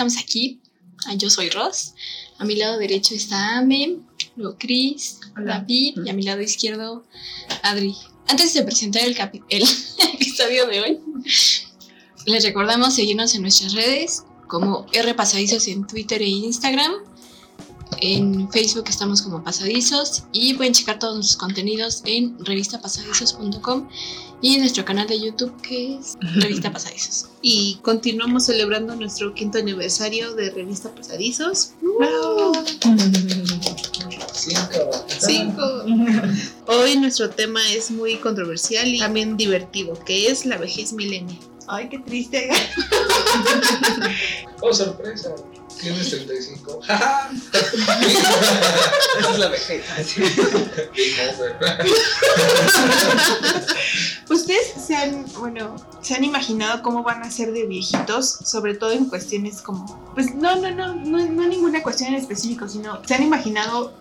estamos 0.00 0.16
aquí. 0.16 0.58
Ah, 1.06 1.14
Yo 1.14 1.28
soy 1.28 1.50
Ross. 1.50 1.92
A 2.38 2.46
mi 2.46 2.56
lado 2.56 2.78
derecho 2.78 3.14
está 3.14 3.58
Ame, 3.58 3.98
luego 4.34 4.56
Chris, 4.58 5.20
David 5.36 5.98
y 6.02 6.08
a 6.08 6.14
mi 6.14 6.22
lado 6.22 6.40
izquierdo 6.40 7.04
Adri. 7.62 7.94
Antes 8.28 8.54
de 8.54 8.62
presentar 8.62 9.02
el, 9.02 9.14
el 9.50 9.62
episodio 10.14 10.66
de 10.66 10.80
hoy, 10.80 11.00
les 12.24 12.44
recordamos 12.44 12.94
seguirnos 12.94 13.34
en 13.34 13.42
nuestras 13.42 13.74
redes 13.74 14.24
como 14.48 14.86
R 14.94 15.12
Pasadizos 15.12 15.68
en 15.68 15.86
Twitter 15.86 16.22
e 16.22 16.28
Instagram. 16.28 16.92
En 18.00 18.50
Facebook 18.50 18.86
estamos 18.88 19.20
como 19.20 19.44
Pasadizos 19.44 20.22
y 20.32 20.54
pueden 20.54 20.72
checar 20.72 20.98
todos 20.98 21.16
nuestros 21.16 21.36
contenidos 21.36 22.00
en 22.06 22.42
revistapasadizos.com 22.42 23.86
y 24.42 24.54
en 24.54 24.60
nuestro 24.60 24.84
canal 24.84 25.06
de 25.06 25.20
YouTube 25.20 25.52
que 25.62 25.96
es 25.96 26.16
Revista 26.20 26.72
Pasadizos. 26.72 27.28
Y 27.42 27.78
continuamos 27.82 28.46
celebrando 28.46 28.96
nuestro 28.96 29.34
quinto 29.34 29.58
aniversario 29.58 30.34
de 30.34 30.50
Revista 30.50 30.94
Pasadizos. 30.94 31.72
Cinco. 34.32 35.04
Cinco. 35.18 35.62
Hoy 36.66 36.96
nuestro 36.96 37.30
tema 37.30 37.60
es 37.72 37.90
muy 37.90 38.16
controversial 38.16 38.88
y 38.88 38.98
también 38.98 39.36
divertido, 39.36 39.98
que 40.04 40.28
es 40.28 40.46
la 40.46 40.56
vejez 40.56 40.92
milenial. 40.92 41.38
Ay, 41.68 41.88
qué 41.88 41.98
triste. 41.98 42.50
Oh, 44.62 44.74
sorpresa. 44.74 45.34
Tienes 45.80 46.10
35. 46.10 46.80
¡Ja! 46.86 47.30
Esa 49.18 49.32
es 49.32 49.38
la 49.38 49.48
vejez. 49.48 49.82
Game 50.16 51.32
over. 51.32 51.56
Ustedes 54.30 54.74
se 54.86 54.96
han, 54.96 55.24
bueno, 55.38 55.76
se 56.02 56.14
han 56.14 56.24
imaginado 56.24 56.82
cómo 56.82 57.02
van 57.02 57.22
a 57.22 57.30
ser 57.30 57.52
de 57.52 57.66
viejitos, 57.66 58.38
sobre 58.44 58.74
todo 58.74 58.92
en 58.92 59.06
cuestiones 59.06 59.62
como, 59.62 60.12
pues 60.14 60.34
no, 60.34 60.56
no, 60.56 60.70
no, 60.70 60.94
no, 60.94 61.26
no 61.26 61.48
ninguna 61.48 61.82
cuestión 61.82 62.10
en 62.10 62.16
específico, 62.20 62.68
sino 62.68 63.02
se 63.04 63.14
han 63.14 63.22
imaginado 63.22 63.94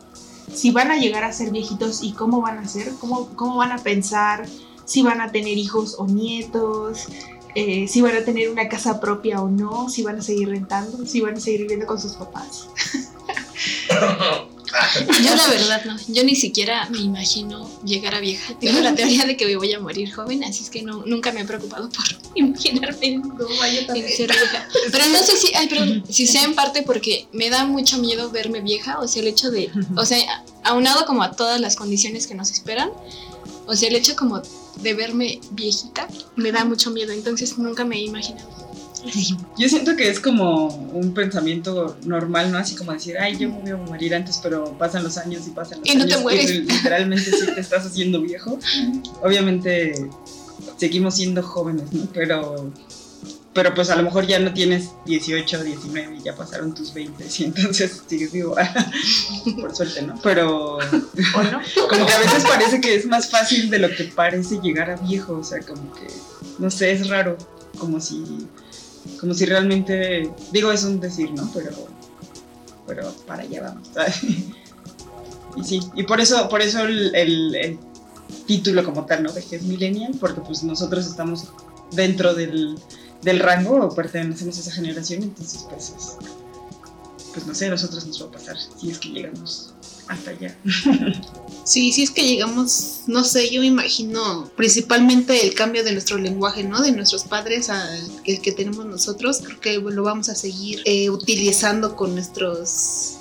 si 0.54 0.72
van 0.72 0.92
a 0.92 0.98
llegar 0.98 1.24
a 1.24 1.32
ser 1.32 1.52
viejitos 1.52 2.04
y 2.04 2.12
cómo 2.12 2.42
van 2.42 2.58
a 2.58 2.68
ser, 2.68 2.92
cómo, 3.00 3.30
cómo 3.36 3.56
van 3.58 3.72
a 3.72 3.78
pensar, 3.78 4.46
si 4.86 5.02
van 5.02 5.22
a 5.22 5.32
tener 5.32 5.58
hijos 5.58 5.96
o 5.98 6.08
nietos, 6.08 7.06
eh, 7.56 7.88
si 7.88 8.02
van 8.02 8.16
a 8.16 8.24
tener 8.24 8.50
una 8.50 8.68
casa 8.70 9.00
propia 9.00 9.42
o 9.42 9.50
no, 9.50 9.90
si 9.90 10.04
van 10.04 10.20
a 10.20 10.22
seguir 10.22 10.50
rentando, 10.50 11.06
si 11.06 11.22
van 11.22 11.36
a 11.36 11.40
seguir 11.40 11.62
viviendo 11.62 11.86
con 11.86 12.00
sus 12.00 12.14
papás. 12.14 12.68
Yo 15.24 15.36
la 15.36 15.48
verdad 15.48 15.84
no, 15.86 15.98
yo 16.08 16.24
ni 16.24 16.36
siquiera 16.36 16.88
me 16.90 17.00
imagino 17.00 17.70
llegar 17.84 18.16
a 18.16 18.20
vieja. 18.20 18.54
Tengo 18.60 18.80
la 18.82 18.94
teoría 18.94 19.26
de 19.26 19.36
que 19.36 19.46
me 19.46 19.56
voy 19.56 19.74
a 19.74 19.80
morir 19.80 20.14
joven, 20.14 20.44
así 20.44 20.64
es 20.64 20.70
que 20.70 20.84
no, 20.84 21.04
nunca 21.06 21.32
me 21.32 21.42
he 21.42 21.46
preocupado 21.46 21.90
por 21.90 22.06
imaginarme 22.36 23.06
en 23.08 23.24
en 23.24 24.10
ser 24.10 24.32
vieja. 24.32 24.68
Pero 24.92 25.06
no 25.08 25.20
sé 25.20 25.38
si, 25.38 25.54
ay, 25.56 25.68
perdón, 25.68 26.04
si 26.10 26.28
sea 26.28 26.44
en 26.44 26.56
parte 26.56 26.84
porque 26.84 27.28
me 27.34 27.50
da 27.50 27.66
mucho 27.66 27.98
miedo 27.98 28.30
verme 28.30 28.62
vieja, 28.62 29.00
o 29.00 29.08
sea, 29.08 29.22
el 29.22 29.28
hecho 29.28 29.50
de, 29.50 29.72
o 29.96 30.06
sea, 30.06 30.44
aunado 30.64 31.06
como 31.06 31.24
a 31.24 31.32
todas 31.32 31.60
las 31.60 31.76
condiciones 31.76 32.28
que 32.28 32.36
nos 32.36 32.52
esperan, 32.52 32.92
o 33.66 33.76
sea, 33.76 33.90
el 33.90 33.96
hecho 33.96 34.16
como 34.16 34.42
de 34.82 34.94
verme 34.94 35.40
viejita 35.52 36.08
me 36.36 36.52
da 36.52 36.66
mucho 36.66 36.92
miedo, 36.92 37.12
entonces 37.12 37.58
nunca 37.58 37.84
me 37.86 37.98
he 37.98 38.02
imaginado. 38.04 38.48
Yo 39.58 39.70
siento 39.70 39.96
que 39.96 40.10
es 40.10 40.20
como 40.20 40.68
un 40.68 41.14
pensamiento 41.14 41.96
normal, 42.06 42.52
¿no? 42.52 42.58
Así 42.58 42.76
como 42.76 42.92
decir, 42.92 43.18
ay, 43.18 43.38
yo 43.38 43.48
me 43.50 43.60
voy 43.62 43.72
a 43.72 43.78
morir 43.78 44.14
antes, 44.14 44.40
pero 44.44 44.78
pasan 44.78 45.04
los 45.04 45.18
años 45.18 45.48
y 45.48 45.52
pasan 45.52 45.80
los 45.80 45.88
Y 45.90 45.96
no 45.96 46.06
te 46.06 46.14
años. 46.14 46.22
mueres. 46.24 46.50
li- 46.50 46.62
literalmente 46.68 47.32
sí 47.32 47.46
te 47.56 47.62
estás 47.62 47.86
haciendo 47.86 48.20
viejo. 48.22 48.60
Obviamente 49.24 49.94
seguimos 50.78 51.16
siendo 51.16 51.42
jóvenes, 51.44 51.92
¿no? 51.94 52.08
Pero, 52.14 52.72
pero 53.62 53.76
pues 53.76 53.90
a 53.90 53.98
lo 53.98 54.04
mejor 54.04 54.26
ya 54.26 54.40
no 54.40 54.54
tienes 54.54 54.92
18, 55.06 55.66
19 55.66 56.16
y 56.16 56.24
ya 56.24 56.34
pasaron 56.34 56.74
tus 56.74 56.94
20 56.94 57.26
y 57.40 57.44
entonces 57.44 58.02
sigues 58.08 58.32
vivo. 58.32 58.56
Por 59.60 59.76
suerte, 59.76 60.02
¿no? 60.04 60.18
Pero 60.24 60.78
¿O 60.78 60.80
no? 60.80 61.60
como 61.90 62.06
que 62.06 62.14
a 62.14 62.20
veces 62.20 62.46
parece 62.48 62.80
que 62.80 62.96
es 62.96 63.06
más 63.06 63.30
fácil 63.30 63.70
de 63.70 63.80
lo 63.80 63.90
que 63.90 64.06
parece 64.06 64.62
llegar 64.62 64.90
a 64.92 64.96
viejo, 64.96 65.34
o 65.40 65.44
sea, 65.44 65.60
como 65.60 65.92
que, 65.94 66.08
no 66.58 66.72
sé, 66.72 66.94
es 66.94 67.10
raro, 67.10 67.38
como 67.78 68.00
si, 68.00 68.24
como 69.20 69.34
si 69.34 69.46
realmente, 69.46 70.32
digo, 70.54 70.72
es 70.72 70.86
un 70.86 71.02
decir, 71.02 71.30
¿no? 71.34 71.52
Pero, 71.54 71.72
pero 72.88 73.12
para 73.28 73.44
allá 73.44 73.62
vamos, 73.64 73.90
¿sabes? 73.94 74.16
Y 75.58 75.64
sí, 75.66 75.80
y 75.96 76.04
por 76.04 76.22
eso, 76.22 76.48
por 76.48 76.62
eso 76.62 76.84
el, 76.86 77.14
el- 77.16 77.56
el 77.56 77.80
título 78.46 78.84
como 78.86 79.06
tal, 79.06 79.24
¿no? 79.24 79.34
De 79.34 79.44
que 79.44 79.56
es 79.58 79.64
millennial, 79.64 80.14
porque 80.20 80.40
pues 80.42 80.64
nosotros 80.64 81.06
estamos 81.08 81.46
dentro 81.92 82.36
del, 82.36 82.78
del 83.22 83.40
rango 83.40 83.86
o 83.86 83.96
pertenecemos 83.96 84.58
a 84.58 84.62
esa 84.62 84.72
generación, 84.72 85.24
entonces 85.24 85.66
pues 85.70 85.94
es, 85.98 86.18
pues 87.34 87.46
no 87.46 87.54
sé, 87.54 87.68
a 87.68 87.72
nosotros 87.72 88.06
nos 88.06 88.22
va 88.22 88.28
a 88.28 88.32
pasar 88.32 88.56
si 88.80 88.90
es 88.90 89.00
que 89.00 89.10
llegamos 89.10 89.74
hasta 90.08 90.32
allá. 90.32 90.58
Sí, 91.66 91.92
sí 91.92 92.02
es 92.02 92.10
que 92.10 92.24
llegamos, 92.24 93.02
no 93.06 93.24
sé, 93.24 93.52
yo 93.52 93.62
me 93.62 93.68
imagino 93.68 94.50
principalmente 94.58 95.46
el 95.46 95.54
cambio 95.54 95.84
de 95.84 95.92
nuestro 95.92 96.18
lenguaje, 96.18 96.64
¿no? 96.64 96.82
De 96.82 96.92
nuestros 96.92 97.26
padres 97.26 97.70
al 97.70 98.24
que, 98.24 98.40
que 98.40 98.52
tenemos 98.52 98.88
nosotros, 98.88 99.44
creo 99.44 99.60
que 99.60 99.78
lo 99.78 100.02
vamos 100.02 100.30
a 100.30 100.36
seguir 100.36 100.82
eh, 100.86 101.12
utilizando 101.12 101.96
con 101.96 102.16
nuestros 102.16 103.18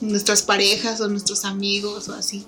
nuestras 0.00 0.42
parejas 0.42 1.00
o 1.00 1.08
nuestros 1.08 1.44
amigos 1.44 2.08
o 2.08 2.14
así. 2.14 2.44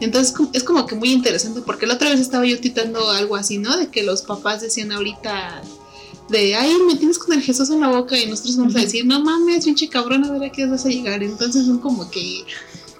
Entonces 0.00 0.34
es 0.52 0.64
como 0.64 0.86
que 0.86 0.96
muy 0.96 1.12
interesante 1.12 1.60
porque 1.60 1.86
la 1.86 1.94
otra 1.94 2.10
vez 2.10 2.18
estaba 2.18 2.44
yo 2.44 2.58
titando 2.58 3.10
algo 3.10 3.36
así, 3.36 3.58
¿no? 3.58 3.76
De 3.76 3.88
que 3.88 4.02
los 4.02 4.22
papás 4.22 4.60
decían 4.60 4.90
ahorita 4.90 5.62
de, 6.28 6.54
ay, 6.54 6.76
me 6.86 6.96
tienes 6.96 7.18
con 7.18 7.34
el 7.34 7.42
Jesús 7.42 7.70
en 7.70 7.80
la 7.80 7.88
boca 7.88 8.18
y 8.18 8.26
nosotros 8.26 8.56
vamos 8.56 8.76
a 8.76 8.80
decir, 8.80 9.04
no 9.04 9.20
mames, 9.20 9.64
pinche 9.64 9.88
cabrón, 9.88 10.24
a 10.24 10.32
ver 10.32 10.44
a 10.44 10.52
qué 10.52 10.66
vas 10.66 10.86
a 10.86 10.88
llegar. 10.88 11.22
Entonces 11.22 11.66
son 11.66 11.78
como 11.78 12.10
que 12.10 12.44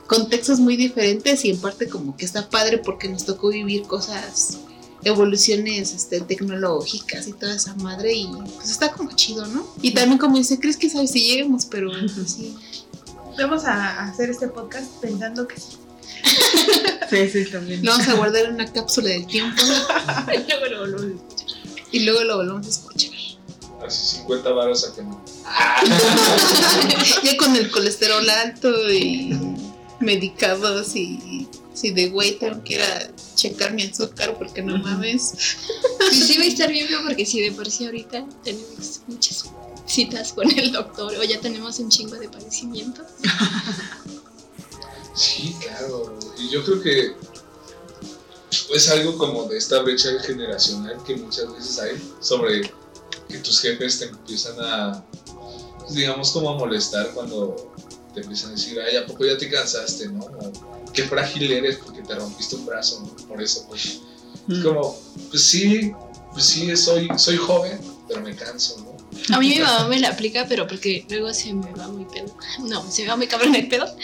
contextos 0.06 0.60
muy 0.60 0.76
diferentes 0.76 1.44
y 1.44 1.50
en 1.50 1.58
parte 1.58 1.88
como 1.88 2.16
que 2.16 2.24
está 2.24 2.48
padre 2.48 2.78
porque 2.78 3.08
nos 3.08 3.24
tocó 3.24 3.48
vivir 3.48 3.82
cosas, 3.82 4.58
evoluciones 5.02 5.92
este, 5.92 6.20
tecnológicas 6.20 7.26
y 7.26 7.32
toda 7.32 7.54
esa 7.54 7.74
madre 7.76 8.14
y 8.14 8.28
pues 8.56 8.70
está 8.70 8.92
como 8.92 9.12
chido, 9.12 9.46
¿no? 9.46 9.66
Y 9.80 9.92
también 9.92 10.18
como 10.18 10.36
dice, 10.36 10.58
¿crees 10.58 10.76
que 10.76 10.90
sabes 10.90 11.10
si 11.10 11.24
lleguemos? 11.24 11.66
Pero 11.66 11.90
pues, 11.90 12.32
sí. 12.32 12.54
Vamos 13.38 13.64
a 13.64 14.04
hacer 14.04 14.30
este 14.30 14.48
podcast 14.48 14.90
pensando 15.00 15.48
que 15.48 15.56
sí. 15.56 15.76
Sí, 17.10 17.28
sí, 17.28 17.50
también. 17.50 17.84
Lo 17.84 17.92
vamos 17.92 18.08
a 18.08 18.14
guardar 18.14 18.46
en 18.46 18.54
una 18.54 18.72
cápsula 18.72 19.10
del 19.10 19.26
tiempo 19.26 19.62
Y 20.32 20.40
luego 20.48 20.64
lo 20.68 20.78
volvemos 20.80 21.06
a 21.06 21.30
escuchar. 21.30 21.58
y 21.92 22.00
luego 22.00 22.24
lo 22.24 22.36
volvemos 22.38 22.66
a 22.66 22.70
escuchar. 22.70 23.13
Así 23.84 24.16
50 24.16 24.50
varos 24.50 24.88
a 24.88 24.94
que 24.94 25.02
no. 25.02 25.22
ya 27.22 27.36
con 27.36 27.54
el 27.54 27.70
colesterol 27.70 28.28
alto 28.30 28.90
y 28.90 29.38
medicados 30.00 30.96
y 30.96 31.48
si 31.74 31.90
de 31.90 32.08
güey 32.08 32.38
tengo 32.38 32.62
que 32.64 32.74
ir 32.74 32.82
a 32.82 33.10
checar 33.34 33.74
mi 33.74 33.82
azúcar 33.82 34.36
porque 34.38 34.62
no 34.62 34.78
mames. 34.78 35.34
Sí, 36.10 36.22
sí 36.22 36.38
va 36.38 36.44
a 36.44 36.46
estar 36.46 36.70
bien 36.70 36.88
feo 36.88 37.02
porque 37.02 37.26
si 37.26 37.40
de 37.40 37.52
por 37.52 37.70
sí 37.70 37.84
ahorita 37.84 38.26
tenemos 38.42 39.00
muchas 39.06 39.44
citas 39.86 40.32
con 40.32 40.50
el 40.50 40.72
doctor 40.72 41.14
o 41.14 41.22
ya 41.24 41.40
tenemos 41.40 41.78
un 41.78 41.90
chingo 41.90 42.16
de 42.16 42.28
padecimientos. 42.28 43.06
Sí, 45.14 45.54
claro. 45.60 46.18
Y 46.38 46.48
yo 46.50 46.64
creo 46.64 46.80
que 46.80 47.14
es 48.74 48.88
algo 48.88 49.16
como 49.16 49.44
de 49.44 49.58
esta 49.58 49.80
brecha 49.82 50.08
generacional 50.20 51.02
que 51.06 51.16
muchas 51.16 51.52
veces 51.52 51.78
hay 51.78 52.14
sobre 52.20 52.72
que 53.28 53.38
tus 53.38 53.60
jefes 53.60 53.98
te 53.98 54.06
empiezan 54.06 54.54
a, 54.60 55.04
pues, 55.80 55.94
digamos, 55.94 56.30
como 56.30 56.50
a 56.50 56.58
molestar 56.58 57.10
cuando 57.12 57.72
te 58.14 58.20
empiezan 58.20 58.50
a 58.50 58.52
decir, 58.52 58.78
ay, 58.80 58.96
¿a 58.96 59.06
poco 59.06 59.24
ya 59.24 59.36
te 59.36 59.50
cansaste, 59.50 60.08
no? 60.08 60.24
O, 60.24 60.52
qué 60.92 61.04
frágil 61.04 61.50
eres 61.50 61.78
porque 61.78 62.02
te 62.02 62.14
rompiste 62.14 62.56
un 62.56 62.66
brazo, 62.66 63.00
¿no? 63.00 63.26
Por 63.26 63.42
eso, 63.42 63.66
pues, 63.68 64.00
es 64.48 64.58
como, 64.62 64.98
pues 65.30 65.42
sí, 65.42 65.92
pues 66.32 66.44
sí, 66.44 66.76
soy, 66.76 67.08
soy 67.16 67.36
joven, 67.36 67.80
pero 68.08 68.20
me 68.20 68.34
canso, 68.34 68.78
¿no? 68.80 68.94
A 69.34 69.38
mí 69.38 69.48
mi 69.50 69.58
mamá 69.60 69.88
me 69.88 69.98
la 70.00 70.08
aplica, 70.10 70.46
pero 70.48 70.66
porque 70.66 71.06
luego 71.08 71.32
se 71.32 71.54
me 71.54 71.72
va 71.72 71.88
muy 71.88 72.04
pedo. 72.04 72.36
No, 72.60 72.90
se 72.90 73.02
me 73.02 73.08
va 73.08 73.16
muy 73.16 73.26
cabrón 73.26 73.54
el 73.54 73.68
pedo. 73.68 73.86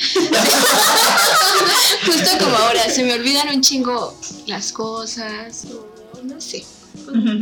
Justo 2.07 2.31
como 2.39 2.57
ahora, 2.57 2.89
se 2.91 3.03
me 3.05 3.13
olvidan 3.15 3.49
un 3.49 3.61
chingo 3.61 4.17
las 4.47 4.73
cosas 4.73 5.67
o 6.13 6.23
no 6.23 6.41
sé. 6.41 6.65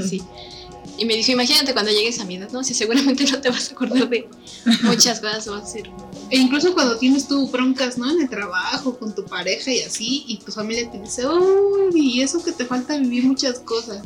Sí. 0.08 0.22
Y 0.98 1.04
me 1.04 1.14
dijo, 1.14 1.30
imagínate 1.30 1.72
cuando 1.72 1.92
llegues 1.92 2.18
a 2.18 2.24
mi 2.24 2.36
edad, 2.36 2.50
no 2.50 2.64
sé, 2.64 2.74
seguramente 2.74 3.24
no 3.24 3.40
te 3.40 3.50
vas 3.50 3.70
a 3.70 3.72
acordar 3.72 4.08
de 4.08 4.28
muchas 4.82 5.20
cosas, 5.20 5.48
va 5.48 5.58
a 5.58 5.66
ser 5.66 5.88
E 6.30 6.36
incluso 6.36 6.74
cuando 6.74 6.98
tienes 6.98 7.28
tú 7.28 7.48
broncas, 7.48 7.96
¿no? 7.96 8.10
En 8.10 8.22
el 8.22 8.28
trabajo, 8.28 8.98
con 8.98 9.14
tu 9.14 9.24
pareja 9.24 9.70
y 9.70 9.80
así, 9.80 10.24
y 10.26 10.38
tu 10.38 10.50
familia 10.50 10.90
te 10.90 10.98
dice, 10.98 11.26
uy, 11.28 11.92
y 11.94 12.22
eso 12.22 12.42
que 12.42 12.50
te 12.50 12.64
falta 12.64 12.98
vivir 12.98 13.24
muchas 13.24 13.60
cosas. 13.60 14.02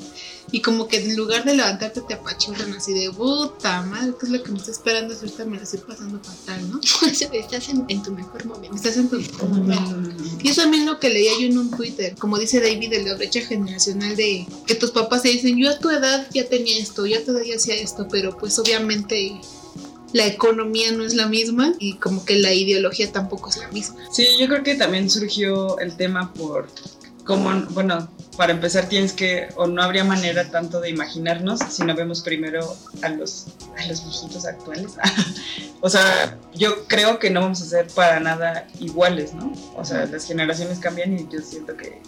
Y 0.50 0.60
como 0.60 0.86
que 0.86 0.98
en 0.98 1.16
lugar 1.16 1.44
de 1.44 1.54
levantarte 1.54 2.02
te 2.02 2.14
apachurran 2.14 2.72
así 2.74 2.92
de 2.92 3.10
puta 3.10 3.82
madre, 3.82 4.12
¿qué 4.20 4.26
es 4.26 4.32
lo 4.32 4.42
que 4.42 4.50
me 4.50 4.58
está 4.58 4.70
esperando? 4.70 5.14
Si 5.14 5.20
ahorita 5.20 5.44
me 5.46 5.56
la 5.56 5.62
estoy 5.62 5.80
pasando 5.80 6.20
fatal, 6.22 6.70
¿no? 6.70 6.80
Estás 7.32 7.68
en, 7.70 7.86
en 7.88 8.02
tu 8.02 8.12
mejor 8.12 8.44
momento. 8.44 8.76
Estás 8.76 8.98
en 8.98 9.08
tu 9.08 9.16
mejor 9.16 9.48
momento. 9.48 10.12
Y 10.42 10.48
eso 10.48 10.62
también 10.62 10.84
lo 10.84 11.00
que 11.00 11.08
leía 11.08 11.32
yo 11.40 11.46
en 11.46 11.58
un 11.58 11.70
Twitter, 11.70 12.14
como 12.18 12.38
dice 12.38 12.60
David, 12.60 12.90
de 12.90 13.02
la 13.02 13.14
brecha 13.14 13.40
generacional 13.40 14.14
de 14.14 14.46
que 14.66 14.74
tus 14.74 14.90
papás 14.90 15.22
te 15.22 15.30
dicen, 15.30 15.56
yo 15.56 15.70
a 15.70 15.78
tu 15.78 15.88
edad 15.88 16.26
ya 16.34 16.46
tenía 16.46 16.78
esto, 16.82 17.06
yo 17.06 17.18
a 17.18 17.22
tu 17.22 17.30
edad 17.32 17.42
ya 17.42 17.56
hacía 17.56 17.74
esto, 17.74 18.08
pero 18.10 18.36
pues 18.36 18.58
obviamente 18.58 19.40
la 20.12 20.26
economía 20.26 20.92
no 20.92 21.04
es 21.04 21.14
la 21.14 21.26
misma 21.26 21.74
y 21.78 21.94
como 21.94 22.24
que 22.24 22.36
la 22.36 22.52
ideología 22.52 23.10
tampoco 23.10 23.48
es 23.48 23.56
la 23.56 23.68
misma. 23.68 23.96
Sí, 24.12 24.26
yo 24.38 24.46
creo 24.48 24.62
que 24.62 24.74
también 24.74 25.08
surgió 25.08 25.78
el 25.78 25.96
tema 25.96 26.32
por 26.34 26.68
como, 27.24 27.50
bueno, 27.70 28.08
para 28.36 28.52
empezar 28.52 28.88
tienes 28.88 29.12
que, 29.12 29.48
o 29.56 29.66
no 29.66 29.82
habría 29.82 30.04
manera 30.04 30.50
tanto 30.50 30.80
de 30.80 30.90
imaginarnos 30.90 31.60
si 31.60 31.84
no 31.84 31.94
vemos 31.94 32.22
primero 32.22 32.76
a 33.02 33.08
los, 33.10 33.46
a 33.78 33.86
los 33.86 34.04
viejitos 34.04 34.44
actuales. 34.44 34.92
o 35.80 35.88
sea, 35.88 36.38
yo 36.54 36.86
creo 36.88 37.18
que 37.18 37.30
no 37.30 37.40
vamos 37.40 37.62
a 37.62 37.66
ser 37.66 37.86
para 37.88 38.18
nada 38.20 38.66
iguales, 38.80 39.34
¿no? 39.34 39.52
O 39.76 39.84
sea, 39.84 40.06
las 40.06 40.26
generaciones 40.26 40.78
cambian 40.78 41.16
y 41.16 41.28
yo 41.30 41.40
siento 41.40 41.76
que, 41.76 42.00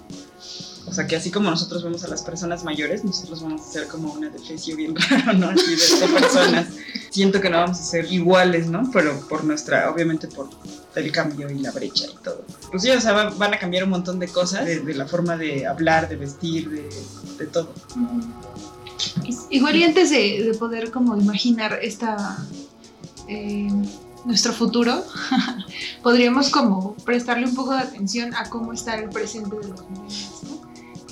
o 0.95 0.97
sea, 0.97 1.09
que 1.09 1.17
así 1.17 1.33
como 1.33 1.51
nosotros 1.51 1.83
vemos 1.83 2.05
a 2.05 2.07
las 2.07 2.23
personas 2.23 2.63
mayores, 2.63 3.03
nosotros 3.05 3.43
vamos 3.43 3.63
a 3.63 3.65
ser 3.65 3.89
como 3.89 4.13
una 4.13 4.29
defecio 4.31 4.77
bien 4.77 4.95
raro, 5.11 5.33
¿no? 5.33 5.49
Así 5.49 5.75
de, 5.75 6.07
de 6.07 6.21
personas. 6.21 6.67
Siento 7.11 7.41
que 7.41 7.51
no 7.51 7.57
vamos 7.57 7.81
a 7.81 7.83
ser 7.83 8.13
iguales, 8.13 8.69
¿no? 8.69 8.89
Pero 8.93 9.19
por 9.29 9.43
nuestra, 9.43 9.91
obviamente 9.91 10.29
por 10.29 10.51
el 10.95 11.11
cambio 11.11 11.51
y 11.51 11.59
la 11.59 11.73
brecha 11.73 12.05
y 12.07 12.15
todo. 12.23 12.45
Pues 12.71 12.85
sí, 12.85 12.91
o 12.91 13.01
sea, 13.01 13.13
va- 13.13 13.31
van 13.31 13.55
a 13.55 13.59
cambiar 13.59 13.83
un 13.83 13.91
montón 13.91 14.21
de 14.21 14.29
cosas, 14.29 14.67
de, 14.67 14.95
la 14.95 15.09
forma 15.09 15.37
de 15.37 15.67
hablar, 15.67 16.09
de 16.09 16.15
vestir, 16.15 16.71
de, 16.71 17.47
todo. 17.49 17.75
Igual 19.51 19.75
y 19.75 19.83
antes 19.83 20.11
de, 20.11 20.45
de 20.45 20.55
poder 20.57 20.93
como 20.93 21.17
imaginar 21.17 21.81
esta 21.83 22.39
eh, 23.27 23.67
nuestro 24.25 24.53
futuro, 24.53 25.05
podríamos 26.05 26.51
como 26.51 26.95
prestarle 27.05 27.47
un 27.47 27.55
poco 27.55 27.73
de 27.73 27.81
atención 27.81 28.35
a 28.35 28.49
cómo 28.49 28.73
está 28.73 28.95
el 28.95 29.11
presente 29.11 29.57
de 29.57 29.69
los 29.69 29.81
¿no? 29.91 30.07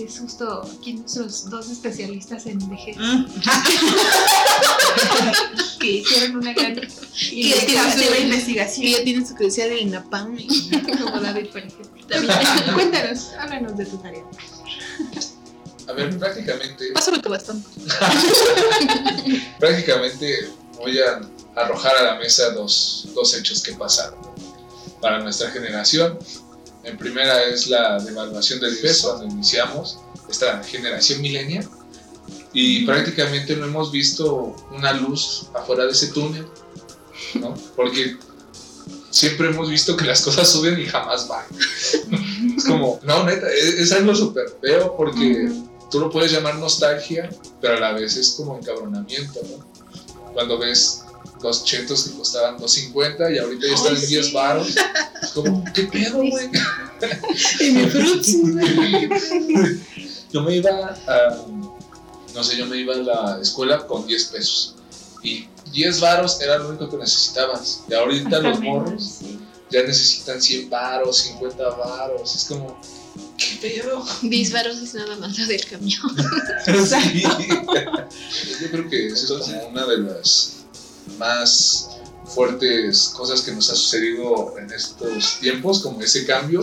Que 0.02 0.08
es 0.08 0.18
justo 0.18 0.62
aquí 0.80 0.94
nuestros 0.94 1.48
dos 1.48 1.70
especialistas 1.70 2.44
en 2.46 2.58
vejez 2.68 2.96
Mm. 2.98 3.24
que 5.78 5.86
hicieron 5.90 6.36
una 6.38 6.52
gran 6.52 6.74
tiene 6.74 7.54
exhaustiva 7.54 8.16
su- 8.16 8.22
investigación. 8.22 8.86
Y 8.86 8.92
ya 8.92 9.04
tienes 9.04 9.28
su 9.28 9.34
credencial 9.36 9.70
en 9.70 9.78
INAPAM 9.88 10.36
y 10.38 10.70
como 11.02 11.20
David, 11.20 11.46
por 11.50 11.58
ejemplo. 11.60 11.86
Cuéntanos, 12.74 13.28
háblanos 13.38 13.76
de 13.76 13.86
tu 13.86 13.96
tarea. 13.98 14.24
A 15.88 15.92
ver, 15.92 16.18
prácticamente, 16.18 16.86
pásame 16.94 17.18
tu 17.20 17.28
bastón. 17.28 17.64
prácticamente 19.60 20.50
voy 20.78 20.98
a 20.98 21.20
arrojar 21.60 21.94
a 21.96 22.02
la 22.02 22.14
mesa 22.16 22.50
dos, 22.50 23.08
dos 23.14 23.34
hechos 23.34 23.62
que 23.62 23.72
pasaron 23.74 24.18
para 25.00 25.20
nuestra 25.20 25.48
generación. 25.50 26.18
En 26.84 26.98
primera 26.98 27.44
es 27.44 27.68
la 27.68 27.98
devaluación 27.98 28.60
del 28.60 28.76
peso 28.78 29.10
cuando 29.10 29.34
iniciamos 29.34 29.98
esta 30.28 30.62
generación 30.64 31.20
millennial 31.20 31.68
y 32.52 32.84
prácticamente 32.84 33.56
no 33.56 33.66
hemos 33.66 33.90
visto 33.92 34.56
una 34.72 34.92
luz 34.92 35.48
afuera 35.54 35.84
de 35.84 35.92
ese 35.92 36.08
túnel, 36.08 36.46
¿no? 37.34 37.54
Porque 37.76 38.16
siempre 39.10 39.48
hemos 39.48 39.70
visto 39.70 39.96
que 39.96 40.04
las 40.04 40.22
cosas 40.22 40.48
suben 40.50 40.78
y 40.78 40.86
jamás 40.86 41.28
bajan. 41.28 41.56
Es 42.56 42.64
como, 42.64 43.00
no, 43.04 43.24
neta, 43.24 43.46
es, 43.50 43.74
es 43.78 43.92
algo 43.92 44.14
súper 44.14 44.44
feo 44.60 44.94
porque 44.96 45.50
tú 45.90 46.00
lo 46.00 46.10
puedes 46.10 46.32
llamar 46.32 46.56
nostalgia, 46.56 47.30
pero 47.60 47.76
a 47.76 47.80
la 47.80 47.92
vez 47.92 48.16
es 48.16 48.30
como 48.32 48.58
encabronamiento, 48.58 49.40
¿no? 49.44 50.32
Cuando 50.32 50.58
ves 50.58 51.04
chetos 51.64 52.04
que 52.04 52.16
costaban 52.16 52.58
2.50 52.58 53.34
y 53.34 53.38
ahorita 53.38 53.66
ya 53.66 53.74
están 53.74 53.96
en 53.96 54.08
10 54.08 54.26
sí. 54.26 54.32
baros, 54.32 54.74
es 55.22 55.28
como, 55.30 55.64
¿qué 55.72 55.82
pedo, 55.84 56.18
güey? 56.18 56.50
Y 57.60 57.70
mi. 57.72 57.82
Yo 60.32 60.42
me 60.42 60.56
iba 60.56 60.70
a, 60.70 61.36
no 62.32 62.44
sé, 62.44 62.56
yo 62.56 62.66
me 62.66 62.76
iba 62.76 62.94
a 62.94 62.98
la 62.98 63.38
escuela 63.42 63.86
con 63.86 64.06
10 64.06 64.24
pesos 64.26 64.76
y 65.22 65.48
10 65.72 66.00
varos 66.00 66.40
era 66.40 66.58
lo 66.58 66.70
único 66.70 66.88
que 66.90 66.96
necesitabas. 66.98 67.82
Y 67.88 67.94
ahorita 67.94 68.40
los 68.40 68.60
morros 68.60 69.20
ya 69.70 69.82
necesitan 69.82 70.40
100 70.40 70.70
varos, 70.70 71.18
50 71.18 71.68
varos, 71.70 72.34
es 72.34 72.44
como, 72.44 72.80
¿qué 73.36 73.58
pedo? 73.60 74.04
10 74.22 74.52
varos 74.52 74.76
es 74.78 74.94
nada 74.94 75.16
más 75.16 75.38
lo 75.38 75.46
del 75.46 75.64
camión. 75.66 76.00
Sí. 76.64 77.22
Yo 78.60 78.70
creo 78.70 78.88
que 78.88 79.06
eso 79.08 79.38
es 79.38 79.46
como 79.46 79.66
una 79.68 79.86
de 79.86 79.98
las 79.98 80.61
más 81.18 81.90
fuertes 82.24 83.12
cosas 83.16 83.42
que 83.42 83.52
nos 83.52 83.70
ha 83.70 83.74
sucedido 83.74 84.54
en 84.58 84.70
estos 84.72 85.38
tiempos, 85.40 85.80
como 85.80 86.00
ese 86.00 86.24
cambio, 86.24 86.62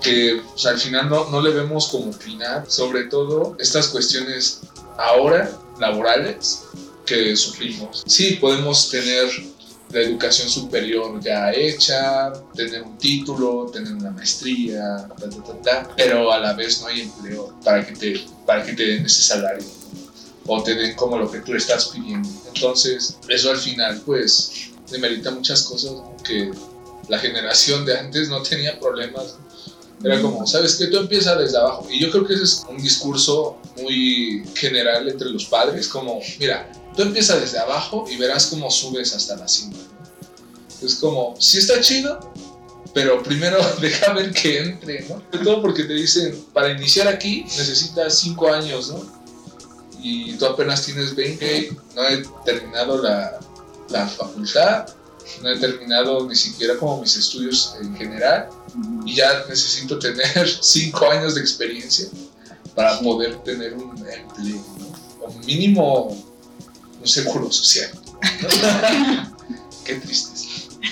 que 0.00 0.42
pues, 0.50 0.66
al 0.66 0.78
final 0.78 1.08
no, 1.08 1.30
no 1.30 1.42
le 1.42 1.50
vemos 1.50 1.88
como 1.88 2.12
final, 2.12 2.64
sobre 2.68 3.04
todo 3.04 3.56
estas 3.58 3.88
cuestiones 3.88 4.60
ahora 4.96 5.50
laborales 5.78 6.62
que 7.04 7.36
sufrimos. 7.36 8.02
Sí, 8.06 8.38
podemos 8.40 8.90
tener 8.90 9.28
la 9.92 10.00
educación 10.00 10.48
superior 10.48 11.20
ya 11.20 11.52
hecha, 11.52 12.32
tener 12.54 12.82
un 12.82 12.96
título, 12.96 13.66
tener 13.72 13.92
una 13.92 14.10
maestría, 14.10 15.08
ta, 15.18 15.28
ta, 15.28 15.62
ta, 15.62 15.94
pero 15.96 16.32
a 16.32 16.38
la 16.38 16.52
vez 16.52 16.80
no 16.80 16.86
hay 16.86 17.00
empleo 17.02 17.54
para 17.64 17.84
que 17.84 17.92
te, 17.92 18.24
para 18.46 18.64
que 18.64 18.72
te 18.72 18.86
den 18.86 19.06
ese 19.06 19.22
salario. 19.22 19.66
O 20.52 20.60
te 20.64 20.74
den 20.74 20.96
como 20.96 21.16
lo 21.16 21.30
que 21.30 21.38
tú 21.38 21.54
estás 21.54 21.86
pidiendo. 21.86 22.28
Entonces, 22.52 23.16
eso 23.28 23.50
al 23.52 23.58
final 23.58 24.02
pues 24.04 24.70
demerita 24.90 25.30
muchas 25.30 25.62
cosas 25.62 25.92
¿no? 25.92 26.16
que 26.24 26.50
la 27.08 27.20
generación 27.20 27.84
de 27.84 27.96
antes 27.96 28.28
no 28.28 28.42
tenía 28.42 28.78
problemas. 28.80 29.36
Era 30.02 30.20
como, 30.20 30.44
¿sabes 30.48 30.74
qué? 30.74 30.86
Tú 30.88 30.96
empiezas 30.96 31.38
desde 31.38 31.56
abajo. 31.56 31.86
Y 31.88 32.00
yo 32.00 32.10
creo 32.10 32.26
que 32.26 32.34
ese 32.34 32.42
es 32.42 32.66
un 32.68 32.78
discurso 32.78 33.58
muy 33.80 34.42
general 34.56 35.08
entre 35.08 35.28
los 35.30 35.44
padres, 35.44 35.86
como, 35.86 36.18
mira, 36.40 36.72
tú 36.96 37.02
empiezas 37.02 37.40
desde 37.40 37.60
abajo 37.60 38.06
y 38.10 38.16
verás 38.16 38.46
cómo 38.46 38.72
subes 38.72 39.14
hasta 39.14 39.36
la 39.36 39.46
cima. 39.46 39.76
¿no? 39.76 40.86
Es 40.86 40.96
como, 40.96 41.36
sí 41.38 41.58
está 41.58 41.80
chido, 41.80 42.18
pero 42.92 43.22
primero 43.22 43.58
deja 43.80 44.12
ver 44.14 44.32
que 44.32 44.58
entre, 44.58 45.02
¿no? 45.02 45.22
Sobre 45.30 45.44
todo 45.44 45.62
porque 45.62 45.84
te 45.84 45.92
dicen, 45.92 46.44
para 46.52 46.72
iniciar 46.72 47.06
aquí 47.06 47.44
necesitas 47.44 48.18
5 48.18 48.52
años, 48.52 48.88
¿no? 48.90 49.19
Y 50.02 50.34
tú 50.34 50.46
apenas 50.46 50.84
tienes 50.84 51.14
20, 51.14 51.76
no 51.94 52.08
he 52.08 52.24
terminado 52.44 53.02
la, 53.02 53.38
la 53.90 54.06
facultad, 54.06 54.88
no 55.42 55.50
he 55.50 55.58
terminado 55.58 56.26
ni 56.26 56.34
siquiera 56.34 56.76
como 56.76 57.00
mis 57.00 57.16
estudios 57.16 57.76
en 57.80 57.94
general 57.96 58.48
y 59.04 59.16
ya 59.16 59.44
necesito 59.48 59.98
tener 59.98 60.48
5 60.60 61.10
años 61.10 61.34
de 61.34 61.40
experiencia 61.40 62.08
para 62.74 62.98
poder 63.00 63.36
tener 63.42 63.74
un 63.74 63.96
empleo, 63.98 64.64
¿no? 64.78 65.26
O 65.26 65.32
mínimo 65.44 66.16
un 67.00 67.08
seguro 67.08 67.50
social. 67.50 67.90
¿no? 68.40 69.36
Qué 69.84 69.94
tristes. 69.96 70.29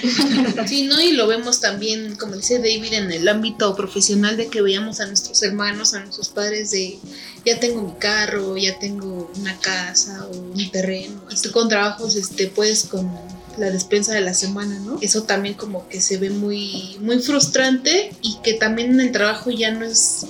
Sí, 0.66 0.84
¿no? 0.84 1.00
Y 1.00 1.12
lo 1.12 1.26
vemos 1.26 1.60
también, 1.60 2.16
como 2.16 2.36
dice 2.36 2.58
David, 2.58 2.92
en 2.92 3.12
el 3.12 3.28
ámbito 3.28 3.74
profesional 3.74 4.36
de 4.36 4.48
que 4.48 4.62
veíamos 4.62 5.00
a 5.00 5.06
nuestros 5.06 5.42
hermanos, 5.42 5.94
a 5.94 6.00
nuestros 6.00 6.28
padres 6.28 6.70
de 6.70 6.98
ya 7.44 7.58
tengo 7.58 7.82
mi 7.82 7.94
carro, 7.98 8.56
ya 8.56 8.78
tengo 8.78 9.30
una 9.38 9.58
casa 9.60 10.26
o 10.26 10.36
un 10.36 10.70
terreno. 10.70 11.22
Y 11.30 11.40
tú 11.40 11.50
con 11.52 11.68
trabajos 11.68 12.16
este, 12.16 12.48
puedes 12.48 12.84
con 12.84 13.10
la 13.56 13.70
despensa 13.70 14.14
de 14.14 14.20
la 14.20 14.34
semana, 14.34 14.78
¿no? 14.80 14.98
Eso 15.00 15.24
también 15.24 15.54
como 15.54 15.88
que 15.88 16.00
se 16.00 16.18
ve 16.18 16.30
muy, 16.30 16.96
muy 17.00 17.18
frustrante 17.20 18.12
y 18.22 18.38
que 18.42 18.54
también 18.54 18.92
en 18.92 19.00
el 19.00 19.12
trabajo 19.12 19.50
ya 19.50 19.72
no 19.72 19.84
es 19.84 20.26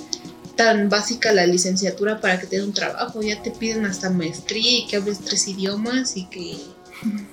tan 0.56 0.88
básica 0.88 1.32
la 1.32 1.46
licenciatura 1.46 2.20
para 2.20 2.40
que 2.40 2.46
te 2.46 2.56
den 2.56 2.66
un 2.66 2.74
trabajo, 2.74 3.22
ya 3.22 3.40
te 3.42 3.52
piden 3.52 3.86
hasta 3.86 4.10
maestría 4.10 4.78
y 4.78 4.86
que 4.88 4.96
hables 4.96 5.20
tres 5.20 5.46
idiomas 5.46 6.16
y 6.16 6.26
que 6.26 6.56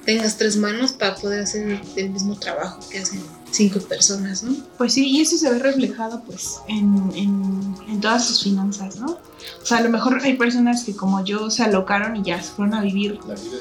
tengas 0.05 0.37
tres 0.37 0.57
manos 0.57 0.93
para 0.93 1.15
poder 1.15 1.43
hacer 1.43 1.81
el 1.95 2.09
mismo 2.09 2.37
trabajo 2.37 2.79
que 2.89 2.99
hacen 2.99 3.21
cinco 3.51 3.79
personas, 3.79 4.43
¿no? 4.43 4.55
Pues 4.77 4.93
sí, 4.93 5.07
y 5.07 5.21
eso 5.21 5.37
se 5.37 5.49
ve 5.49 5.59
reflejado 5.59 6.23
pues 6.23 6.57
en, 6.67 7.11
en, 7.15 7.75
en 7.87 8.01
todas 8.01 8.25
sus 8.25 8.43
finanzas, 8.43 8.97
¿no? 8.97 9.17
O 9.61 9.65
sea, 9.65 9.77
a 9.77 9.81
lo 9.81 9.89
mejor 9.89 10.19
hay 10.23 10.35
personas 10.35 10.83
que 10.83 10.95
como 10.95 11.23
yo 11.23 11.49
se 11.49 11.63
alocaron 11.63 12.15
y 12.15 12.23
ya 12.23 12.41
se 12.41 12.51
fueron 12.51 12.75
a 12.75 12.81
vivir. 12.81 13.19
La 13.27 13.35
vida. 13.35 13.57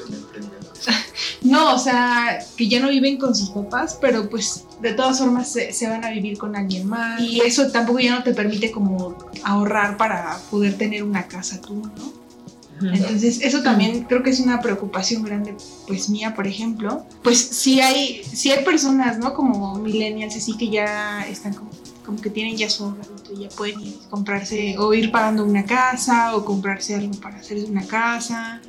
No, 1.41 1.75
o 1.75 1.77
sea, 1.77 2.39
que 2.57 2.67
ya 2.67 2.79
no 2.79 2.89
viven 2.89 3.17
con 3.17 3.35
sus 3.35 3.49
papás, 3.51 3.97
pero 4.01 4.29
pues 4.29 4.65
de 4.81 4.93
todas 4.93 5.19
formas 5.19 5.51
se, 5.51 5.71
se 5.73 5.87
van 5.87 6.03
a 6.03 6.09
vivir 6.09 6.39
con 6.39 6.55
alguien 6.55 6.87
más. 6.87 7.21
Y 7.21 7.41
eso 7.41 7.71
tampoco 7.71 7.99
ya 7.99 8.15
no 8.15 8.23
te 8.23 8.33
permite 8.33 8.71
como 8.71 9.15
ahorrar 9.43 9.95
para 9.95 10.39
poder 10.49 10.75
tener 10.75 11.03
una 11.03 11.27
casa 11.27 11.61
tú, 11.61 11.75
¿no? 11.75 12.24
Entonces, 12.81 13.39
eso 13.41 13.63
también 13.63 14.03
creo 14.03 14.21
que 14.21 14.29
es 14.29 14.39
una 14.39 14.59
preocupación 14.59 15.23
grande, 15.23 15.55
pues 15.87 16.09
mía, 16.09 16.35
por 16.35 16.45
ejemplo. 16.45 17.05
Pues 17.23 17.39
sí 17.39 17.79
hay, 17.79 18.23
sí 18.23 18.51
hay 18.51 18.65
personas, 18.65 19.17
¿no? 19.17 19.33
Como 19.33 19.75
millennials, 19.75 20.35
así 20.35 20.57
que 20.57 20.69
ya 20.69 21.25
están 21.27 21.53
como, 21.53 21.69
como 22.05 22.19
que 22.19 22.29
tienen 22.29 22.57
ya 22.57 22.69
su 22.69 22.85
hogarito 22.85 23.33
y 23.33 23.43
ya 23.43 23.49
pueden 23.49 23.79
ir 23.79 23.95
a 24.05 24.09
comprarse 24.09 24.77
o 24.77 24.93
ir 24.93 25.11
pagando 25.11 25.45
una 25.45 25.65
casa 25.65 26.35
o 26.35 26.43
comprarse 26.43 26.95
algo 26.95 27.13
para 27.21 27.37
hacerse 27.37 27.65
una 27.65 27.85
casa, 27.85 28.61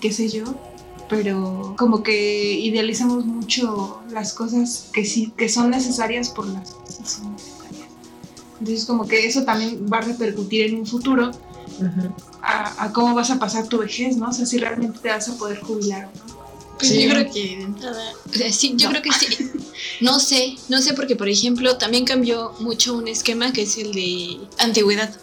qué 0.00 0.10
sé 0.10 0.28
yo. 0.28 0.44
Pero 1.10 1.74
como 1.76 2.02
que 2.02 2.54
idealizamos 2.54 3.26
mucho 3.26 4.02
las 4.10 4.32
cosas 4.32 4.88
que 4.92 5.04
sí, 5.04 5.34
que 5.36 5.50
son 5.50 5.70
necesarias 5.70 6.30
por 6.30 6.46
las 6.46 6.70
que 6.70 6.92
sí 6.92 7.02
son 7.04 7.32
necesarias. 7.32 7.88
Entonces 8.58 8.86
como 8.86 9.06
que 9.06 9.26
eso 9.26 9.44
también 9.44 9.84
va 9.92 9.98
a 9.98 10.00
repercutir 10.00 10.64
en 10.64 10.76
un 10.76 10.86
futuro 10.86 11.30
a, 12.42 12.84
a 12.84 12.92
cómo 12.92 13.14
vas 13.14 13.30
a 13.30 13.38
pasar 13.38 13.66
tu 13.68 13.78
vejez, 13.78 14.16
¿no? 14.16 14.28
O 14.28 14.32
sea, 14.32 14.46
si 14.46 14.58
realmente 14.58 14.98
te 15.00 15.08
vas 15.08 15.28
a 15.28 15.36
poder 15.36 15.60
jubilar 15.60 16.06
o 16.06 16.28
no. 16.28 16.44
Pues 16.78 16.90
Sí. 16.90 17.04
yo 17.04 17.10
creo 17.10 17.32
que 17.32 17.40
de 17.56 17.62
entrada, 17.62 18.12
o 18.28 18.34
sea, 18.36 18.52
sí, 18.52 18.74
yo 18.76 18.88
creo 18.90 19.02
que 19.02 19.12
sí. 19.12 19.26
No 20.00 20.18
sé, 20.18 20.56
no 20.68 20.80
sé 20.82 20.92
porque 20.94 21.14
por 21.14 21.28
ejemplo 21.28 21.76
también 21.78 22.04
cambió 22.04 22.52
mucho 22.60 22.94
un 22.94 23.06
esquema 23.06 23.52
que 23.52 23.62
es 23.62 23.76
el 23.78 23.92
de 23.92 24.38
antigüedad. 24.58 25.14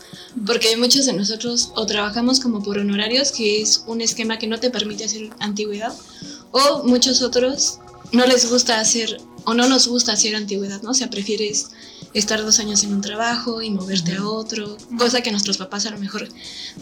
Porque 0.45 0.77
muchos 0.77 1.05
de 1.05 1.13
nosotros 1.13 1.71
o 1.75 1.85
trabajamos 1.85 2.39
como 2.39 2.63
por 2.63 2.77
honorarios, 2.77 3.33
que 3.33 3.61
es 3.61 3.83
un 3.85 3.99
esquema 3.99 4.39
que 4.39 4.47
no 4.47 4.59
te 4.61 4.69
permite 4.69 5.03
hacer 5.03 5.29
antigüedad, 5.39 5.93
o 6.51 6.83
muchos 6.85 7.21
otros 7.21 7.79
no 8.13 8.25
les 8.25 8.49
gusta 8.49 8.79
hacer 8.79 9.19
o 9.43 9.53
no 9.53 9.67
nos 9.67 9.87
gusta 9.89 10.13
hacer 10.13 10.35
antigüedad, 10.35 10.81
¿no? 10.83 10.91
O 10.91 10.93
sea, 10.93 11.09
prefieres 11.09 11.71
estar 12.13 12.41
dos 12.43 12.59
años 12.59 12.83
en 12.83 12.93
un 12.93 13.01
trabajo 13.01 13.61
y 13.61 13.69
moverte 13.69 14.13
a 14.15 14.25
otro, 14.27 14.77
cosa 14.97 15.21
que 15.21 15.31
nuestros 15.31 15.57
papás 15.57 15.85
a 15.85 15.91
lo 15.91 15.97
mejor 15.97 16.27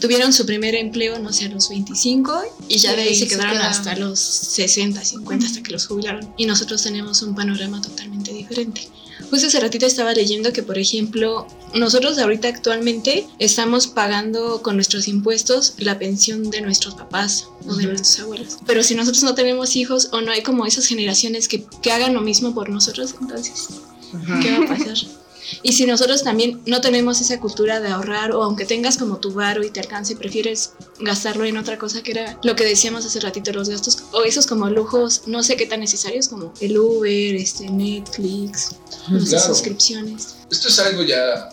tuvieron 0.00 0.32
su 0.32 0.44
primer 0.46 0.74
empleo, 0.74 1.18
no 1.18 1.32
sé, 1.32 1.46
a 1.46 1.48
los 1.48 1.68
25 1.68 2.42
y 2.68 2.78
ya 2.78 2.94
de 2.96 3.02
ahí 3.02 3.08
Sí, 3.14 3.20
se 3.20 3.20
se 3.20 3.28
quedaron 3.30 3.52
quedaron. 3.52 3.70
hasta 3.70 3.94
los 3.96 4.18
60, 4.18 5.04
50, 5.04 5.46
hasta 5.46 5.62
que 5.62 5.70
los 5.72 5.86
jubilaron. 5.86 6.32
Y 6.36 6.46
nosotros 6.46 6.82
tenemos 6.82 7.22
un 7.22 7.34
panorama 7.34 7.80
totalmente 7.80 8.32
diferente. 8.32 8.88
Justo 9.30 9.46
hace 9.48 9.60
ratito 9.60 9.84
estaba 9.86 10.12
leyendo 10.14 10.52
que, 10.52 10.62
por 10.62 10.78
ejemplo, 10.78 11.46
nosotros 11.74 12.18
ahorita 12.18 12.48
actualmente 12.48 13.26
estamos 13.38 13.86
pagando 13.86 14.62
con 14.62 14.76
nuestros 14.76 15.06
impuestos 15.08 15.74
la 15.76 15.98
pensión 15.98 16.50
de 16.50 16.62
nuestros 16.62 16.94
papás 16.94 17.46
o 17.66 17.74
de 17.74 17.84
Ujú. 17.84 17.88
nuestros 17.92 18.18
abuelos. 18.20 18.56
Pero 18.66 18.82
si 18.82 18.94
nosotros 18.94 19.22
no 19.22 19.34
tenemos 19.34 19.76
hijos 19.76 20.08
o 20.12 20.22
no 20.22 20.32
hay 20.32 20.42
como 20.42 20.64
esas 20.66 20.86
generaciones 20.86 21.48
que, 21.48 21.64
que 21.82 21.92
hagan 21.92 22.14
lo 22.14 22.22
mismo 22.22 22.54
por 22.54 22.70
nosotros, 22.70 23.14
entonces, 23.20 23.68
Ajá. 24.14 24.40
¿qué 24.40 24.58
va 24.58 24.64
a 24.64 24.68
pasar? 24.68 24.96
Y 25.62 25.72
si 25.72 25.86
nosotros 25.86 26.22
también 26.22 26.60
no 26.66 26.80
tenemos 26.80 27.20
esa 27.20 27.38
cultura 27.40 27.80
de 27.80 27.88
ahorrar 27.88 28.32
o 28.32 28.42
aunque 28.42 28.64
tengas 28.64 28.96
como 28.96 29.18
tu 29.18 29.32
varo 29.32 29.62
y 29.64 29.70
te 29.70 29.80
alcance, 29.80 30.16
prefieres 30.16 30.72
gastarlo 30.98 31.44
en 31.44 31.56
otra 31.56 31.78
cosa 31.78 32.02
que 32.02 32.12
era 32.12 32.38
lo 32.42 32.54
que 32.56 32.64
decíamos 32.64 33.04
hace 33.06 33.20
ratito, 33.20 33.52
los 33.52 33.68
gastos 33.68 33.98
o 34.12 34.22
esos 34.24 34.46
como 34.46 34.68
lujos, 34.70 35.22
no 35.26 35.42
sé 35.42 35.56
qué 35.56 35.66
tan 35.66 35.80
necesarios 35.80 36.28
como 36.28 36.52
el 36.60 36.78
Uber, 36.78 37.34
este 37.34 37.68
Netflix, 37.70 38.72
no 39.08 39.20
sé, 39.20 39.30
Claro. 39.30 39.46
suscripciones. 39.54 40.34
Esto 40.50 40.68
es 40.68 40.78
algo 40.78 41.02
ya 41.02 41.50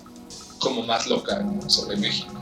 como 0.60 0.84
más 0.84 1.08
local 1.08 1.46
¿no? 1.62 1.70
sobre 1.70 1.98
México. 1.98 2.34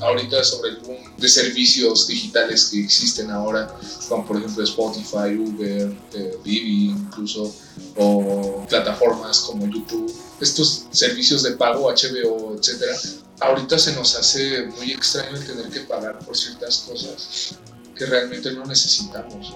Ahorita 0.00 0.44
sobre 0.44 0.70
el 0.70 0.76
boom 0.78 0.98
de 1.16 1.28
servicios 1.28 2.06
digitales 2.06 2.66
que 2.66 2.84
existen 2.84 3.30
ahora, 3.30 3.74
como 4.08 4.26
por 4.26 4.36
ejemplo 4.36 4.62
Spotify, 4.62 5.36
Uber, 5.38 5.96
eh, 6.14 6.38
Vivi 6.44 6.90
incluso, 6.90 7.54
o 7.96 8.64
plataformas 8.68 9.40
como 9.40 9.66
YouTube, 9.66 10.12
estos 10.40 10.86
servicios 10.90 11.42
de 11.42 11.52
pago, 11.52 11.90
HBO, 11.90 12.56
etcétera, 12.58 12.96
ahorita 13.40 13.78
se 13.78 13.94
nos 13.94 14.16
hace 14.16 14.66
muy 14.78 14.92
extraño 14.92 15.36
el 15.36 15.46
tener 15.46 15.68
que 15.70 15.80
pagar 15.80 16.18
por 16.20 16.36
ciertas 16.36 16.84
cosas 16.88 17.56
que 17.94 18.06
realmente 18.06 18.52
no 18.52 18.64
necesitamos. 18.66 19.54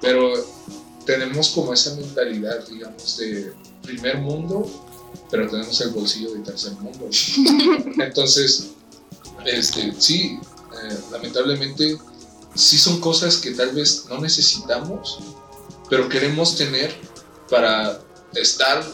Pero 0.00 0.32
tenemos 1.04 1.50
como 1.50 1.72
esa 1.72 1.94
mentalidad, 1.94 2.66
digamos, 2.68 3.16
de 3.16 3.52
primer 3.82 4.18
mundo, 4.18 4.68
pero 5.30 5.48
tenemos 5.48 5.80
el 5.80 5.90
bolsillo 5.90 6.32
de 6.34 6.40
tercer 6.40 6.72
mundo. 6.72 7.08
Entonces, 8.02 8.70
este, 9.52 9.92
sí, 9.98 10.38
eh, 10.72 10.98
lamentablemente, 11.10 11.98
sí 12.54 12.78
son 12.78 13.00
cosas 13.00 13.36
que 13.36 13.52
tal 13.52 13.70
vez 13.70 14.04
no 14.08 14.18
necesitamos, 14.18 15.18
pero 15.88 16.08
queremos 16.08 16.56
tener 16.56 16.94
para 17.50 18.00
estar 18.34 18.84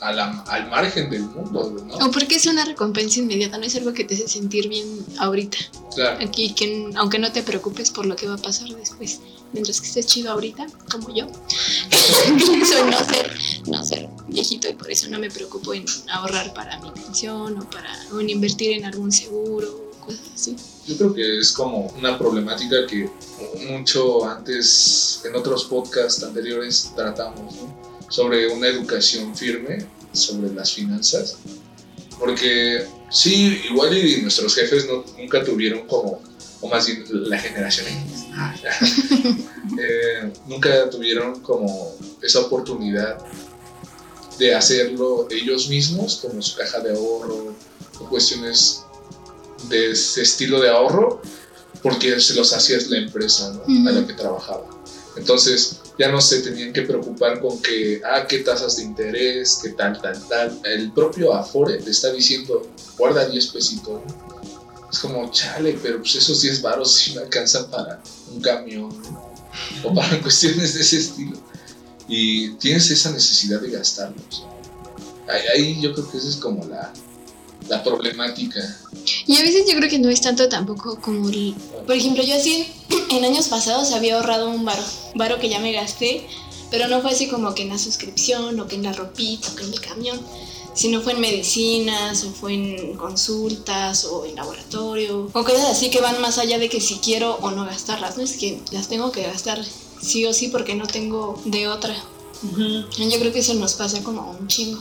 a 0.00 0.12
la- 0.12 0.40
al 0.48 0.70
margen 0.70 1.10
del 1.10 1.22
mundo, 1.22 1.74
¿no? 1.84 2.06
O 2.06 2.10
porque 2.10 2.36
es 2.36 2.46
una 2.46 2.64
recompensa 2.64 3.18
inmediata, 3.18 3.58
no 3.58 3.64
es 3.64 3.74
algo 3.74 3.92
que 3.92 4.04
te 4.04 4.14
hace 4.14 4.28
sentir 4.28 4.68
bien 4.68 5.04
ahorita. 5.18 5.58
Claro. 5.94 6.24
Aquí, 6.24 6.54
que 6.54 6.90
aunque 6.96 7.18
no 7.18 7.32
te 7.32 7.42
preocupes 7.42 7.90
por 7.90 8.06
lo 8.06 8.14
que 8.14 8.28
va 8.28 8.34
a 8.34 8.38
pasar 8.38 8.68
después, 8.68 9.18
mientras 9.52 9.80
que 9.80 9.88
estés 9.88 10.06
chido 10.06 10.30
ahorita, 10.32 10.66
como 10.90 11.12
yo, 11.14 11.26
pienso 12.38 12.78
en 12.78 12.90
no 12.90 12.98
ser, 13.04 13.38
no 13.66 13.84
ser 13.84 14.08
viejito 14.28 14.68
y 14.68 14.74
por 14.74 14.90
eso 14.90 15.08
no 15.08 15.18
me 15.18 15.30
preocupo 15.30 15.74
en 15.74 15.84
ahorrar 16.10 16.52
para 16.54 16.78
mi 16.80 16.90
pensión 16.90 17.58
o 17.60 17.68
para 17.70 17.90
o 18.12 18.20
en 18.20 18.30
invertir 18.30 18.72
en 18.72 18.84
algún 18.84 19.10
seguro 19.12 19.83
Yo 20.86 20.96
creo 20.96 21.14
que 21.14 21.38
es 21.38 21.52
como 21.52 21.86
una 21.98 22.18
problemática 22.18 22.86
que 22.86 23.10
mucho 23.70 24.24
antes, 24.26 25.22
en 25.24 25.34
otros 25.34 25.64
podcasts 25.64 26.22
anteriores, 26.22 26.92
tratamos, 26.94 27.54
¿no? 27.56 28.04
Sobre 28.08 28.48
una 28.48 28.68
educación 28.68 29.34
firme 29.34 29.86
sobre 30.12 30.52
las 30.52 30.72
finanzas. 30.72 31.36
Porque 32.18 32.86
sí, 33.10 33.60
igual 33.70 33.96
y 33.96 34.22
nuestros 34.22 34.54
jefes 34.54 34.86
no, 34.86 35.04
nunca 35.18 35.42
tuvieron 35.42 35.86
como, 35.86 36.20
o 36.60 36.68
más 36.68 36.86
bien 36.86 37.04
la 37.10 37.38
generación 37.38 37.86
X, 37.86 38.26
ah, 38.32 38.54
eh, 39.78 40.32
nunca 40.46 40.88
tuvieron 40.90 41.40
como 41.40 41.96
esa 42.22 42.40
oportunidad 42.40 43.18
de 44.38 44.54
hacerlo 44.54 45.28
ellos 45.30 45.68
mismos, 45.68 46.16
como 46.16 46.40
su 46.42 46.56
caja 46.56 46.80
de 46.80 46.92
ahorro, 46.92 47.54
o 48.00 48.08
cuestiones 48.08 48.84
de 49.68 49.92
ese 49.92 50.22
estilo 50.22 50.60
de 50.60 50.70
ahorro 50.70 51.22
porque 51.82 52.18
se 52.20 52.34
los 52.34 52.52
hacía 52.52 52.78
la 52.88 52.98
empresa 52.98 53.52
¿no? 53.66 53.88
a 53.88 53.92
la 53.92 54.06
que 54.06 54.14
trabajaba. 54.14 54.64
Entonces 55.16 55.80
ya 55.98 56.10
no 56.10 56.20
se 56.20 56.40
tenían 56.40 56.72
que 56.72 56.82
preocupar 56.82 57.40
con 57.40 57.60
que, 57.60 58.00
ah, 58.04 58.26
qué 58.26 58.38
tasas 58.38 58.76
de 58.76 58.84
interés, 58.84 59.60
qué 59.62 59.70
tal, 59.70 60.00
tal, 60.00 60.20
tal. 60.28 60.60
El 60.64 60.92
propio 60.92 61.34
Afore 61.34 61.78
te 61.78 61.90
está 61.90 62.10
diciendo, 62.12 62.66
guarda 62.98 63.28
10 63.28 63.46
pesitos. 63.48 64.00
Es 64.90 64.98
como, 64.98 65.30
chale, 65.30 65.78
pero 65.82 65.98
pues 65.98 66.14
esos 66.14 66.40
10 66.40 66.62
varos 66.62 66.94
sí 66.94 67.14
me 67.14 67.22
alcanzan 67.22 67.70
para 67.70 68.02
un 68.32 68.40
camión 68.40 68.88
¿no? 69.02 69.32
o 69.84 69.94
para 69.94 70.20
cuestiones 70.22 70.74
de 70.74 70.80
ese 70.80 70.98
estilo. 70.98 71.38
Y 72.08 72.54
tienes 72.54 72.90
esa 72.90 73.10
necesidad 73.12 73.60
de 73.60 73.70
gastarlos. 73.70 74.46
Ahí, 75.28 75.42
ahí 75.54 75.80
yo 75.80 75.92
creo 75.92 76.10
que 76.10 76.18
esa 76.18 76.28
es 76.28 76.36
como 76.36 76.64
la, 76.66 76.92
la 77.68 77.82
problemática. 77.82 78.60
Y 79.26 79.36
a 79.36 79.42
veces 79.42 79.64
yo 79.68 79.76
creo 79.76 79.90
que 79.90 79.98
no 79.98 80.08
es 80.08 80.20
tanto 80.20 80.48
tampoco 80.48 81.00
como 81.00 81.28
el... 81.28 81.54
Por 81.86 81.96
ejemplo, 81.96 82.22
yo 82.22 82.34
así 82.34 82.66
en 83.10 83.24
años 83.24 83.48
pasados 83.48 83.92
había 83.92 84.16
ahorrado 84.16 84.50
un 84.50 84.64
varo, 84.64 84.82
varo 85.14 85.38
que 85.38 85.48
ya 85.48 85.58
me 85.58 85.72
gasté, 85.72 86.26
pero 86.70 86.88
no 86.88 87.00
fue 87.00 87.12
así 87.12 87.28
como 87.28 87.54
que 87.54 87.62
en 87.62 87.70
la 87.70 87.78
suscripción 87.78 88.58
o 88.58 88.66
que 88.66 88.76
en 88.76 88.82
la 88.82 88.92
ropita 88.92 89.48
o 89.50 89.56
que 89.56 89.64
en 89.64 89.72
el 89.72 89.80
camión, 89.80 90.20
sino 90.74 91.00
fue 91.00 91.12
en 91.12 91.20
medicinas 91.20 92.24
o 92.24 92.32
fue 92.32 92.54
en 92.54 92.96
consultas 92.96 94.04
o 94.04 94.26
en 94.26 94.34
laboratorio 94.34 95.30
o 95.32 95.44
cosas 95.44 95.70
así 95.70 95.88
que 95.88 96.00
van 96.00 96.20
más 96.20 96.38
allá 96.38 96.58
de 96.58 96.68
que 96.68 96.80
si 96.80 96.96
quiero 96.96 97.36
o 97.36 97.50
no 97.52 97.64
gastarlas, 97.64 98.16
no 98.16 98.24
es 98.24 98.36
que 98.36 98.60
las 98.72 98.88
tengo 98.88 99.12
que 99.12 99.22
gastar 99.22 99.64
sí 100.00 100.26
o 100.26 100.32
sí 100.32 100.48
porque 100.48 100.74
no 100.74 100.86
tengo 100.86 101.40
de 101.44 101.68
otra. 101.68 101.94
Ujú. 102.42 102.84
Yo 102.98 103.18
creo 103.20 103.32
que 103.32 103.38
eso 103.38 103.54
nos 103.54 103.74
pasa 103.74 104.02
como 104.02 104.30
un 104.30 104.48
chingo. 104.48 104.80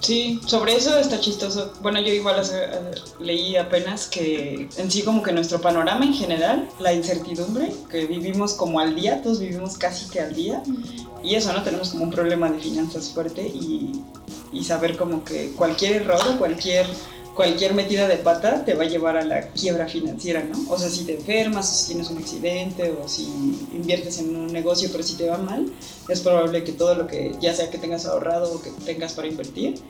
Sí, 0.00 0.40
sobre 0.46 0.74
eso 0.76 0.98
está 0.98 1.20
chistoso. 1.20 1.72
Bueno, 1.82 2.00
yo 2.00 2.12
igual 2.12 2.38
hace- 2.40 2.64
eh, 2.64 2.90
leí 3.20 3.56
apenas 3.56 4.06
que 4.06 4.68
en 4.78 4.90
sí 4.90 5.02
como 5.02 5.22
que 5.22 5.30
nuestro 5.32 5.60
panorama 5.60 6.04
en 6.06 6.14
general, 6.14 6.68
la 6.78 6.92
incertidumbre, 6.94 7.70
que 7.90 8.06
vivimos 8.06 8.54
como 8.54 8.80
al 8.80 8.94
día, 8.94 9.20
todos 9.22 9.40
vivimos 9.40 9.76
casi 9.76 10.08
que 10.08 10.20
al 10.20 10.34
día, 10.34 10.62
y 11.22 11.34
eso, 11.34 11.52
¿no? 11.52 11.62
Tenemos 11.62 11.90
como 11.90 12.04
un 12.04 12.10
problema 12.10 12.50
de 12.50 12.58
finanzas 12.60 13.10
fuerte 13.10 13.42
y, 13.46 13.92
y 14.52 14.64
saber 14.64 14.96
como 14.96 15.22
que 15.22 15.52
cualquier 15.52 15.96
error 16.02 16.20
o 16.34 16.38
cualquier, 16.38 16.86
cualquier 17.40 17.72
metida 17.72 18.06
de 18.06 18.18
pata 18.18 18.66
te 18.66 18.74
va 18.74 18.84
a 18.84 18.86
llevar 18.86 19.16
a 19.16 19.24
la 19.24 19.48
quiebra 19.52 19.88
financiera, 19.88 20.44
¿no? 20.44 20.70
O 20.70 20.76
sea, 20.76 20.90
si 20.90 21.04
te 21.04 21.14
enfermas, 21.14 21.70
o 21.70 21.74
si 21.74 21.86
tienes 21.86 22.10
un 22.10 22.18
accidente, 22.18 22.94
o 23.02 23.08
si 23.08 23.22
inviertes 23.72 24.18
en 24.18 24.36
un 24.36 24.48
negocio 24.48 24.90
pero 24.92 25.02
si 25.02 25.14
te 25.14 25.26
va 25.26 25.38
mal, 25.38 25.72
es 26.10 26.20
probable 26.20 26.64
que 26.64 26.72
todo 26.72 26.94
lo 26.94 27.06
que 27.06 27.34
ya 27.40 27.54
sea 27.54 27.70
que 27.70 27.78
tengas 27.78 28.04
ahorrado 28.04 28.52
o 28.52 28.60
que 28.60 28.68
tengas 28.84 29.14
para 29.14 29.26
invertir, 29.26 29.80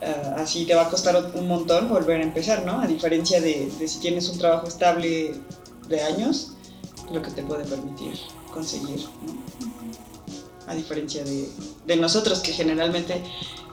ah, 0.00 0.36
así 0.36 0.64
te 0.64 0.76
va 0.76 0.82
a 0.82 0.90
costar 0.90 1.32
un 1.34 1.48
montón 1.48 1.88
volver 1.88 2.20
a 2.20 2.22
empezar, 2.22 2.64
¿no? 2.64 2.80
A 2.80 2.86
diferencia 2.86 3.40
de, 3.40 3.68
de 3.80 3.88
si 3.88 3.98
tienes 3.98 4.28
un 4.28 4.38
trabajo 4.38 4.68
estable 4.68 5.34
de 5.88 6.00
años, 6.02 6.52
lo 7.12 7.20
que 7.20 7.32
te 7.32 7.42
puede 7.42 7.64
permitir 7.64 8.12
conseguir, 8.54 9.00
¿no? 9.26 9.42
A 10.68 10.76
diferencia 10.76 11.24
de, 11.24 11.48
de 11.84 11.96
nosotros 11.96 12.38
que 12.38 12.52
generalmente 12.52 13.20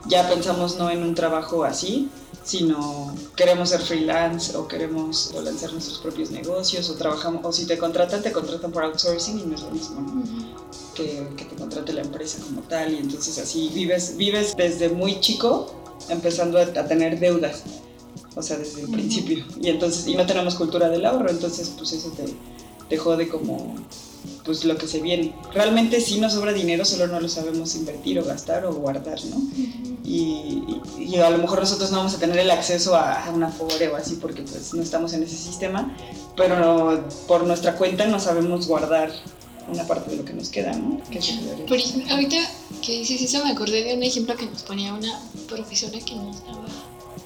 ya 0.08 0.28
pensamos 0.28 0.78
no 0.78 0.90
en 0.90 1.04
un 1.04 1.14
trabajo 1.14 1.62
así, 1.62 2.10
sino 2.42 3.14
queremos 3.36 3.70
ser 3.70 3.80
freelance 3.80 4.56
o 4.56 4.66
queremos 4.66 5.30
o 5.34 5.40
lanzar 5.40 5.72
nuestros 5.72 5.98
propios 5.98 6.30
negocios 6.30 6.88
o 6.90 6.94
trabajamos, 6.94 7.44
o 7.44 7.52
si 7.52 7.66
te 7.66 7.78
contratan, 7.78 8.22
te 8.22 8.32
contratan 8.32 8.72
por 8.72 8.84
outsourcing 8.84 9.38
y 9.38 9.42
no 9.44 9.54
es 9.54 9.62
lo 9.62 9.70
mismo, 9.70 10.00
¿no? 10.00 10.24
que, 10.94 11.28
que 11.36 11.44
te 11.44 11.56
contrate 11.56 11.92
la 11.92 12.02
empresa 12.02 12.42
como 12.42 12.62
tal 12.62 12.94
y 12.94 12.98
entonces 12.98 13.38
así 13.38 13.70
vives, 13.74 14.16
vives 14.16 14.56
desde 14.56 14.88
muy 14.88 15.20
chico 15.20 15.74
empezando 16.08 16.58
a, 16.58 16.62
a 16.62 16.86
tener 16.86 17.18
deudas, 17.20 17.62
o 18.34 18.42
sea, 18.42 18.56
desde 18.58 18.82
el 18.82 18.90
principio. 18.90 19.44
Y 19.60 19.68
entonces, 19.68 20.06
y 20.06 20.14
no 20.14 20.26
tenemos 20.26 20.54
cultura 20.54 20.88
del 20.88 21.04
ahorro, 21.04 21.30
entonces 21.30 21.72
pues 21.76 21.92
eso 21.92 22.10
te, 22.10 22.24
te 22.90 22.98
jode 22.98 23.28
como 23.28 23.76
pues 24.44 24.64
lo 24.64 24.76
que 24.76 24.86
se 24.88 25.00
viene. 25.00 25.34
Realmente 25.54 26.00
sí 26.00 26.18
nos 26.20 26.32
sobra 26.34 26.52
dinero, 26.52 26.84
solo 26.84 27.06
no 27.06 27.20
lo 27.20 27.28
sabemos 27.28 27.74
invertir 27.76 28.18
o 28.18 28.24
gastar 28.24 28.66
o 28.66 28.74
guardar, 28.74 29.18
¿no? 29.26 29.36
Y, 30.04 30.62
y- 30.98 31.04
y 31.04 31.16
a 31.16 31.30
lo 31.30 31.38
mejor 31.38 31.60
nosotros 31.60 31.90
no 31.90 31.98
vamos 31.98 32.14
a 32.14 32.18
tener 32.18 32.38
el 32.38 32.50
acceso 32.50 32.96
a, 32.96 33.24
a 33.26 33.30
una 33.30 33.46
Afore 33.48 33.88
o 33.88 33.96
así 33.96 34.16
porque 34.16 34.42
pues 34.42 34.74
no 34.74 34.82
estamos 34.82 35.12
en 35.12 35.22
ese 35.22 35.36
sistema, 35.36 35.94
pero 36.36 37.04
por 37.28 37.46
nuestra 37.46 37.76
cuenta 37.76 38.06
no 38.06 38.18
sabemos 38.18 38.66
guardar 38.66 39.10
una 39.72 39.86
parte 39.86 40.10
de 40.10 40.16
lo 40.16 40.24
que 40.24 40.32
nos 40.32 40.48
queda, 40.48 40.72
¿no? 40.72 41.00
Que 41.10 41.18
es 41.18 41.32
Por 41.68 41.76
ejemplo, 41.76 42.12
ahorita 42.14 42.36
que 42.82 42.98
dices 42.98 43.22
eso, 43.22 43.44
me 43.44 43.50
acordé 43.52 43.84
de 43.84 43.94
un 43.94 44.02
ejemplo 44.02 44.34
que 44.36 44.46
nos 44.46 44.62
ponía 44.62 44.92
una 44.94 45.20
profesora 45.48 45.98
que 46.04 46.14
nos 46.16 46.44
daba 46.44 46.64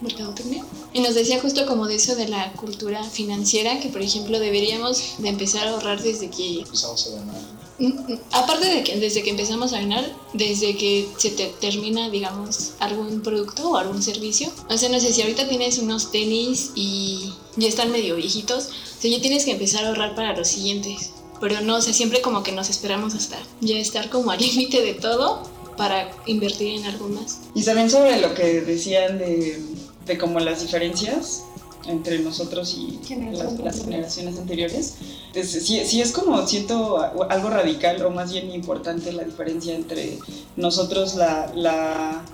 mercadotecnia 0.00 0.64
y 0.92 1.00
nos 1.00 1.14
decía 1.14 1.40
justo 1.40 1.66
como 1.66 1.86
de 1.86 1.96
eso 1.96 2.14
de 2.14 2.28
la 2.28 2.52
cultura 2.52 3.02
financiera 3.02 3.80
que 3.80 3.88
por 3.88 4.02
ejemplo 4.02 4.38
deberíamos 4.38 5.16
de 5.18 5.28
empezar 5.28 5.66
a 5.66 5.70
ahorrar 5.70 6.02
desde 6.02 6.30
que 6.30 6.60
Empezamos 6.60 7.06
a 7.06 7.10
ganar. 7.16 7.64
Mm, 7.78 7.86
mm, 7.86 8.20
aparte 8.32 8.66
de 8.66 8.84
que 8.84 8.96
desde 8.98 9.22
que 9.22 9.30
empezamos 9.30 9.72
a 9.72 9.80
ganar 9.80 10.04
desde 10.32 10.76
que 10.76 11.08
se 11.18 11.30
te 11.30 11.46
termina 11.60 12.08
digamos 12.08 12.72
algún 12.78 13.20
producto 13.22 13.70
o 13.70 13.76
algún 13.76 14.02
servicio. 14.02 14.52
O 14.68 14.78
sea 14.78 14.88
no 14.88 15.00
sé 15.00 15.12
si 15.12 15.22
ahorita 15.22 15.48
tienes 15.48 15.78
unos 15.78 16.12
tenis 16.12 16.70
y 16.74 17.32
ya 17.56 17.68
están 17.68 17.90
medio 17.90 18.16
viejitos 18.16 18.68
o 18.98 19.02
sea 19.02 19.10
ya 19.10 19.20
tienes 19.20 19.44
que 19.44 19.52
empezar 19.52 19.84
a 19.84 19.88
ahorrar 19.88 20.14
para 20.14 20.36
los 20.36 20.48
siguientes. 20.48 21.10
Pero 21.40 21.60
no 21.60 21.76
o 21.76 21.82
sea 21.82 21.92
siempre 21.92 22.20
como 22.22 22.42
que 22.42 22.52
nos 22.52 22.70
esperamos 22.70 23.14
hasta 23.14 23.38
ya 23.60 23.76
estar 23.78 24.08
como 24.08 24.30
al 24.30 24.40
límite 24.46 24.80
de 24.82 24.94
todo 24.94 25.42
para 25.76 26.10
invertir 26.26 26.78
en 26.78 26.84
algo 26.84 27.08
más. 27.08 27.40
Y 27.54 27.62
también 27.62 27.90
sobre 27.90 28.20
lo 28.20 28.34
que 28.34 28.60
decían 28.60 29.18
de, 29.18 29.60
de 30.06 30.18
como 30.18 30.40
las 30.40 30.61
diferencias 30.61 31.44
entre 31.87 32.18
nosotros 32.20 32.75
y 32.75 32.99
las, 33.32 33.82
generaciones 33.84 34.38
anteriores. 34.38 34.94
Es, 35.34 35.50
sí, 35.50 35.82
sí 35.84 36.00
es 36.00 36.12
como, 36.12 36.46
siento 36.46 36.99
algo 37.28 37.50
radical 37.50 38.02
o 38.04 38.11
más 38.11 38.32
bien 38.32 38.50
importante 38.52 39.12
la 39.12 39.25
diferencia 39.25 39.75
entre 39.75 40.18
nosotros, 40.56 41.14
la, 41.14 41.52
la, 41.54 42.25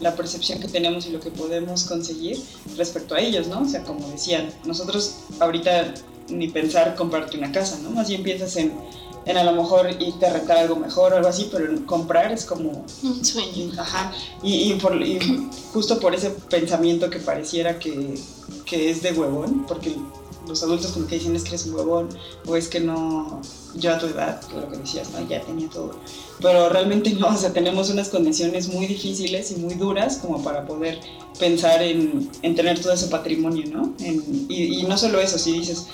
la 0.00 0.14
percepción 0.14 0.60
que 0.60 0.68
tenemos 0.68 1.06
y 1.06 1.10
lo 1.10 1.20
que 1.20 1.30
podemos 1.30 1.84
conseguir 1.84 2.40
respecto 2.76 3.14
a 3.14 3.20
ellos, 3.20 3.48
¿no? 3.48 3.62
O 3.62 3.68
sea, 3.68 3.82
como 3.82 4.08
decían, 4.08 4.52
nosotros 4.64 5.16
ahorita 5.40 5.94
ni 6.28 6.48
pensar 6.48 6.94
comprarte 6.94 7.36
una 7.36 7.52
casa, 7.52 7.78
¿no? 7.82 7.90
Más 7.90 8.08
bien 8.08 8.22
piensas 8.22 8.56
en, 8.56 8.72
en 9.26 9.36
a 9.36 9.44
lo 9.44 9.52
mejor 9.52 9.88
irte 10.00 10.26
a 10.26 10.32
rentar 10.32 10.58
algo 10.58 10.76
mejor 10.76 11.12
o 11.12 11.16
algo 11.16 11.28
así, 11.28 11.48
pero 11.50 11.84
comprar 11.86 12.32
es 12.32 12.44
como 12.44 12.84
un 13.02 13.24
sueño 13.24 13.72
Ajá, 13.78 14.12
y, 14.42 14.72
y 14.72 14.74
por- 14.74 15.00
y 15.00 15.18
justo 15.72 15.98
por 16.00 16.14
ese 16.14 16.30
pensamiento 16.30 17.08
que 17.10 17.18
pareciera 17.18 17.78
que, 17.78 18.14
que 18.66 18.90
es 18.90 19.02
de 19.02 19.12
huevón, 19.12 19.64
porque 19.66 19.94
los 20.46 20.62
adultos 20.62 20.90
como 20.92 21.06
que 21.06 21.14
dicen 21.14 21.34
es 21.34 21.42
que 21.42 21.48
eres 21.50 21.64
un 21.64 21.74
huevón, 21.74 22.08
o 22.46 22.54
es 22.54 22.68
que 22.68 22.78
no, 22.80 23.40
yo 23.76 23.94
a 23.94 23.98
tu 23.98 24.04
edad, 24.06 24.42
lo 24.54 24.68
que 24.70 24.76
decías, 24.76 25.08
¿no? 25.10 25.26
ya 25.26 25.40
tenía 25.40 25.70
todo. 25.70 25.92
Pero 26.42 26.68
realmente 26.68 27.10
no, 27.14 27.28
o 27.28 27.36
sea, 27.36 27.50
tenemos 27.54 27.88
unas 27.88 28.10
condiciones 28.10 28.68
muy 28.68 28.86
difíciles 28.86 29.50
y 29.52 29.56
muy 29.56 29.72
duras 29.74 30.18
como 30.18 30.42
para 30.44 30.66
poder 30.66 31.00
pensar 31.38 31.82
en, 31.82 32.30
en 32.42 32.54
tener 32.54 32.78
todo 32.78 32.92
ese 32.92 33.06
patrimonio, 33.06 33.64
¿no? 33.72 33.94
En- 34.00 34.44
y, 34.50 34.80
y 34.80 34.82
no 34.82 34.98
solo 34.98 35.18
eso, 35.18 35.38
si 35.38 35.52
dices, 35.52 35.86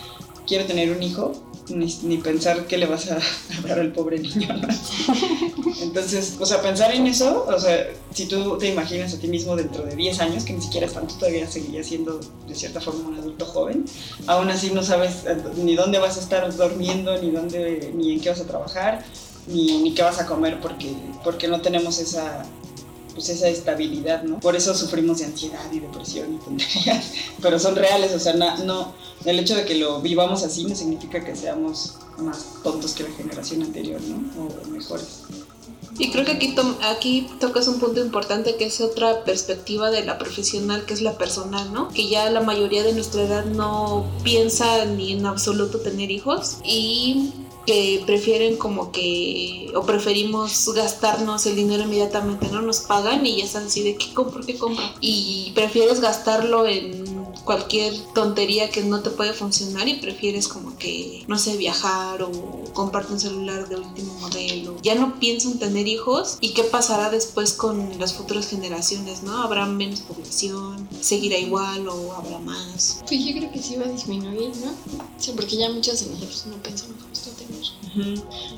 quiero 0.48 0.64
tener 0.64 0.90
un 0.90 1.00
hijo, 1.00 1.32
ni, 1.70 1.86
ni 2.02 2.18
pensar 2.18 2.66
qué 2.66 2.78
le 2.78 2.86
vas 2.86 3.10
a, 3.10 3.18
dar 3.66 3.78
al 3.78 3.92
pobre 3.92 4.18
niño, 4.18 4.48
¿no? 4.54 4.68
Entonces, 5.82 6.36
o 6.38 6.46
sea, 6.46 6.60
pensar 6.60 6.94
en 6.94 7.06
eso, 7.06 7.46
o 7.48 7.58
sea, 7.58 7.88
si 8.14 8.26
tú 8.26 8.58
te 8.58 8.68
imaginas 8.68 9.14
a 9.14 9.18
ti 9.18 9.28
mismo 9.28 9.56
dentro 9.56 9.84
de 9.84 9.96
10 9.96 10.20
años, 10.20 10.44
que 10.44 10.52
ni 10.52 10.62
siquiera 10.62 10.86
es 10.86 10.92
tanto, 10.92 11.14
todavía 11.14 11.46
seguirías 11.50 11.86
siendo 11.86 12.20
de 12.46 12.54
cierta 12.54 12.80
forma 12.80 13.08
un 13.08 13.18
adulto 13.18 13.46
joven, 13.46 13.84
aún 14.26 14.50
así 14.50 14.70
no 14.70 14.82
sabes 14.82 15.24
eh, 15.26 15.36
ni 15.56 15.74
dónde 15.74 15.98
vas 15.98 16.16
a 16.16 16.20
estar 16.20 16.54
durmiendo, 16.54 17.16
ni 17.20 17.30
dónde, 17.30 17.92
ni 17.94 18.12
en 18.12 18.20
qué 18.20 18.30
vas 18.30 18.40
a 18.40 18.46
trabajar, 18.46 19.04
ni, 19.46 19.82
ni 19.82 19.94
qué 19.94 20.02
vas 20.02 20.20
a 20.20 20.26
comer, 20.26 20.60
porque, 20.60 20.92
porque 21.24 21.48
no 21.48 21.60
tenemos 21.60 21.98
esa 21.98 22.44
pues 23.14 23.28
esa 23.28 23.48
estabilidad, 23.48 24.22
¿no? 24.22 24.40
Por 24.40 24.56
eso 24.56 24.74
sufrimos 24.74 25.18
de 25.18 25.26
ansiedad 25.26 25.70
y 25.72 25.80
depresión 25.80 26.34
y 26.34 26.38
tonterías, 26.38 27.12
pero 27.42 27.58
son 27.58 27.76
reales, 27.76 28.14
o 28.14 28.18
sea, 28.18 28.34
no, 28.34 28.94
el 29.24 29.38
hecho 29.38 29.54
de 29.54 29.64
que 29.64 29.74
lo 29.74 30.00
vivamos 30.00 30.42
así 30.42 30.64
no 30.64 30.74
significa 30.74 31.24
que 31.24 31.34
seamos 31.36 31.94
más 32.18 32.44
tontos 32.62 32.92
que 32.92 33.04
la 33.04 33.10
generación 33.10 33.62
anterior, 33.62 34.00
¿no? 34.02 34.16
O 34.42 34.68
mejores. 34.70 35.22
Y 35.98 36.10
creo 36.10 36.24
que 36.24 36.32
aquí, 36.32 36.54
tom- 36.54 36.76
aquí 36.82 37.28
tocas 37.40 37.68
un 37.68 37.78
punto 37.78 38.00
importante 38.00 38.56
que 38.56 38.64
es 38.66 38.80
otra 38.80 39.22
perspectiva 39.24 39.90
de 39.90 40.02
la 40.04 40.16
profesional, 40.18 40.86
que 40.86 40.94
es 40.94 41.02
la 41.02 41.18
personal, 41.18 41.72
¿no? 41.74 41.88
Que 41.88 42.08
ya 42.08 42.30
la 42.30 42.40
mayoría 42.40 42.82
de 42.82 42.94
nuestra 42.94 43.22
edad 43.22 43.44
no 43.44 44.06
piensa 44.22 44.86
ni 44.86 45.12
en 45.12 45.26
absoluto 45.26 45.80
tener 45.80 46.10
hijos 46.10 46.56
y 46.64 47.32
que 47.66 48.02
prefieren 48.06 48.56
como 48.56 48.90
que, 48.90 49.70
o 49.76 49.82
preferimos 49.82 50.72
gastarnos 50.74 51.44
el 51.44 51.56
dinero 51.56 51.82
inmediatamente, 51.82 52.48
¿no? 52.50 52.62
Nos 52.62 52.80
pagan 52.80 53.26
y 53.26 53.36
ya 53.36 53.44
están 53.44 53.66
así 53.66 53.82
de 53.82 53.96
qué 53.96 54.14
compro, 54.14 54.44
qué 54.46 54.56
compro. 54.56 54.82
Y 55.02 55.52
prefieres 55.54 56.00
gastarlo 56.00 56.66
en 56.66 56.99
cualquier 57.44 57.94
tontería 58.14 58.70
que 58.70 58.82
no 58.82 59.00
te 59.00 59.10
puede 59.10 59.32
funcionar 59.32 59.88
y 59.88 59.94
prefieres 59.94 60.48
como 60.48 60.76
que, 60.76 61.24
no 61.26 61.38
sé, 61.38 61.56
viajar 61.56 62.22
o 62.22 62.30
comprarte 62.72 63.12
un 63.12 63.20
celular 63.20 63.68
de 63.68 63.76
último 63.76 64.14
modelo. 64.20 64.76
Ya 64.82 64.94
no 64.94 65.18
pienso 65.18 65.50
en 65.50 65.58
tener 65.58 65.86
hijos 65.88 66.38
y 66.40 66.54
qué 66.54 66.64
pasará 66.64 67.10
después 67.10 67.52
con 67.52 67.98
las 67.98 68.14
futuras 68.14 68.48
generaciones, 68.48 69.22
¿no? 69.22 69.42
¿Habrá 69.42 69.66
menos 69.66 70.00
población? 70.00 70.88
¿Seguirá 71.00 71.38
igual 71.38 71.88
o 71.88 72.12
habrá 72.12 72.38
más? 72.38 73.00
pues 73.06 73.24
yo 73.24 73.32
creo 73.32 73.50
que 73.50 73.60
sí 73.60 73.76
va 73.76 73.86
a 73.86 73.88
disminuir 73.88 74.52
no 74.58 74.70
o 74.70 75.20
sea 75.22 75.34
porque 75.34 75.56
ya 75.56 75.68
muchos 75.70 76.00
de 76.00 76.06
nosotros 76.10 76.46
no 76.46 76.56
pensamos 76.62 76.96
justo 77.08 77.29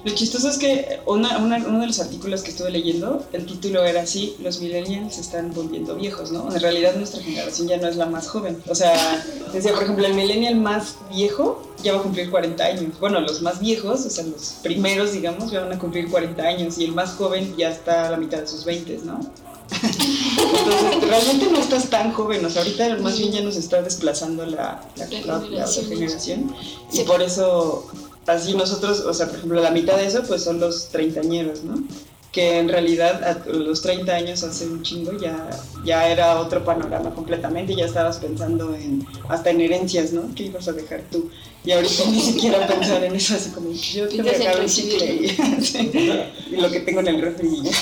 Lo 0.05 0.13
chistoso 0.15 0.49
es 0.51 0.59
que 0.59 1.01
una- 1.07 1.39
una- 1.39 1.57
uno 1.59 1.81
de 1.81 1.87
los 1.87 2.01
artículos 2.01 2.43
que 2.43 2.51
estuve 2.51 2.71
leyendo, 2.71 3.25
el 3.33 3.47
título 3.47 3.85
era 3.85 4.03
así, 4.03 4.37
los 4.41 4.61
millennials 4.61 5.15
se 5.15 5.21
están 5.23 5.53
volviendo 5.55 5.95
viejos, 5.95 6.33
¿no? 6.33 6.55
En 6.55 6.61
realidad 6.61 6.95
nuestra 6.97 7.23
generación 7.23 7.69
ya 7.69 7.77
no 7.79 7.89
es 7.89 7.97
la 7.97 8.07
más 8.07 8.29
joven. 8.29 8.63
O 8.69 8.75
sea, 8.75 9.25
decía, 9.53 9.73
por 9.73 9.85
ejemplo, 9.85 10.07
el 10.07 10.15
millennial 10.15 10.57
más 10.57 10.97
viejo 11.11 11.63
ya 11.83 11.95
va 11.95 12.01
a 12.01 12.03
cumplir 12.03 12.31
40 12.31 12.65
años. 12.65 12.99
Bueno, 13.01 13.21
los 13.21 13.41
más 13.43 13.59
viejos, 13.61 14.05
o 14.05 14.11
sea, 14.11 14.25
los 14.25 14.55
primeros, 14.63 15.13
digamos, 15.13 15.51
ya 15.51 15.61
van 15.61 15.73
a 15.73 15.79
cumplir 15.79 16.11
40 16.11 16.43
años 16.43 16.77
y 16.79 16.85
el 16.85 16.93
más 16.93 17.11
joven 17.13 17.55
ya 17.57 17.71
está 17.71 18.09
a 18.09 18.11
la 18.11 18.17
mitad 18.19 18.39
de 18.39 18.47
sus 18.47 18.65
20, 18.65 19.01
¿no? 19.05 19.19
Entonces, 19.83 21.09
realmente 21.09 21.47
no 21.51 21.59
estás 21.59 21.89
tan 21.89 22.13
joven, 22.13 22.45
o 22.45 22.51
sea, 22.51 22.63
ahorita 22.63 22.97
más 22.99 23.19
bien 23.19 23.33
ya 23.33 23.41
nos 23.41 23.57
está 23.57 23.81
desplazando 23.83 24.45
la, 24.45 24.83
la, 24.97 25.07
La 25.25 25.39
la- 25.39 25.67
generación. 25.67 26.55
Y 26.93 27.01
por 27.01 27.23
eso, 27.23 27.87
así 28.27 28.55
nosotros, 28.55 29.01
o 29.01 29.15
sea, 29.15 29.27
por 29.27 29.37
ejemplo, 29.37 29.61
la 29.61 29.71
mitad 29.71 29.97
de 29.97 30.07
eso, 30.07 30.23
pues 30.27 30.43
son 30.43 30.61
los 30.61 30.89
treintañeros, 30.89 31.65
¿no? 31.65 31.83
Que 32.31 32.59
en 32.59 32.69
realidad 32.69 33.23
a 33.25 33.47
los 33.51 33.83
30 33.83 34.13
años 34.13 34.43
hace 34.43 34.67
un 34.67 34.83
chingo 34.83 35.13
ya, 35.19 35.51
ya 35.85 36.09
era 36.09 36.41
otro 36.41 36.65
panorama 36.65 37.15
completamente, 37.15 37.75
ya 37.75 37.85
estabas 37.85 38.19
pensando 38.19 38.75
en 38.75 39.07
hasta 39.29 39.51
en 39.51 39.61
herencias, 39.61 40.13
¿no? 40.13 40.35
¿Qué 40.35 40.45
ibas 40.45 40.67
a 40.69 40.73
dejar 40.73 41.03
tú? 41.11 41.31
Y 41.65 41.73
ahorita 41.73 42.05
ni 42.11 42.21
siquiera 42.21 42.67
pensar 42.67 43.05
en 43.05 43.15
eso, 43.15 43.35
así 43.35 43.51
como 43.51 43.71
yo 43.73 44.09
te 44.09 44.23
voy 44.23 44.31
a 44.31 44.39
dejar 44.39 44.61
un 44.61 44.67
chicle 44.67 45.15
y, 45.15 45.29
sí, 45.63 45.91
y 46.51 46.57
lo 46.57 46.71
que 46.71 46.81
tengo 46.81 47.01
en 47.01 47.09
el 47.09 47.21
refri. 47.21 47.49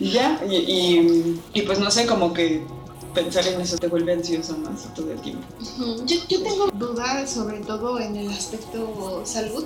Y 0.00 0.12
ya, 0.12 0.40
y, 0.48 0.54
y, 0.54 1.40
y 1.54 1.62
pues 1.62 1.80
no 1.80 1.90
sé, 1.90 2.06
como 2.06 2.32
que 2.32 2.62
pensar 3.14 3.46
en 3.46 3.60
eso 3.60 3.76
te 3.76 3.88
vuelve 3.88 4.12
ansioso 4.12 4.56
más 4.58 4.92
todo 4.94 5.12
el 5.12 5.20
tiempo. 5.20 5.46
Yo, 6.06 6.16
yo 6.28 6.42
tengo 6.42 6.68
dudas 6.74 7.30
sobre 7.30 7.60
todo 7.60 7.98
en 8.00 8.16
el 8.16 8.28
aspecto 8.28 9.22
salud, 9.24 9.64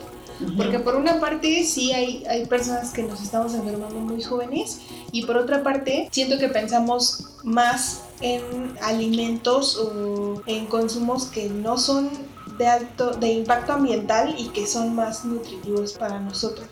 porque 0.57 0.79
por 0.79 0.97
una 0.97 1.21
parte 1.21 1.65
sí 1.65 1.93
hay, 1.93 2.25
hay 2.29 2.47
personas 2.47 2.93
que 2.93 3.03
nos 3.03 3.23
estamos 3.23 3.55
enfermando 3.55 3.97
muy 3.97 4.23
jóvenes 4.23 4.81
y 5.13 5.25
por 5.25 5.37
otra 5.37 5.63
parte 5.63 6.09
siento 6.11 6.39
que 6.39 6.49
pensamos 6.49 7.27
más 7.45 8.03
en 8.21 8.77
alimentos 8.83 9.77
o 9.77 10.43
en 10.47 10.67
consumos 10.67 11.27
que 11.27 11.49
no 11.49 11.79
son 11.79 12.11
de 12.59 12.67
alto 12.67 13.11
de 13.13 13.33
impacto 13.33 13.73
ambiental 13.73 14.35
y 14.39 14.49
que 14.49 14.67
son 14.67 14.95
más 14.95 15.25
nutritivos 15.25 15.93
para 15.95 16.21
nosotros. 16.21 16.69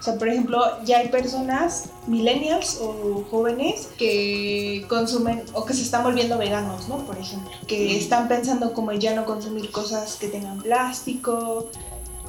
O 0.00 0.02
sea, 0.02 0.16
por 0.16 0.28
ejemplo, 0.28 0.58
ya 0.84 0.98
hay 0.98 1.08
personas, 1.08 1.90
millennials 2.06 2.78
o 2.80 3.22
jóvenes, 3.30 3.90
que 3.98 4.86
consumen 4.88 5.42
o 5.52 5.66
que 5.66 5.74
se 5.74 5.82
están 5.82 6.04
volviendo 6.04 6.38
veganos, 6.38 6.88
¿no? 6.88 7.04
Por 7.04 7.18
ejemplo, 7.18 7.50
que 7.66 7.98
están 7.98 8.26
pensando 8.26 8.72
como 8.72 8.92
ya 8.92 9.14
no 9.14 9.26
consumir 9.26 9.70
cosas 9.70 10.16
que 10.16 10.28
tengan 10.28 10.62
plástico 10.62 11.68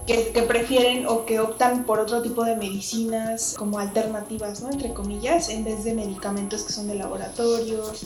que, 0.06 0.32
que 0.34 0.42
prefieren 0.42 1.06
o 1.08 1.26
que 1.26 1.40
optan 1.40 1.86
por 1.86 2.00
otro 2.00 2.22
tipo 2.22 2.44
de 2.44 2.56
medicinas 2.56 3.56
como 3.58 3.80
alternativas, 3.80 4.62
¿no? 4.62 4.70
Entre 4.70 4.94
comillas, 4.94 5.48
en 5.48 5.64
vez 5.64 5.86
de 5.86 5.94
medicamentos 5.94 6.64
que 6.64 6.74
son 6.74 6.88
de 6.88 6.96
laboratorios. 6.96 8.06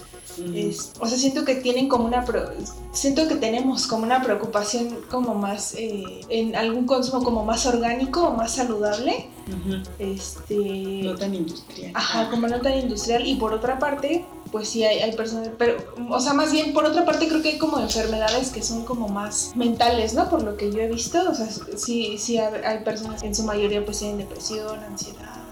Es- 0.53 0.91
o 0.99 1.07
sea, 1.07 1.17
siento 1.17 1.45
que 1.45 1.55
tienen 1.55 1.87
como 1.89 2.05
una... 2.05 2.23
pro- 2.25 2.49
siento 2.91 3.27
que 3.27 3.35
tenemos 3.35 3.87
como 3.87 4.03
una 4.03 4.21
preocupación 4.21 4.97
como 5.09 5.33
más 5.35 5.73
eh, 5.75 6.21
en 6.29 6.55
algún 6.55 6.85
consumo 6.85 7.23
como 7.23 7.43
más 7.45 7.65
orgánico 7.65 8.21
o 8.27 8.31
más 8.33 8.51
saludable. 8.53 9.27
Ujú. 9.47 9.81
Este... 9.99 11.01
No 11.03 11.15
tan 11.15 11.33
industrial. 11.35 11.91
Ajá, 11.93 12.29
como 12.29 12.47
no 12.47 12.59
tan 12.61 12.77
industrial. 12.79 13.27
Y 13.27 13.35
por 13.35 13.53
otra 13.53 13.77
parte, 13.79 14.25
pues 14.51 14.69
sí 14.69 14.83
hay, 14.83 14.99
hay 14.99 15.15
personas, 15.15 15.49
pero, 15.57 15.77
o 16.09 16.19
sea, 16.19 16.33
más 16.33 16.51
bien, 16.51 16.73
por 16.73 16.85
otra 16.85 17.05
parte 17.05 17.27
creo 17.27 17.41
que 17.41 17.49
hay 17.49 17.57
como 17.57 17.79
enfermedades 17.79 18.49
que 18.51 18.61
son 18.63 18.85
como 18.85 19.07
más 19.07 19.51
mentales, 19.55 20.13
¿no? 20.13 20.29
Por 20.29 20.43
lo 20.43 20.55
que 20.57 20.71
yo 20.71 20.79
he 20.81 20.87
visto, 20.87 21.19
o 21.29 21.35
sea, 21.35 21.47
sí, 21.77 22.17
sí 22.17 22.37
hay 22.37 22.53
hay 22.63 22.83
personas 22.83 23.21
que 23.21 23.27
en 23.27 23.35
su 23.35 23.43
mayoría 23.43 23.83
pues 23.85 23.99
tienen 23.99 24.17
depresión, 24.17 24.79
ansiedad, 24.83 25.43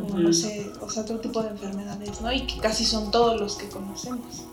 como 0.00 0.18
no 0.18 0.28
Ujú. 0.30 0.32
sé, 0.34 0.72
o 0.80 0.90
sea, 0.90 1.02
otro 1.02 1.20
tipo 1.20 1.42
de 1.42 1.50
enfermedades, 1.50 2.20
¿no? 2.20 2.32
Y 2.32 2.46
que 2.46 2.58
casi 2.58 2.84
son 2.84 3.10
todos 3.10 3.40
los 3.40 3.56
que 3.56 3.68
conocemos. 3.68 4.44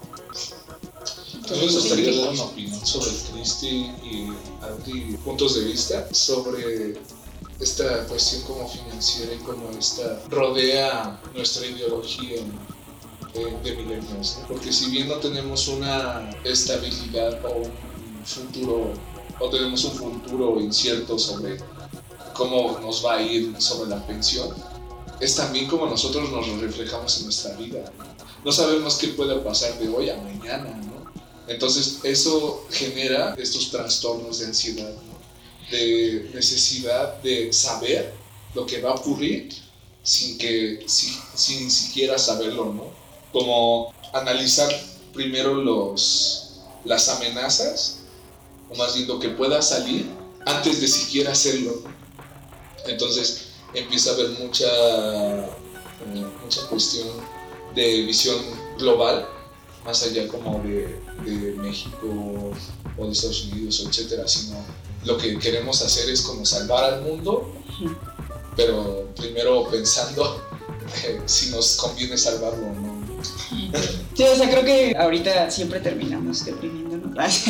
Mí 1.49 1.65
me 1.65 1.71
gustaría 1.71 2.19
dar 2.21 2.29
una 2.33 2.43
opinión 2.43 2.85
sobre 2.85 3.11
Cristi 3.31 3.67
y 4.03 4.27
Andy 4.61 5.17
puntos 5.23 5.55
de 5.55 5.65
vista 5.65 6.07
sobre 6.13 6.99
esta 7.59 8.05
cuestión 8.05 8.41
como 8.43 8.67
financiera 8.67 9.33
y 9.33 9.37
cómo 9.39 9.69
esta 9.79 10.21
rodea 10.29 11.19
nuestra 11.33 11.65
ideología 11.65 12.41
de, 13.33 13.57
de 13.63 13.75
millennials, 13.77 14.39
¿no? 14.39 14.47
Porque 14.47 14.71
si 14.73 14.91
bien 14.91 15.07
no 15.07 15.15
tenemos 15.15 15.67
una 15.69 16.29
estabilidad 16.43 17.43
o 17.45 17.59
un 17.59 18.25
futuro, 18.25 18.93
o 19.39 19.49
tenemos 19.49 19.85
un 19.85 19.93
futuro 19.93 20.59
incierto 20.59 21.17
sobre 21.17 21.57
cómo 22.33 22.79
nos 22.79 23.03
va 23.05 23.15
a 23.15 23.21
ir 23.21 23.59
sobre 23.59 23.89
la 23.89 24.05
pensión, 24.05 24.49
es 25.19 25.35
también 25.35 25.67
como 25.67 25.85
nosotros 25.87 26.29
nos 26.31 26.47
reflejamos 26.59 27.17
en 27.17 27.23
nuestra 27.25 27.55
vida. 27.55 27.91
¿no? 28.43 28.51
Sabemos 28.51 28.95
qué 28.95 29.09
pueda 29.09 29.43
pasar 29.43 29.77
de 29.79 29.89
hoy 29.89 30.09
a 30.09 30.17
mañana, 30.17 30.69
¿no? 30.85 31.11
Entonces 31.47 31.99
eso 32.03 32.65
genera 32.71 33.33
estos 33.37 33.71
trastornos 33.71 34.39
de 34.39 34.45
ansiedad, 34.47 34.93
de 35.71 36.29
necesidad 36.33 37.21
de 37.21 37.51
saber 37.53 38.13
lo 38.53 38.65
que 38.65 38.81
va 38.81 38.91
a 38.91 38.95
ocurrir 38.95 39.49
sin 40.03 40.37
que 40.37 40.83
si- 40.87 41.17
sin 41.35 41.69
siquiera 41.71 42.17
saberlo, 42.17 42.73
¿no? 42.73 42.91
Como 43.31 43.93
analizar 44.13 44.69
primero 45.13 45.55
los 45.55 46.43
las 46.85 47.09
amenazas 47.09 47.99
o 48.69 48.75
más 48.75 48.95
bien 48.95 49.07
lo 49.07 49.19
que 49.19 49.29
pueda 49.29 49.61
salir 49.61 50.05
antes 50.45 50.79
de 50.79 50.87
siquiera 50.87 51.31
hacerlo. 51.33 51.81
Entonces 52.85 53.46
empieza 53.79 54.11
a 54.11 54.13
haber 54.13 54.29
mucha 54.39 54.67
mucha 56.43 56.67
cuestión 56.67 57.07
de 57.75 58.01
visión 58.03 58.37
global 58.77 59.27
más 59.83 60.03
allá 60.03 60.27
como 60.27 60.59
de, 60.63 60.99
de 61.25 61.53
México 61.53 62.53
o 62.97 63.05
de 63.05 63.11
Estados 63.11 63.45
Unidos, 63.45 63.85
etcétera, 63.87 64.27
sino 64.27 64.57
lo 65.05 65.17
que 65.17 65.37
queremos 65.39 65.81
hacer 65.81 66.09
es 66.09 66.21
como 66.21 66.45
salvar 66.45 66.83
al 66.83 67.01
mundo, 67.03 67.53
pero 68.55 69.07
primero 69.15 69.69
pensando 69.69 70.43
si 71.25 71.51
nos 71.51 71.77
conviene 71.77 72.17
salvarlo 72.17 72.67
o 72.67 72.73
no. 72.73 72.96
Sí, 74.13 74.23
o 74.23 74.35
sea, 74.35 74.49
creo 74.49 74.63
que 74.63 74.95
ahorita 74.97 75.51
siempre 75.51 75.79
terminamos 75.79 76.45
deprimiéndonos. 76.45 77.17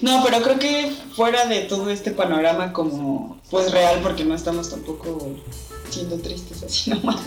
No, 0.00 0.22
pero 0.24 0.40
creo 0.42 0.58
que 0.60 0.92
fuera 1.16 1.46
de 1.46 1.62
todo 1.62 1.90
este 1.90 2.12
panorama 2.12 2.72
como 2.72 3.40
pues 3.50 3.72
real, 3.72 3.98
porque 4.02 4.24
no 4.24 4.34
estamos 4.34 4.70
tampoco 4.70 5.34
siendo 5.90 6.18
tristes 6.18 6.62
así 6.62 6.90
nomás. 6.90 7.20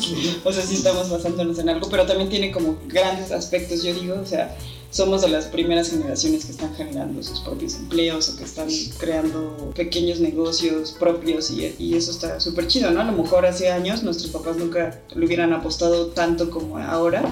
O 0.43 0.53
sea, 0.53 0.63
sí 0.65 0.75
estamos 0.75 1.09
basándonos 1.09 1.59
en 1.59 1.69
algo, 1.69 1.89
pero 1.89 2.05
también 2.05 2.29
tiene 2.29 2.51
como 2.51 2.77
grandes 2.87 3.31
aspectos, 3.31 3.83
yo 3.83 3.93
digo, 3.93 4.15
o 4.21 4.25
sea, 4.25 4.55
somos 4.89 5.21
de 5.21 5.29
las 5.29 5.45
primeras 5.45 5.89
generaciones 5.89 6.45
que 6.45 6.51
están 6.51 6.73
generando 6.75 7.23
sus 7.23 7.39
propios 7.41 7.75
empleos 7.75 8.29
o 8.29 8.37
que 8.37 8.43
están 8.43 8.67
creando 8.97 9.71
pequeños 9.75 10.19
negocios 10.19 10.91
propios 10.91 11.49
y, 11.51 11.75
y 11.79 11.95
eso 11.95 12.11
está 12.11 12.39
súper 12.39 12.67
chido, 12.67 12.91
¿no? 12.91 13.01
A 13.01 13.05
lo 13.05 13.13
mejor 13.13 13.45
hace 13.45 13.69
años 13.69 14.03
nuestros 14.03 14.31
papás 14.31 14.57
nunca 14.57 15.01
le 15.15 15.25
hubieran 15.25 15.53
apostado 15.53 16.07
tanto 16.07 16.49
como 16.49 16.77
ahora 16.77 17.23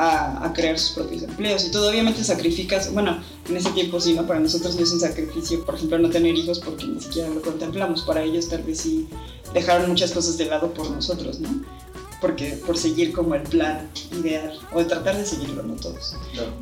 a, 0.00 0.46
a 0.46 0.52
crear 0.54 0.78
sus 0.78 0.92
propios 0.92 1.22
empleos 1.22 1.62
y 1.66 1.70
todo 1.70 1.90
obviamente 1.90 2.24
sacrificas, 2.24 2.90
bueno, 2.94 3.22
en 3.46 3.56
ese 3.56 3.70
tiempo 3.72 4.00
sí, 4.00 4.14
¿no? 4.14 4.26
Para 4.26 4.40
nosotros 4.40 4.74
no 4.76 4.82
es 4.82 4.92
un 4.92 5.00
sacrificio, 5.00 5.62
por 5.62 5.74
ejemplo, 5.74 5.98
no 5.98 6.08
tener 6.08 6.34
hijos 6.34 6.58
porque 6.58 6.86
ni 6.86 6.98
siquiera 7.00 7.28
lo 7.28 7.42
contemplamos, 7.42 8.02
para 8.02 8.22
ellos 8.22 8.48
tal 8.48 8.62
vez 8.62 8.80
sí 8.80 9.06
dejaron 9.52 9.90
muchas 9.90 10.12
cosas 10.12 10.38
de 10.38 10.46
lado 10.46 10.72
por 10.72 10.90
nosotros, 10.90 11.40
¿no? 11.40 11.50
Porque 12.18 12.52
por 12.66 12.78
seguir 12.78 13.12
como 13.12 13.34
el 13.34 13.42
plan 13.42 13.90
ideal, 14.18 14.58
o 14.72 14.78
de 14.78 14.86
tratar 14.86 15.18
de 15.18 15.26
seguirlo, 15.26 15.62
no 15.64 15.74
todos. 15.74 16.16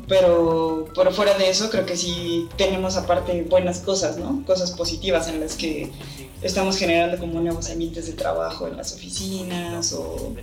Pero, 0.09 0.89
pero 0.93 1.11
fuera 1.11 1.37
de 1.37 1.49
eso, 1.49 1.69
creo 1.69 1.85
que 1.85 1.95
sí 1.95 2.49
tenemos 2.57 2.97
aparte 2.97 3.43
buenas 3.43 3.79
cosas, 3.79 4.17
¿no? 4.17 4.43
Cosas 4.45 4.71
positivas 4.71 5.29
en 5.29 5.39
las 5.39 5.55
que 5.55 5.91
estamos 6.41 6.75
generando 6.75 7.17
como 7.17 7.39
nuevos 7.39 7.69
ambientes 7.69 8.07
de 8.07 8.13
trabajo 8.13 8.67
en 8.67 8.75
las 8.75 8.93
oficinas 8.93 9.93
o, 9.93 10.33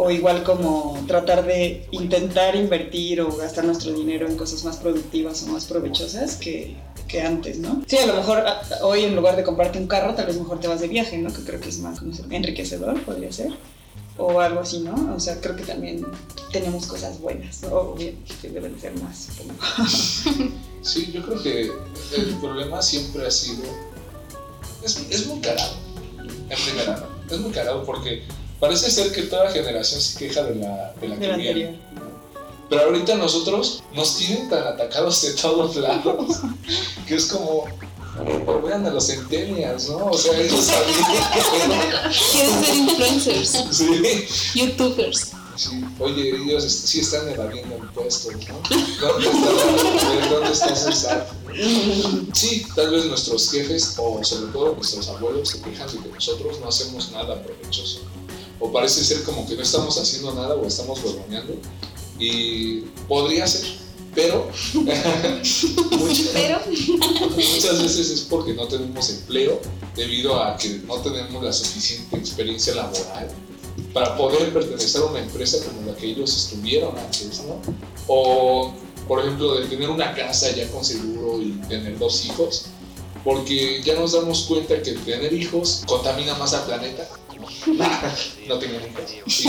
o 0.00 0.10
igual 0.10 0.44
como 0.44 0.96
tratar 1.08 1.44
de 1.44 1.86
intentar 1.90 2.54
invertir 2.54 3.20
o 3.20 3.34
gastar 3.36 3.64
nuestro 3.64 3.92
dinero 3.92 4.28
en 4.28 4.36
cosas 4.36 4.62
más 4.64 4.76
productivas 4.76 5.42
o 5.42 5.46
más 5.48 5.64
provechosas 5.64 6.36
que, 6.36 6.76
que 7.08 7.20
antes, 7.22 7.58
¿no? 7.58 7.82
Sí, 7.86 7.96
a 7.98 8.06
lo 8.06 8.14
mejor 8.14 8.38
a- 8.38 8.62
hoy 8.82 9.02
en 9.04 9.16
lugar 9.16 9.34
de 9.36 9.42
comprarte 9.42 9.78
un 9.78 9.88
carro, 9.88 10.14
tal 10.14 10.26
vez 10.26 10.36
mejor 10.38 10.60
te 10.60 10.68
vas 10.68 10.80
de 10.80 10.86
viaje, 10.88 11.18
¿no? 11.18 11.32
Que 11.32 11.42
creo 11.42 11.60
que 11.60 11.68
es 11.68 11.78
más 11.80 12.00
no 12.02 12.14
sé, 12.14 12.22
enriquecedor, 12.30 13.00
podría 13.02 13.32
ser. 13.32 13.52
O 14.20 14.40
algo 14.40 14.60
así, 14.60 14.80
¿no? 14.80 15.14
O 15.14 15.20
sea, 15.20 15.40
creo 15.40 15.54
que 15.56 15.62
también 15.64 16.04
tenemos 16.52 16.86
cosas 16.86 17.20
buenas, 17.20 17.62
¿no? 17.62 17.68
O 17.74 17.94
bien, 17.94 18.18
que 18.40 18.48
deben 18.50 18.80
ser 18.80 18.92
más. 19.02 19.28
como- 19.36 19.54
Sí, 20.82 21.10
yo 21.12 21.22
creo 21.26 21.42
que 21.42 21.62
el 22.16 22.34
problema 22.40 22.80
siempre 22.82 23.26
ha 23.26 23.30
sido. 23.30 23.64
Es, 24.82 25.04
es 25.10 25.26
muy 25.26 25.40
carado, 25.40 25.72
en 26.18 26.56
primera. 26.64 27.08
Es 27.30 27.38
muy 27.40 27.50
carado 27.50 27.84
porque 27.84 28.22
parece 28.60 28.90
ser 28.90 29.12
que 29.12 29.22
toda 29.22 29.50
generación 29.50 30.00
se 30.00 30.18
queja 30.18 30.42
de 30.44 30.54
la, 30.56 30.92
de 31.00 31.08
la 31.08 31.16
De 31.16 31.32
anterior. 31.32 31.70
Pero 32.68 32.82
ahorita 32.82 33.14
nosotros 33.16 33.82
nos 33.94 34.16
tienen 34.18 34.48
tan 34.50 34.62
atacados 34.66 35.22
de 35.22 35.32
todos 35.32 35.76
lados 35.76 36.36
que 37.06 37.14
es 37.14 37.26
como. 37.26 37.64
Vean 38.66 38.84
a 38.84 38.90
los 38.90 39.06
centennials, 39.06 39.88
¿no? 39.90 40.06
O 40.06 40.18
sea, 40.18 40.36
ellos 40.38 40.60
sabían 40.64 41.80
Quieren 42.32 42.64
ser 42.64 42.74
influencers. 42.74 43.50
Sí. 43.72 44.58
youtubers. 44.58 45.30
Sí, 45.56 45.82
oye, 45.98 46.30
ellos 46.30 46.64
est- 46.64 46.86
sí 46.86 47.00
están 47.00 47.28
evadiendo 47.28 47.76
impuestos, 47.78 48.32
¿no? 48.48 48.60
¿Dónde 49.00 49.28
está, 49.28 50.28
¿dónde 50.30 50.52
está 50.52 50.76
su 50.76 50.92
SAT? 50.92 51.28
Sí, 52.32 52.64
tal 52.76 52.90
vez 52.90 53.04
nuestros 53.06 53.50
jefes 53.50 53.94
o 53.98 54.22
sobre 54.22 54.52
todo 54.52 54.74
nuestros 54.74 55.08
abuelos 55.08 55.48
se 55.50 55.60
quejan 55.62 55.86
de 55.92 55.98
que 56.00 56.08
nosotros 56.08 56.60
no 56.60 56.68
hacemos 56.68 57.10
nada 57.12 57.42
provechoso. 57.42 58.00
O 58.60 58.72
parece 58.72 59.04
ser 59.04 59.22
como 59.22 59.46
que 59.46 59.54
no 59.54 59.62
estamos 59.62 59.98
haciendo 59.98 60.34
nada 60.34 60.54
o 60.54 60.66
estamos 60.66 61.02
huevoneando. 61.02 61.54
Y 62.18 62.80
podría 63.06 63.46
ser, 63.46 63.78
pero, 64.14 64.50
muchas, 64.74 66.28
Pero 66.32 66.58
muchas 67.36 67.82
veces 67.82 68.10
es 68.10 68.20
porque 68.22 68.52
no 68.54 68.66
tenemos 68.66 69.10
empleo 69.10 69.60
debido 69.94 70.42
a 70.42 70.56
que 70.56 70.80
no 70.86 70.96
tenemos 70.96 71.42
la 71.42 71.52
suficiente 71.52 72.16
experiencia 72.16 72.74
laboral 72.74 73.28
para 73.92 74.16
poder 74.16 74.52
pertenecer 74.52 75.02
a 75.02 75.04
una 75.04 75.20
empresa 75.20 75.64
como 75.64 75.90
la 75.90 75.96
que 75.96 76.06
ellos 76.06 76.36
estuvieron 76.36 76.98
antes, 76.98 77.42
¿no? 77.46 77.60
O, 78.06 78.72
por 79.06 79.20
ejemplo, 79.20 79.54
de 79.54 79.66
tener 79.66 79.88
una 79.88 80.14
casa 80.14 80.50
ya 80.54 80.68
con 80.70 80.84
seguro 80.84 81.40
y 81.40 81.52
tener 81.68 81.98
dos 81.98 82.24
hijos, 82.26 82.66
porque 83.24 83.82
ya 83.84 83.94
nos 83.94 84.12
damos 84.12 84.44
cuenta 84.48 84.82
que 84.82 84.92
tener 84.92 85.32
hijos 85.32 85.82
contamina 85.86 86.34
más 86.34 86.54
al 86.54 86.64
planeta. 86.64 87.08
No 88.46 88.58
tengo 88.58 88.76
hijos. 88.76 89.40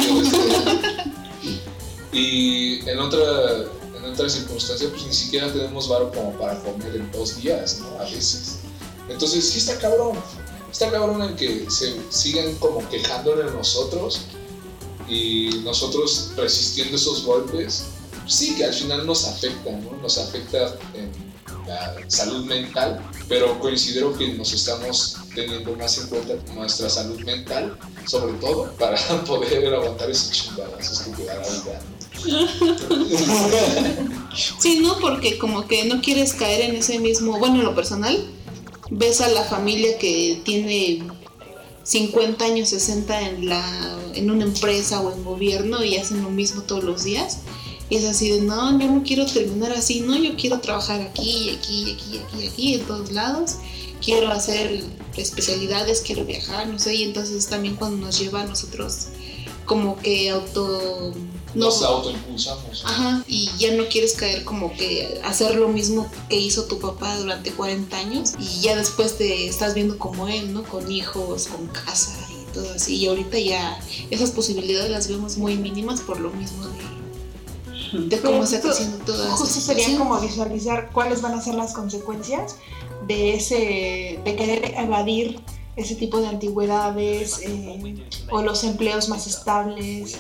Y, 2.12 2.80
este, 2.80 2.88
y 2.88 2.90
en 2.90 3.00
otra 3.00 3.66
en 4.00 4.14
otra 4.14 4.30
circunstancia, 4.30 4.90
pues 4.90 5.06
ni 5.06 5.14
siquiera 5.14 5.52
tenemos 5.52 5.90
varo 5.90 6.12
como 6.12 6.32
para 6.38 6.60
comer 6.62 6.96
en 6.96 7.12
dos 7.12 7.42
días, 7.42 7.80
¿no? 7.80 8.00
A 8.00 8.04
veces. 8.04 8.60
Entonces, 9.10 9.50
sí 9.50 9.60
está 9.60 9.78
cabrón. 9.80 10.18
Está 10.72 10.90
cabrón 10.92 11.22
en 11.24 11.36
que 11.36 11.70
se 11.70 12.00
sigan 12.10 12.56
como 12.56 12.88
quejando 12.90 13.36
de 13.36 13.46
nosotros 13.52 14.22
y 15.08 15.50
nosotros 15.64 16.32
resistiendo 16.38 16.96
esos 16.96 17.24
golpes. 17.24 17.86
Sí, 18.28 18.56
que 18.56 18.66
al 18.66 18.74
final 18.74 19.06
nos 19.06 19.26
afecta, 19.26 19.72
¿no? 19.72 19.98
Nos 20.02 20.18
afecta 20.18 20.78
en 20.94 21.12
la 21.70 21.96
salud 22.08 22.46
mental, 22.46 23.00
pero 23.28 23.60
considero 23.60 24.18
que 24.18 24.34
nos 24.34 24.52
estamos 24.54 25.18
teniendo 25.36 25.76
más 25.76 25.98
en 26.00 26.08
cuenta 26.08 26.34
nuestra 26.54 26.90
salud 26.90 27.20
mental, 27.22 27.78
sobre 28.06 28.34
todo 28.34 28.72
para 28.78 28.98
poder 29.26 29.74
aguantar 29.74 30.10
te 30.10 31.26
da 31.26 31.36
la 31.36 31.48
vida. 31.48 31.82
Sí, 34.60 34.80
no, 34.80 35.00
porque 35.00 35.40
como 35.40 35.68
que 35.68 35.86
no 35.86 36.02
quieres 36.02 36.34
caer 36.34 36.70
en 36.70 36.76
ese 36.76 37.00
mismo, 37.00 37.40
bueno, 37.40 37.56
en 37.56 37.64
lo 37.64 37.74
personal, 37.74 38.30
ves 38.92 39.22
a 39.22 39.30
la 39.30 39.44
familia 39.44 39.98
que 39.98 40.40
tiene 40.46 41.02
50 41.84 42.46
años, 42.46 42.70
60 42.70 43.22
en, 43.22 43.50
la, 43.50 43.98
en 44.14 44.30
una 44.30 44.46
empresa 44.46 45.02
o 45.02 45.12
en 45.12 45.24
gobierno 45.24 45.84
y 45.84 45.98
hacen 45.98 46.22
lo 46.22 46.30
mismo 46.30 46.62
todos 46.62 46.84
los 46.84 47.04
días. 47.04 47.40
Y 47.90 47.96
es 47.96 48.06
así 48.06 48.30
de, 48.30 48.42
no, 48.42 48.80
yo 48.80 48.88
no 48.88 49.04
quiero 49.04 49.26
terminar 49.26 49.72
así, 49.72 50.02
no, 50.02 50.16
yo 50.16 50.36
quiero 50.36 50.60
trabajar 50.60 51.02
aquí, 51.02 51.50
aquí, 51.58 51.94
aquí, 51.94 52.20
aquí, 52.20 52.48
aquí, 52.48 52.74
en 52.76 52.86
todos 52.86 53.12
lados. 53.12 53.56
Quiero 54.04 54.30
hacer 54.32 54.84
especialidades, 55.18 56.02
quiero 56.02 56.24
viajar, 56.24 56.68
no 56.68 56.80
sé. 56.80 56.96
Y 56.96 57.04
entonces 57.04 57.48
también 57.48 57.76
cuando 57.76 57.98
nos 58.06 58.20
lleva 58.20 58.42
a 58.42 58.46
nosotros 58.46 59.08
como 59.70 59.98
que 59.98 60.32
auto... 60.32 61.14
Nos 61.54 61.82
autoimpulsamos. 61.82 62.84
Ajá, 62.86 63.24
y 63.28 63.50
ya 63.58 63.74
no 63.74 63.88
quieres 63.88 64.14
caer 64.14 64.44
como 64.44 64.72
que 64.74 65.20
hacer 65.24 65.56
lo 65.56 65.68
mismo 65.68 66.10
que 66.28 66.38
hizo 66.38 66.66
tu 66.66 66.80
papá 66.80 67.18
durante 67.18 67.52
40 67.52 67.98
años 67.98 68.34
y 68.40 68.62
ya 68.62 68.76
después 68.76 69.18
te 69.18 69.48
estás 69.48 69.74
viendo 69.74 69.98
como 69.98 70.28
él, 70.28 70.54
¿no? 70.54 70.64
Con 70.64 70.92
hijos, 70.92 71.48
con 71.48 71.68
casa 71.68 72.18
y 72.32 72.54
todo 72.54 72.74
así. 72.74 72.98
Y 72.98 73.08
ahorita 73.08 73.40
ya 73.40 73.80
esas 74.10 74.32
posibilidades 74.32 74.92
las 74.92 75.08
vemos 75.08 75.38
muy 75.38 75.56
mínimas 75.56 76.02
por 76.02 76.20
lo 76.20 76.32
mismo 76.32 76.68
de, 76.68 76.99
de 77.94 78.22
cómo 78.22 78.46
se 78.46 78.58
está 78.58 78.70
haciendo 78.70 79.14
esa 79.14 79.32
Justo 79.32 79.60
sería 79.60 79.98
como 79.98 80.20
visualizar 80.20 80.90
cuáles 80.92 81.22
van 81.22 81.34
a 81.34 81.42
ser 81.42 81.56
las 81.56 81.74
consecuencias 81.74 82.56
de 83.08 83.36
ese, 83.36 84.20
de 84.24 84.36
querer 84.36 84.74
evadir 84.78 85.42
ese 85.80 85.96
tipo 85.96 86.20
de 86.20 86.28
antigüedades 86.28 87.40
eh, 87.42 88.06
o 88.30 88.42
los 88.42 88.64
empleos 88.64 89.08
más 89.08 89.28
estables. 89.28 90.18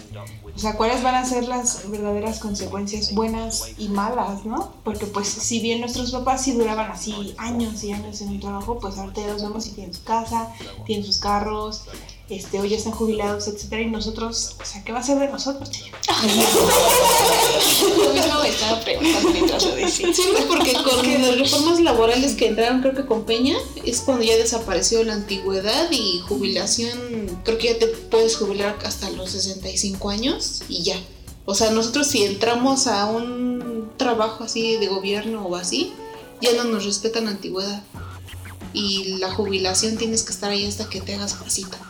O 0.55 0.57
sea, 0.57 0.75
cuáles 0.77 1.03
van 1.03 1.15
a 1.15 1.25
ser 1.25 1.47
las 1.47 1.89
verdaderas 1.89 2.39
consecuencias 2.39 3.13
buenas 3.13 3.71
y 3.77 3.89
malas, 3.89 4.45
¿no? 4.45 4.73
Porque 4.83 5.05
pues 5.05 5.27
si 5.27 5.59
bien 5.59 5.81
nuestros 5.81 6.11
papás 6.11 6.43
sí 6.43 6.53
duraban 6.53 6.89
así 6.91 7.35
años 7.37 7.83
y 7.83 7.91
años 7.91 8.21
en 8.21 8.29
el 8.29 8.39
trabajo, 8.39 8.79
pues 8.79 8.97
ahorita 8.97 9.21
ya 9.21 9.33
los 9.33 9.41
vemos 9.41 9.67
y 9.67 9.71
tienen 9.71 9.93
su 9.93 10.03
casa, 10.03 10.53
tienen 10.85 11.05
sus 11.05 11.19
carros, 11.19 11.83
este, 12.29 12.59
o 12.59 12.65
ya 12.65 12.77
están 12.77 12.93
jubilados, 12.93 13.47
etcétera, 13.47 13.81
y 13.81 13.87
nosotros, 13.87 14.55
o 14.61 14.65
sea, 14.65 14.83
¿qué 14.83 14.91
va 14.91 14.99
a 14.99 15.03
ser 15.03 15.17
de 15.17 15.29
nosotros, 15.29 15.71
Chayo? 15.71 15.91
Lo 17.97 18.13
mismo 18.13 18.39
me 18.41 18.49
estaba 18.49 18.79
preguntando 18.81 19.29
mientras 19.31 19.65
lo 19.65 19.75
decía. 19.75 20.13
Sí, 20.13 20.23
porque 20.47 20.73
con 20.73 21.21
las 21.21 21.39
reformas 21.39 21.79
laborales 21.79 22.35
que 22.35 22.47
entraron, 22.47 22.81
creo 22.81 22.93
que 22.93 23.05
con 23.05 23.25
Peña, 23.25 23.57
es 23.83 24.01
cuando 24.01 24.23
ya 24.23 24.37
desapareció 24.37 25.03
la 25.03 25.13
antigüedad 25.13 25.89
y 25.91 26.19
jubilación, 26.27 27.41
creo 27.43 27.57
que 27.57 27.73
ya 27.73 27.79
te 27.79 27.87
puedes 27.87 28.37
jubilar 28.37 28.77
hasta 28.85 29.09
los 29.09 29.31
65 29.31 30.09
años 30.09 30.61
y 30.69 30.83
ya. 30.83 31.01
O 31.45 31.55
sea, 31.55 31.71
nosotros 31.71 32.07
si 32.07 32.25
entramos 32.25 32.85
a 32.85 33.07
un 33.07 33.89
trabajo 33.97 34.43
así 34.43 34.77
de 34.77 34.87
gobierno 34.87 35.47
o 35.47 35.55
así, 35.55 35.93
ya 36.41 36.53
no 36.53 36.63
nos 36.65 36.85
respetan 36.85 37.25
la 37.25 37.31
antigüedad. 37.31 37.81
Y 38.71 39.17
la 39.17 39.31
jubilación 39.31 39.97
tienes 39.97 40.21
que 40.21 40.31
estar 40.31 40.51
ahí 40.51 40.67
hasta 40.67 40.87
que 40.87 41.01
te 41.01 41.15
hagas 41.15 41.33
pasita. 41.33 41.88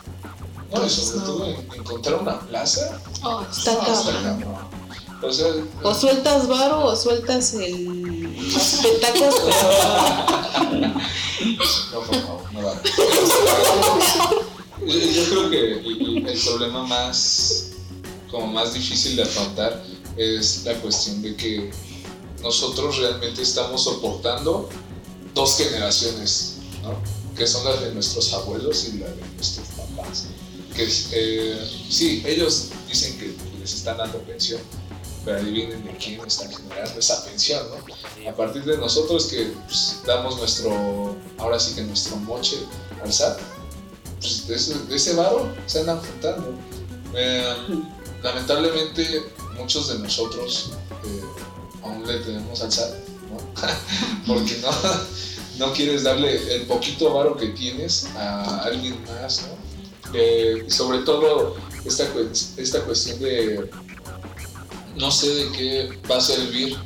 No, 0.72 0.86
y 0.86 0.90
sobre 0.90 1.24
todo 1.26 1.46
en- 1.46 1.68
encontrar 1.80 2.20
una 2.22 2.40
plaza. 2.40 3.00
Oh, 3.24 3.42
Está 3.50 3.72
no, 3.74 3.80
cabrón. 3.80 4.44
O 5.22 5.30
sea, 5.32 5.46
O 5.82 5.94
sueltas 5.94 6.48
varo 6.48 6.86
o 6.86 6.96
sueltas 6.96 7.52
el 7.54 8.28
petacos, 8.82 9.34
pero 9.44 10.88
No, 11.92 12.00
por 12.06 12.16
favor, 12.22 12.52
no 12.52 12.62
va. 12.62 12.74
Yo, 14.86 14.98
yo 14.98 15.24
creo 15.28 15.50
que 15.50 15.72
el, 15.80 16.26
el 16.26 16.40
problema 16.40 16.84
más, 16.86 17.66
como 18.30 18.46
más 18.48 18.72
difícil 18.72 19.16
de 19.16 19.22
afrontar 19.24 19.82
es 20.16 20.64
la 20.64 20.74
cuestión 20.80 21.20
de 21.22 21.36
que 21.36 21.70
nosotros 22.42 22.96
realmente 22.98 23.42
estamos 23.42 23.84
soportando 23.84 24.68
dos 25.34 25.56
generaciones, 25.58 26.56
¿no? 26.82 26.94
que 27.36 27.46
son 27.46 27.64
las 27.64 27.80
de 27.82 27.92
nuestros 27.92 28.32
abuelos 28.32 28.88
y 28.88 28.98
las 28.98 29.10
de 29.16 29.22
nuestros. 29.36 29.66
Que 30.80 30.88
eh, 31.12 31.70
sí, 31.90 32.22
ellos 32.24 32.70
dicen 32.88 33.18
que 33.18 33.34
les 33.60 33.74
están 33.74 33.98
dando 33.98 34.18
pensión, 34.20 34.62
pero 35.26 35.36
adivinen 35.36 35.84
de 35.84 35.94
quién 35.98 36.18
están 36.26 36.50
generando 36.50 36.98
esa 36.98 37.22
pensión, 37.22 37.66
¿no? 37.68 38.30
A 38.30 38.34
partir 38.34 38.64
de 38.64 38.78
nosotros 38.78 39.26
que 39.26 39.52
pues, 39.66 40.00
damos 40.06 40.38
nuestro, 40.38 41.14
ahora 41.36 41.60
sí 41.60 41.74
que 41.74 41.82
nuestro 41.82 42.16
moche 42.16 42.56
al 43.04 43.12
SAT, 43.12 43.40
pues 44.20 44.46
de 44.48 44.54
ese, 44.56 44.78
de 44.78 44.96
ese 44.96 45.14
varo 45.16 45.54
se 45.66 45.80
andan 45.80 45.98
juntando. 45.98 46.54
Eh, 47.14 47.54
lamentablemente 48.22 49.22
muchos 49.58 49.88
de 49.88 49.98
nosotros 49.98 50.70
eh, 51.04 51.20
aún 51.82 52.06
le 52.06 52.20
tenemos 52.20 52.62
al 52.62 52.72
SAT, 52.72 52.94
¿no? 53.28 53.36
Porque 54.34 54.56
no, 54.62 54.70
no 55.66 55.74
quieres 55.74 56.04
darle 56.04 56.54
el 56.54 56.62
poquito 56.62 57.12
varo 57.12 57.36
que 57.36 57.48
tienes 57.48 58.06
a 58.16 58.62
alguien 58.62 58.98
más, 59.04 59.42
¿no? 59.42 59.59
Eh, 60.12 60.64
sobre 60.68 60.98
todo 61.00 61.56
esta, 61.84 62.04
esta 62.56 62.82
cuestión 62.84 63.20
de 63.20 63.70
no 64.96 65.10
sé 65.10 65.28
de 65.28 65.52
qué 65.52 65.98
va 66.10 66.16
a 66.16 66.20
servir 66.20 66.76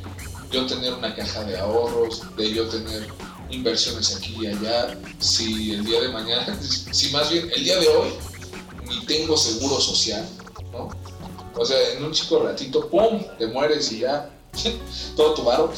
yo 0.51 0.65
tener 0.67 0.93
una 0.93 1.13
caja 1.15 1.43
de 1.43 1.57
ahorros, 1.57 2.23
de 2.37 2.53
yo 2.53 2.67
tener 2.69 3.07
inversiones 3.49 4.15
aquí 4.15 4.37
y 4.41 4.47
allá, 4.47 4.97
si 5.19 5.73
el 5.73 5.85
día 5.85 6.01
de 6.01 6.09
mañana, 6.09 6.57
si 6.91 7.11
más 7.11 7.31
bien 7.31 7.49
el 7.55 7.63
día 7.63 7.79
de 7.79 7.87
hoy 7.87 8.09
ni 8.87 9.05
tengo 9.05 9.35
seguro 9.35 9.79
social, 9.79 10.27
¿no? 10.71 10.89
O 11.57 11.65
sea, 11.65 11.93
en 11.93 12.03
un 12.03 12.11
chico 12.11 12.39
ratito, 12.43 12.89
¡pum!, 12.89 13.21
te 13.37 13.47
mueres 13.47 13.91
y 13.91 13.99
ya, 13.99 14.29
todo 15.15 15.33
tu 15.33 15.43
varo, 15.43 15.73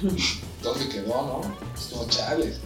¿dónde 0.62 0.88
quedó, 0.88 1.08
no? 1.08 1.56
Estuvo 1.74 2.06
chales. 2.08 2.58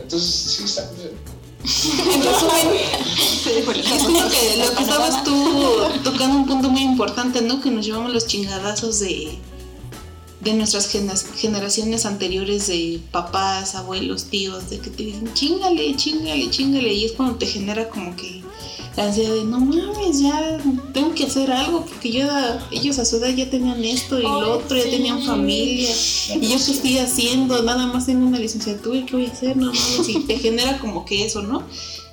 Entonces, 0.00 0.30
sí, 0.30 0.64
está 0.64 0.88
bien. 0.92 1.37
En 1.64 2.22
resumen, 2.22 2.68
Es 3.44 4.02
como 4.04 4.28
que 4.28 4.56
lo 4.58 4.74
que 4.74 4.82
estabas 4.82 5.24
tú 5.24 5.80
tocando 6.04 6.36
un 6.36 6.46
punto 6.46 6.70
muy 6.70 6.82
importante, 6.82 7.42
¿no? 7.42 7.60
Que 7.60 7.70
nos 7.70 7.84
llevamos 7.84 8.12
los 8.12 8.26
chingadazos 8.26 9.00
de, 9.00 9.38
de 10.40 10.52
nuestras 10.54 10.88
generaciones 11.36 12.06
anteriores 12.06 12.68
de 12.68 13.00
papás, 13.10 13.74
abuelos, 13.74 14.26
tíos, 14.26 14.70
de 14.70 14.78
que 14.78 14.90
te 14.90 15.02
dicen 15.02 15.32
chingale, 15.34 15.96
chingale, 15.96 16.48
chingale. 16.50 16.92
Y 16.92 17.04
es 17.06 17.12
cuando 17.12 17.36
te 17.36 17.46
genera 17.46 17.88
como 17.88 18.14
que 18.16 18.42
ansiedad 19.04 19.34
de 19.34 19.44
no 19.44 19.60
mames, 19.60 20.20
ya 20.20 20.58
tengo 20.92 21.14
que 21.14 21.24
hacer 21.24 21.50
algo, 21.50 21.84
porque 21.84 22.10
yo 22.10 22.26
ellos 22.70 22.98
a 22.98 23.04
su 23.04 23.16
edad 23.16 23.28
ya 23.28 23.48
tenían 23.48 23.84
esto 23.84 24.18
y 24.18 24.22
lo 24.22 24.58
otro, 24.58 24.76
ya 24.76 24.84
tenían 24.84 25.22
familia. 25.22 25.90
Y 26.40 26.48
yo 26.48 26.56
qué 26.56 26.72
estoy 26.72 26.98
haciendo, 26.98 27.62
nada 27.62 27.86
más 27.86 28.06
tengo 28.06 28.26
una 28.26 28.38
licenciatura, 28.38 29.04
¿qué 29.06 29.12
voy 29.12 29.26
a 29.26 29.32
hacer? 29.32 29.56
No 29.56 29.66
mames, 29.66 30.08
y 30.08 30.20
te 30.20 30.38
genera 30.38 30.78
como 30.78 31.04
que 31.04 31.24
eso, 31.24 31.42
¿no? 31.42 31.62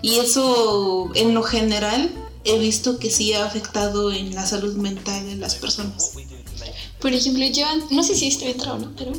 Y 0.02 0.16
eso, 0.16 1.10
en 1.16 1.34
lo 1.34 1.44
general, 1.44 2.12
he 2.44 2.60
visto 2.60 3.00
que 3.00 3.10
sí 3.10 3.34
ha 3.34 3.46
afectado 3.46 4.12
en 4.12 4.36
la 4.36 4.46
salud 4.46 4.76
mental 4.76 5.26
de 5.26 5.36
las 5.36 5.56
personas. 5.56 6.12
Por 7.00 7.14
ejemplo, 7.14 7.46
yo, 7.46 7.66
no 7.92 8.04
sé 8.04 8.16
si 8.16 8.28
estoy 8.28 8.50
entrado 8.50 8.78
o 8.78 8.80
no, 8.80 8.92
pero 8.96 9.12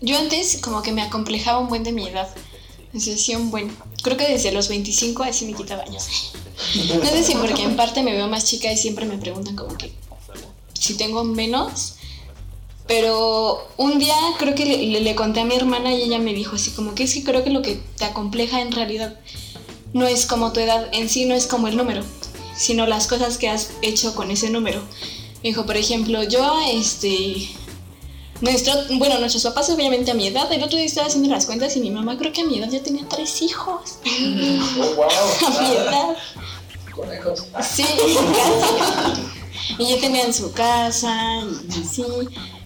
yo 0.00 0.18
antes 0.18 0.58
como 0.58 0.82
que 0.82 0.92
me 0.92 1.02
acomplejaba 1.02 1.60
un 1.60 1.68
buen 1.68 1.82
de 1.82 1.92
mi 1.92 2.06
edad. 2.06 2.28
Sí, 2.98 3.34
un 3.34 3.50
buen. 3.50 3.74
Creo 4.02 4.16
que 4.16 4.28
desde 4.28 4.52
los 4.52 4.68
25 4.68 5.22
así 5.24 5.46
me 5.46 5.54
quitaba 5.54 5.82
años. 5.82 6.32
No 6.94 7.04
sé 7.04 7.24
si 7.24 7.34
porque 7.34 7.62
en 7.62 7.76
parte 7.76 8.02
me 8.02 8.12
veo 8.12 8.28
más 8.28 8.44
chica 8.44 8.70
y 8.72 8.76
siempre 8.76 9.06
me 9.06 9.18
preguntan 9.18 9.56
como 9.56 9.76
que 9.76 9.92
si 10.78 10.94
tengo 10.96 11.24
menos. 11.24 11.94
Pero 12.86 13.66
un 13.78 13.98
día 13.98 14.14
creo 14.38 14.54
que 14.54 14.66
le, 14.66 15.00
le- 15.00 15.14
conté 15.14 15.40
a 15.40 15.44
mi 15.46 15.54
hermana 15.54 15.94
y 15.94 16.02
ella 16.02 16.18
me 16.18 16.34
dijo 16.34 16.56
así 16.56 16.70
como 16.72 16.94
que 16.94 17.04
es 17.04 17.14
que 17.14 17.24
creo 17.24 17.42
que 17.42 17.50
lo 17.50 17.62
que 17.62 17.80
te 17.96 18.04
acompleja 18.04 18.60
en 18.60 18.72
realidad 18.72 19.18
no 19.94 20.06
es 20.06 20.26
como 20.26 20.52
tu 20.52 20.60
edad 20.60 20.88
en 20.92 21.08
sí, 21.08 21.24
no 21.24 21.34
es 21.34 21.46
como 21.46 21.66
el 21.68 21.76
número, 21.78 22.02
sino 22.56 22.86
las 22.86 23.06
cosas 23.06 23.38
que 23.38 23.48
has 23.48 23.70
hecho 23.80 24.14
con 24.14 24.30
ese 24.30 24.50
número. 24.50 24.82
Me 25.42 25.48
dijo, 25.50 25.64
por 25.64 25.76
ejemplo, 25.78 26.22
yo, 26.24 26.58
este, 26.72 27.48
nuestro, 28.44 28.72
bueno, 28.98 29.18
nuestros 29.18 29.42
papás 29.44 29.70
obviamente 29.70 30.10
a 30.10 30.14
mi 30.14 30.26
edad, 30.28 30.50
el 30.52 30.62
otro 30.62 30.76
día 30.76 30.86
estaba 30.86 31.06
haciendo 31.08 31.28
las 31.30 31.46
cuentas 31.46 31.76
y 31.76 31.80
mi 31.80 31.90
mamá 31.90 32.16
creo 32.18 32.32
que 32.32 32.42
a 32.42 32.44
mi 32.44 32.58
edad 32.58 32.68
ya 32.70 32.82
tenía 32.82 33.06
tres 33.08 33.42
hijos. 33.42 33.98
Oh, 34.80 34.94
wow. 34.94 35.08
A 35.46 35.60
mi 35.62 35.72
edad. 35.74 36.16
Conejos. 36.94 37.44
Sí, 37.62 37.84
casi. 37.84 39.22
Y 39.78 39.86
ya 39.88 40.00
tenían 40.00 40.32
su 40.32 40.52
casa 40.52 41.40
y 41.68 41.84
sí. 41.84 42.04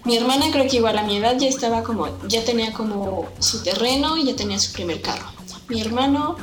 Mi 0.05 0.17
hermana 0.17 0.47
creo 0.51 0.67
que 0.69 0.77
igual 0.77 0.97
a 0.99 1.03
mi 1.03 1.17
edad 1.17 1.37
ya 1.39 1.49
estaba 1.49 1.83
como, 1.83 2.09
ya 2.29 2.45
tenía 2.45 2.73
como 2.73 3.27
su 3.39 3.63
terreno 3.63 4.17
y 4.17 4.25
ya 4.25 4.37
tenía 4.37 4.59
su 4.59 4.73
primer 4.73 5.01
carro. 5.03 5.27
Mi 5.69 5.81
hermano 5.81 6.37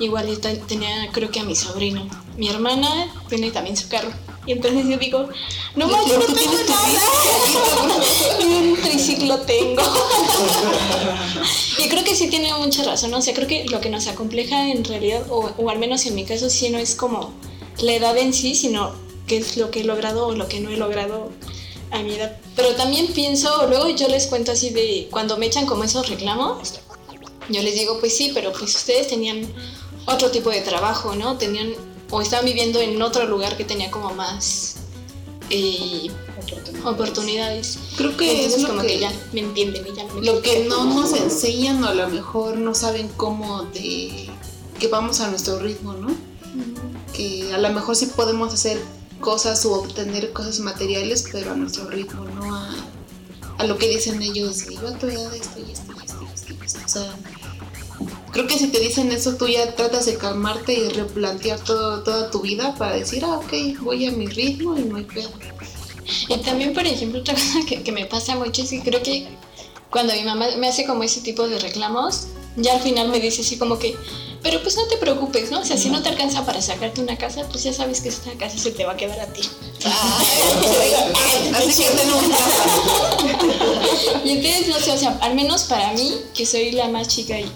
igual 0.00 0.26
ya 0.28 0.40
te- 0.40 0.56
tenía 0.56 1.10
creo 1.12 1.30
que 1.30 1.40
a 1.40 1.44
mi 1.44 1.54
sobrino. 1.56 2.06
Mi 2.36 2.48
hermana 2.48 2.88
tiene 3.28 3.50
también 3.50 3.76
su 3.76 3.88
carro. 3.88 4.10
Y 4.46 4.52
entonces 4.52 4.86
yo 4.86 4.98
digo, 4.98 5.28
no 5.74 5.88
más, 5.88 6.04
Pero 6.06 6.20
no 6.28 6.34
tengo 6.34 6.52
nada. 6.68 7.98
Ni 8.46 8.54
un 8.56 8.82
triciclo 8.82 9.38
tengo. 9.40 9.82
Y 11.76 11.88
creo 11.88 12.04
que 12.04 12.14
sí 12.14 12.28
tiene 12.28 12.54
mucha 12.54 12.84
razón, 12.84 13.10
¿no? 13.10 13.18
o 13.18 13.20
sea, 13.20 13.34
creo 13.34 13.48
que 13.48 13.64
lo 13.64 13.80
que 13.80 13.90
nos 13.90 14.06
acompleja 14.06 14.70
en 14.70 14.84
realidad, 14.84 15.26
o, 15.28 15.50
o 15.58 15.70
al 15.70 15.78
menos 15.78 16.06
en 16.06 16.14
mi 16.14 16.24
caso, 16.24 16.48
sí 16.48 16.70
no 16.70 16.78
es 16.78 16.94
como 16.94 17.34
la 17.78 17.94
edad 17.94 18.16
en 18.16 18.32
sí, 18.32 18.54
sino 18.54 18.94
qué 19.26 19.38
es 19.38 19.56
lo 19.56 19.70
que 19.70 19.80
he 19.80 19.84
logrado 19.84 20.28
o 20.28 20.34
lo 20.34 20.48
que 20.48 20.60
no 20.60 20.70
he 20.70 20.76
logrado 20.76 21.30
a 21.90 22.02
mi 22.02 22.14
edad. 22.14 22.36
Pero 22.56 22.74
también 22.74 23.08
pienso, 23.08 23.66
luego 23.68 23.88
yo 23.90 24.08
les 24.08 24.26
cuento 24.26 24.52
así 24.52 24.70
de 24.70 25.08
cuando 25.10 25.36
me 25.36 25.46
echan 25.46 25.66
como 25.66 25.84
esos 25.84 26.08
reclamos, 26.08 26.80
yo 27.48 27.62
les 27.62 27.74
digo, 27.74 27.98
pues 28.00 28.16
sí, 28.16 28.30
pero 28.32 28.52
pues 28.52 28.74
ustedes 28.74 29.08
tenían 29.08 29.46
otro 30.06 30.30
tipo 30.30 30.50
de 30.50 30.60
trabajo, 30.60 31.14
¿no? 31.14 31.36
Tenían 31.36 31.74
o 32.14 32.20
estaban 32.20 32.44
viviendo 32.44 32.80
en 32.80 33.02
otro 33.02 33.26
lugar 33.26 33.56
que 33.56 33.64
tenía 33.64 33.90
como 33.90 34.14
más 34.14 34.76
eh, 35.50 36.12
oportunidades. 36.84 37.76
Creo 37.96 38.16
que 38.16 38.30
Entonces 38.30 38.56
es 38.58 38.62
lo 38.62 38.68
como 38.68 38.82
que, 38.82 38.86
que, 38.86 39.00
ya 39.00 39.12
me 39.32 39.40
entienden 39.40 39.84
y 39.84 39.96
ya 39.96 40.04
me 40.04 40.22
lo 40.22 40.40
que 40.40 40.64
no 40.68 40.84
nos 40.84 41.12
enseñan 41.12 41.82
o 41.82 41.88
a 41.88 41.94
lo 41.94 42.08
mejor 42.08 42.56
no 42.56 42.72
saben 42.72 43.08
cómo 43.16 43.64
de 43.64 44.30
que 44.78 44.86
vamos 44.86 45.20
a 45.20 45.28
nuestro 45.28 45.58
ritmo, 45.58 45.94
¿no? 45.94 46.14
Que 47.12 47.52
a 47.52 47.58
lo 47.58 47.70
mejor 47.70 47.96
sí 47.96 48.06
podemos 48.06 48.54
hacer 48.54 48.80
cosas 49.20 49.64
o 49.66 49.72
obtener 49.72 50.32
cosas 50.32 50.60
materiales, 50.60 51.28
pero 51.32 51.50
a 51.50 51.56
nuestro 51.56 51.90
ritmo, 51.90 52.26
no 52.26 52.54
a, 52.54 52.70
a 53.58 53.64
lo 53.64 53.76
que 53.76 53.88
dicen 53.88 54.22
ellos, 54.22 54.66
yo 54.68 54.86
a 54.86 54.96
tu 54.98 55.08
edad 55.08 55.34
esto 55.34 55.58
y 55.58 55.72
esto 55.72 55.92
y 56.00 56.04
esto 56.04 56.22
y 56.22 56.32
esto 56.32 56.52
y 56.52 56.64
esto. 56.64 56.78
O 56.84 56.88
sea, 56.88 57.16
creo 58.34 58.48
que 58.48 58.58
si 58.58 58.66
te 58.66 58.80
dicen 58.80 59.12
eso, 59.12 59.36
tú 59.36 59.46
ya 59.46 59.74
tratas 59.76 60.06
de 60.06 60.16
calmarte 60.16 60.74
y 60.74 60.88
replantear 60.88 61.60
todo, 61.60 62.02
toda 62.02 62.32
tu 62.32 62.40
vida 62.40 62.74
para 62.74 62.96
decir, 62.96 63.24
ah, 63.24 63.38
ok, 63.38 63.78
voy 63.80 64.06
a 64.06 64.10
mi 64.10 64.26
ritmo 64.26 64.76
y 64.76 64.82
no 64.82 64.96
hay 64.96 65.04
pedo. 65.04 65.30
Y 66.28 66.36
también, 66.38 66.74
por 66.74 66.84
ejemplo, 66.84 67.20
otra 67.20 67.34
cosa 67.40 67.60
que, 67.66 67.82
que 67.84 67.92
me 67.92 68.06
pasa 68.06 68.34
mucho 68.34 68.62
es 68.62 68.70
que 68.70 68.80
creo 68.82 69.02
que 69.02 69.28
cuando 69.88 70.12
mi 70.14 70.24
mamá 70.24 70.48
me 70.58 70.66
hace 70.66 70.84
como 70.84 71.04
ese 71.04 71.20
tipo 71.20 71.46
de 71.46 71.60
reclamos, 71.60 72.26
ya 72.56 72.74
al 72.74 72.80
final 72.80 73.08
me 73.08 73.20
dice 73.20 73.42
así 73.42 73.56
como 73.56 73.78
que, 73.78 73.96
pero 74.42 74.60
pues 74.62 74.76
no 74.76 74.84
te 74.88 74.96
preocupes, 74.96 75.52
¿no? 75.52 75.60
O 75.60 75.64
sea, 75.64 75.76
si 75.76 75.88
no 75.88 76.02
te 76.02 76.08
alcanza 76.08 76.44
para 76.44 76.60
sacarte 76.60 77.00
una 77.00 77.16
casa, 77.16 77.48
pues 77.48 77.62
ya 77.62 77.72
sabes 77.72 78.00
que 78.00 78.08
esta 78.08 78.32
casa 78.32 78.58
se 78.58 78.72
te 78.72 78.84
va 78.84 78.94
a 78.94 78.96
quedar 78.96 79.20
a 79.20 79.26
ti. 79.26 79.42
Así 81.54 81.82
que 81.82 81.88
Y 84.28 84.30
entonces, 84.32 84.68
no 84.68 84.80
sé, 84.80 84.90
o 84.90 84.98
sea, 84.98 85.16
al 85.20 85.36
menos 85.36 85.62
para 85.64 85.92
mí, 85.92 86.16
que 86.34 86.44
soy 86.44 86.72
la 86.72 86.88
más 86.88 87.06
chica 87.06 87.38
y 87.38 87.48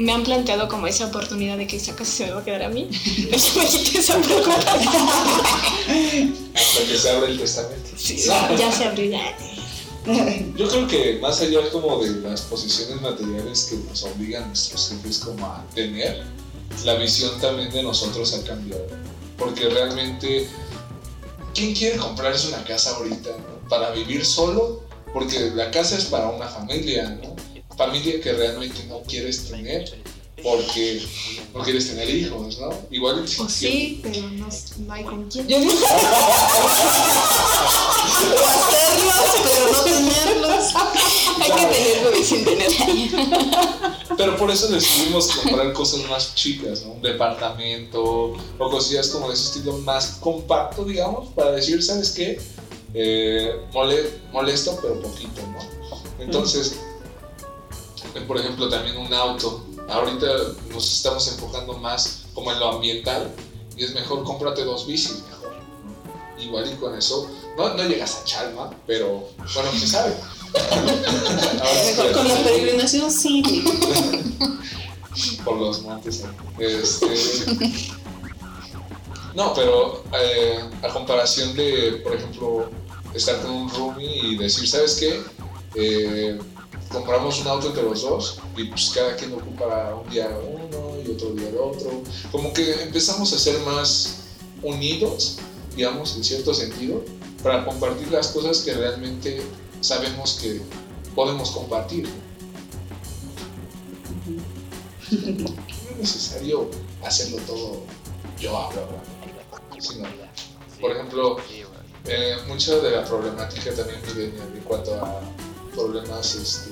me 0.00 0.12
han 0.12 0.24
planteado 0.24 0.66
como 0.66 0.86
esa 0.86 1.06
oportunidad 1.06 1.58
de 1.58 1.66
que 1.66 1.76
esa 1.76 1.94
casa 1.94 2.10
se 2.10 2.26
me 2.26 2.32
va 2.32 2.40
a 2.40 2.44
quedar 2.44 2.62
a 2.62 2.70
mí, 2.70 2.88
yo 3.16 3.28
me 3.28 3.98
esa 3.98 4.18
preocupación. 4.18 4.94
Hasta 6.54 6.84
que 6.88 6.98
se 6.98 7.10
abre 7.10 7.32
el 7.32 7.38
testamento. 7.38 7.90
Ya 8.58 8.72
se. 8.72 8.84
Yo 10.56 10.68
creo 10.68 10.86
que 10.86 11.18
más 11.20 11.42
allá 11.42 11.60
como 11.70 12.02
de 12.02 12.12
las 12.22 12.40
posiciones 12.42 13.02
materiales 13.02 13.64
que 13.68 13.76
nos 13.76 14.02
obligan 14.04 14.48
nuestros 14.48 14.88
jefes 14.88 15.18
como 15.18 15.44
a 15.44 15.66
tener, 15.74 16.24
la 16.84 16.94
visión 16.94 17.38
también 17.38 17.70
de 17.70 17.82
nosotros 17.82 18.32
ha 18.32 18.42
cambiado. 18.46 18.86
Porque 19.36 19.68
realmente, 19.68 20.48
¿quién 21.54 21.74
quiere 21.74 21.98
comprarse 21.98 22.48
una 22.48 22.64
casa 22.64 22.96
ahorita? 22.96 23.30
no? 23.30 23.68
Para 23.68 23.90
vivir 23.90 24.24
solo, 24.24 24.82
porque 25.12 25.50
la 25.54 25.70
casa 25.70 25.98
es 25.98 26.06
para 26.06 26.30
una 26.30 26.48
familia, 26.48 27.18
¿no? 27.22 27.36
Familia 27.80 28.20
que 28.20 28.32
realmente 28.34 28.84
no 28.90 29.00
quieres 29.08 29.46
tener 29.48 29.90
porque 30.42 31.00
no 31.54 31.62
quieres 31.62 31.88
tener 31.88 32.10
hijos, 32.10 32.58
¿no? 32.58 32.68
Igual 32.90 33.24
Pues 33.38 33.52
sí, 33.52 34.00
pero 34.02 34.20
no, 34.32 34.48
no 34.86 34.92
hay 34.92 35.02
con 35.04 35.30
quién. 35.30 35.48
Yo 35.48 35.58
digo, 35.60 35.72
o 38.36 38.46
hacerlos, 38.46 39.24
pero 39.44 39.72
no 39.72 39.80
tenerlos. 39.80 40.64
Hay 41.40 41.50
que 41.50 41.66
tenerlo 41.74 42.18
y 42.18 42.22
sin 42.24 42.44
tenerlo. 42.44 43.16
Pero 44.16 44.36
por 44.36 44.50
eso 44.50 44.68
decidimos 44.68 45.28
comprar 45.36 45.72
cosas 45.72 46.00
más 46.10 46.34
chicas, 46.34 46.82
¿no? 46.82 46.92
Un 46.92 47.00
departamento 47.02 48.02
o 48.58 48.70
cosillas 48.70 49.08
como 49.08 49.28
de 49.28 49.34
ese 49.34 49.44
estilo 49.46 49.78
más 49.78 50.18
compacto, 50.20 50.84
digamos, 50.84 51.28
para 51.34 51.52
decir, 51.52 51.82
¿sabes 51.82 52.10
qué? 52.10 52.38
Eh, 52.92 53.52
mole- 53.72 54.10
molesto, 54.32 54.78
pero 54.82 55.00
poquito, 55.00 55.40
¿no? 55.46 55.58
Entonces, 56.22 56.78
por 58.26 58.38
ejemplo, 58.38 58.68
también 58.68 58.96
un 58.96 59.12
auto. 59.12 59.64
Ahorita 59.88 60.26
nos 60.72 60.92
estamos 60.92 61.26
enfocando 61.28 61.74
más 61.78 62.24
como 62.34 62.52
en 62.52 62.60
lo 62.60 62.68
ambiental 62.70 63.34
y 63.76 63.84
es 63.84 63.92
mejor 63.94 64.24
cómprate 64.24 64.64
dos 64.64 64.86
bicis, 64.86 65.22
mejor. 65.28 65.54
Igual 66.38 66.70
y 66.72 66.76
con 66.76 66.96
eso, 66.96 67.28
no, 67.56 67.74
no 67.74 67.82
llegas 67.84 68.16
a 68.20 68.24
Chalma, 68.24 68.70
pero 68.86 69.28
bueno, 69.54 69.70
quién 69.70 69.86
sabe. 69.88 70.14
Que- 71.96 72.12
Con 72.12 72.26
la 72.28 72.34
peregrinación 72.42 73.10
sí. 73.10 73.42
por 75.44 75.56
los 75.58 75.82
montes. 75.82 76.24
Este, 76.58 77.06
no, 79.34 79.54
pero 79.54 80.02
eh, 80.20 80.60
a 80.82 80.88
comparación 80.88 81.54
de, 81.54 82.00
por 82.02 82.14
ejemplo, 82.16 82.70
estar 83.14 83.40
con 83.42 83.50
un 83.50 83.70
roomie 83.70 84.16
y 84.32 84.36
decir, 84.36 84.68
¿sabes 84.68 84.96
qué? 84.96 85.22
Eh, 85.76 86.38
compramos 86.90 87.40
un 87.40 87.48
auto 87.48 87.68
entre 87.68 87.82
los 87.82 88.02
dos 88.02 88.38
y 88.56 88.64
pues 88.64 88.90
cada 88.94 89.16
quien 89.16 89.32
ocupa 89.32 89.94
un 89.94 90.10
día 90.10 90.28
uno 90.28 91.00
y 91.02 91.10
otro 91.10 91.30
día 91.30 91.48
el 91.48 91.56
otro. 91.56 92.02
Como 92.30 92.52
que 92.52 92.82
empezamos 92.82 93.32
a 93.32 93.38
ser 93.38 93.58
más 93.60 94.18
unidos, 94.62 95.38
digamos, 95.76 96.16
en 96.16 96.24
cierto 96.24 96.52
sentido, 96.52 97.02
para 97.42 97.64
compartir 97.64 98.10
las 98.10 98.28
cosas 98.28 98.58
que 98.58 98.74
realmente 98.74 99.40
sabemos 99.80 100.38
que 100.40 100.60
podemos 101.14 101.50
compartir. 101.52 102.08
No 105.10 105.48
es 105.90 105.98
necesario 105.98 106.70
hacerlo 107.02 107.38
todo 107.46 107.82
yo 108.40 108.56
hablo, 108.56 108.88
sino, 109.78 110.08
por 110.80 110.92
ejemplo, 110.92 111.36
eh, 112.06 112.36
mucha 112.48 112.76
de 112.76 112.90
la 112.90 113.04
problemática 113.04 113.74
también 113.74 114.00
millennial 114.06 114.48
en 114.54 114.62
cuanto 114.62 114.94
a 114.94 115.20
problemas 115.74 116.34
este, 116.34 116.70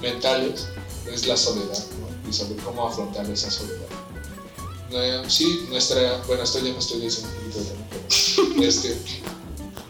mentales 0.00 0.68
es 1.12 1.26
la 1.26 1.36
soledad. 1.36 1.84
Y 2.28 2.32
sobre 2.32 2.56
cómo 2.62 2.88
afrontar 2.88 3.28
esa 3.30 3.50
soledad. 3.50 3.86
Sí, 5.28 5.66
nuestra, 5.68 6.22
bueno, 6.26 6.42
esto 6.42 6.58
ya 6.58 6.72
me 6.72 6.78
estoy 6.78 7.00
diciendo 7.00 7.32
un 7.36 7.52
poquito 7.52 7.58
de 7.60 7.76
pero 7.90 8.62
este, 8.68 8.96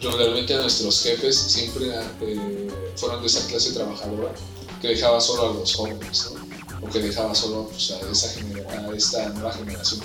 regularmente 0.01 0.55
nuestros 0.55 1.01
jefes 1.01 1.35
siempre 1.35 1.91
eh, 2.21 2.67
fueron 2.95 3.21
de 3.21 3.27
esa 3.27 3.45
clase 3.47 3.71
trabajadora 3.71 4.33
que 4.81 4.89
dejaba 4.89 5.21
solo 5.21 5.51
a 5.51 5.53
los 5.53 5.75
jóvenes, 5.75 6.31
o 6.81 6.89
que 6.89 6.99
dejaba 6.99 7.33
solo 7.33 7.67
pues, 7.69 7.91
a, 7.91 8.11
esa 8.11 8.39
a 8.71 8.95
esta 8.95 9.29
nueva 9.29 9.51
generación 9.53 10.01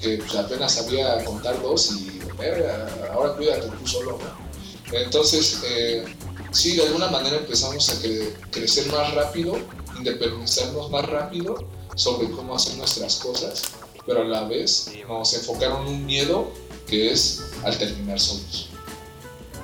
que 0.00 0.18
pues, 0.18 0.34
apenas 0.34 0.74
sabía 0.74 1.24
contar 1.24 1.60
dos 1.62 1.92
y 1.92 2.20
"Verga, 2.36 2.88
ahora 3.12 3.34
cuídate 3.34 3.68
tú 3.68 3.86
solo. 3.86 4.18
¿no? 4.18 4.98
Entonces, 4.98 5.60
eh, 5.64 6.04
sí, 6.52 6.76
de 6.76 6.86
alguna 6.86 7.08
manera 7.08 7.36
empezamos 7.36 7.88
a 7.88 7.94
cre- 8.02 8.32
crecer 8.50 8.86
más 8.92 9.12
rápido, 9.14 9.58
independizarnos 9.98 10.90
más 10.90 11.04
rápido 11.06 11.66
sobre 11.96 12.30
cómo 12.30 12.54
hacer 12.56 12.76
nuestras 12.76 13.16
cosas, 13.16 13.62
pero 14.06 14.22
a 14.22 14.24
la 14.24 14.44
vez 14.44 14.90
nos 15.08 15.32
enfocaron 15.34 15.86
un 15.86 16.06
miedo 16.06 16.50
que 16.86 17.12
es 17.12 17.42
al 17.64 17.76
terminar 17.78 18.18
solos. 18.20 18.68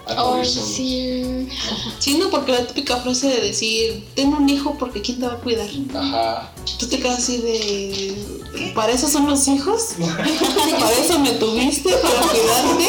Al 0.07 0.17
morir 0.17 0.47
solos. 0.47 0.69
sí. 0.75 1.49
Sí, 1.99 2.17
no, 2.17 2.31
porque 2.31 2.53
la 2.53 2.67
típica 2.67 2.97
frase 2.99 3.27
de 3.29 3.41
decir, 3.41 4.07
ten 4.15 4.33
un 4.33 4.49
hijo 4.49 4.77
porque 4.79 5.03
¿quién 5.03 5.19
te 5.21 5.27
va 5.27 5.35
a 5.35 5.39
cuidar? 5.41 5.69
Ajá. 5.95 6.55
Tú 6.79 6.87
te 6.87 6.99
quedas 6.99 7.19
así 7.19 7.39
de, 7.39 8.73
¿para 8.75 8.93
eso 8.93 9.09
son 9.09 9.27
los 9.29 9.47
hijos? 9.49 9.89
¿Para 9.99 10.93
eso 10.93 11.19
me 11.19 11.33
tuviste? 11.33 11.91
¿Para 11.93 12.21
cuidarte? 12.29 12.89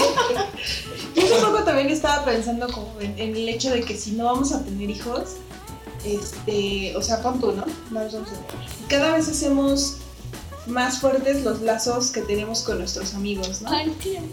Yo 1.20 1.36
hace 1.36 1.46
poco 1.46 1.64
también 1.64 1.90
estaba 1.90 2.26
pensando 2.26 2.68
como 2.68 3.00
en, 3.00 3.18
en 3.20 3.36
el 3.36 3.50
hecho 3.50 3.72
de 3.72 3.82
que 3.82 3.98
si 3.98 4.12
no 4.12 4.26
vamos 4.26 4.52
a 4.52 4.64
tener 4.64 4.90
hijos, 4.90 5.36
este, 6.06 6.96
o 6.96 7.02
sea, 7.02 7.22
pon 7.22 7.40
tú, 7.40 7.52
¿no? 7.52 7.66
Vamos 7.92 8.14
a. 8.14 8.20
Cada 8.88 9.14
vez 9.14 9.28
hacemos 9.28 9.98
más 10.70 11.00
fuertes 11.00 11.44
los 11.44 11.62
lazos 11.62 12.12
que 12.12 12.22
tenemos 12.22 12.62
con 12.62 12.78
nuestros 12.80 13.14
amigos, 13.16 13.62
¿no? 13.62 13.72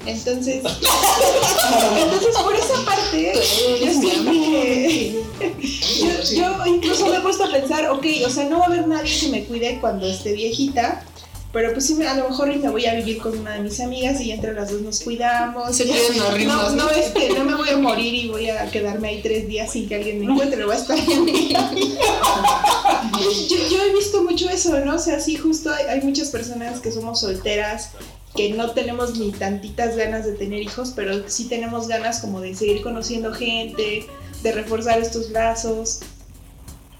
Entonces, 0.07 0.63
entonces 1.97 2.37
por 2.43 2.55
esa 2.55 2.85
parte, 2.85 3.33
yo 3.81 3.93
siento 3.93 4.31
que 4.31 5.25
yo, 6.35 6.35
yo 6.37 6.67
incluso 6.67 7.07
me 7.07 7.17
he 7.17 7.21
puesto 7.21 7.45
a 7.45 7.51
pensar, 7.51 7.89
ok, 7.91 8.05
o 8.27 8.31
sea, 8.31 8.45
no 8.45 8.59
va 8.59 8.65
a 8.65 8.69
haber 8.69 8.87
nadie 8.87 9.19
que 9.19 9.29
me 9.29 9.45
cuide 9.45 9.79
cuando 9.81 10.07
esté 10.07 10.35
viejita, 10.35 11.05
pero 11.57 11.73
pues 11.73 11.87
sí, 11.87 11.97
a 12.03 12.13
lo 12.13 12.29
mejor 12.29 12.55
me 12.55 12.69
voy 12.69 12.85
a 12.85 12.93
vivir 12.93 13.17
con 13.17 13.39
una 13.39 13.55
de 13.55 13.61
mis 13.61 13.81
amigas 13.81 14.21
y 14.21 14.31
entre 14.31 14.53
las 14.53 14.71
dos 14.71 14.83
nos 14.83 15.01
cuidamos. 15.01 15.75
Se 15.75 15.85
ritmos, 16.35 16.75
no, 16.75 16.85
¿no? 16.85 16.91
este, 16.91 17.31
no 17.31 17.47
me 17.47 17.55
voy 17.55 17.71
a 17.71 17.79
morir 17.79 18.13
y 18.13 18.29
voy 18.29 18.51
a 18.51 18.71
quedarme 18.71 19.09
ahí 19.09 19.23
tres 19.23 19.49
días 19.49 19.73
sin 19.73 19.89
que 19.89 19.95
alguien 19.95 20.19
me 20.19 20.27
encuentre, 20.31 20.63
voy 20.67 20.75
a 20.75 20.79
estar 20.79 20.99
en 20.99 21.25
mi 21.25 21.49
yo, 23.49 23.69
yo 23.71 23.83
he 23.85 23.95
visto 23.95 24.23
mucho 24.23 24.51
eso, 24.51 24.79
¿no? 24.81 24.97
O 24.97 24.99
sea, 24.99 25.19
sí, 25.19 25.39
justo 25.39 25.73
hay, 25.73 25.87
hay 25.87 26.03
muchas 26.03 26.29
personas 26.29 26.81
que 26.81 26.93
somos 26.93 27.21
solteras, 27.21 27.93
que 28.35 28.51
no 28.51 28.73
tenemos 28.73 29.19
ni 29.19 29.33
tantitas 29.33 29.97
ganas 29.97 30.27
de 30.27 30.33
tener 30.33 30.61
hijos, 30.61 30.93
pero 30.95 31.27
sí 31.27 31.49
tenemos 31.49 31.89
ganas 31.89 32.21
como 32.21 32.43
de 32.43 32.55
seguir 32.55 32.83
conociendo 32.83 33.33
gente, 33.33 34.07
de 34.43 34.53
reforzar 34.53 35.01
estos 35.01 35.31
lazos. 35.31 36.01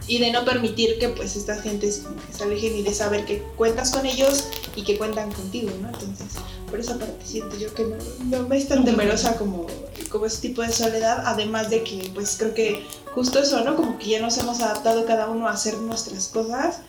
Y 0.09 0.19
de 0.19 0.31
no 0.31 0.45
permitir 0.45 0.99
que 0.99 1.09
pues 1.09 1.37
estas 1.37 1.63
gentes 1.63 2.03
se 2.31 2.45
alejen 2.45 2.77
y 2.77 2.83
de 2.83 2.95
saber 2.95 3.25
que 3.25 3.43
cuentas 3.57 3.91
con 3.91 4.07
ellos 4.07 4.45
y 4.77 4.83
que 4.83 4.97
cuentan 4.97 5.33
contigo, 5.33 5.71
¿no? 5.81 5.89
Entonces, 5.89 6.35
por 6.71 6.79
esa 6.79 6.99
parte 6.99 7.25
siento 7.25 7.57
yo 7.57 7.73
que 7.75 7.85
no, 7.85 7.97
no 8.25 8.49
me 8.49 8.57
es 8.57 8.69
tan 8.69 8.85
temerosa 8.85 9.37
como, 9.37 9.67
como 10.11 10.27
ese 10.27 10.43
tipo 10.43 10.63
de 10.63 10.73
soledad, 10.73 11.23
además 11.27 11.71
de 11.71 11.83
que 11.83 12.11
pues 12.15 12.37
creo 12.39 12.55
que 12.55 12.85
justo 13.15 13.41
eso, 13.41 13.65
¿no? 13.65 13.75
Como 13.75 13.99
que 13.99 14.11
ya 14.11 14.21
nos 14.21 14.39
hemos 14.39 14.61
adaptado 14.61 15.07
cada 15.07 15.29
uno 15.29 15.49
a 15.49 15.53
hacer 15.53 15.77
nuestras 15.79 16.29
cosas 16.29 16.81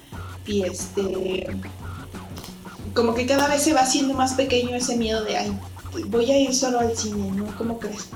y 0.45 0.63
este 0.63 1.47
como 2.93 3.13
que 3.13 3.27
cada 3.27 3.47
vez 3.47 3.61
se 3.61 3.73
va 3.73 3.81
haciendo 3.81 4.13
más 4.13 4.33
pequeño 4.33 4.75
ese 4.75 4.95
miedo 4.95 5.23
de 5.23 5.37
ay 5.37 5.59
voy 6.07 6.31
a 6.31 6.39
ir 6.39 6.55
solo 6.55 6.79
al 6.79 6.97
cine 6.97 7.31
no 7.31 7.45
cómo 7.57 7.79
crees 7.79 8.07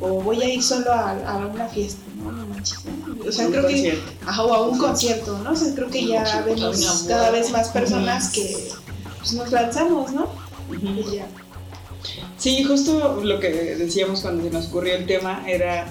o 0.00 0.22
voy 0.22 0.42
a 0.42 0.48
ir 0.48 0.62
solo 0.62 0.92
a, 0.92 1.10
a 1.26 1.36
una 1.36 1.66
fiesta 1.68 2.00
no 2.22 2.32
no 2.32 2.46
manches. 2.46 2.78
O 3.26 3.32
sea 3.32 3.46
Un 3.46 3.52
creo 3.52 3.66
que 3.66 3.98
ajá, 4.26 4.44
o 4.44 4.54
a 4.54 4.68
un 4.68 4.78
concierto 4.78 5.38
no 5.38 5.52
o 5.52 5.56
sea 5.56 5.74
creo 5.74 5.88
que 5.88 6.06
ya 6.06 6.42
vemos 6.42 7.04
cada 7.08 7.30
vez 7.30 7.50
más 7.50 7.68
personas 7.68 8.30
que 8.30 8.70
pues, 9.18 9.32
nos 9.34 9.50
lanzamos 9.52 10.12
no 10.12 10.28
y 10.72 11.16
ya. 11.16 11.26
Sí, 12.36 12.62
justo 12.62 13.20
lo 13.22 13.40
que 13.40 13.48
decíamos 13.48 14.20
cuando 14.20 14.44
se 14.44 14.50
nos 14.50 14.66
ocurrió 14.66 14.94
el 14.94 15.06
tema 15.06 15.42
era 15.48 15.86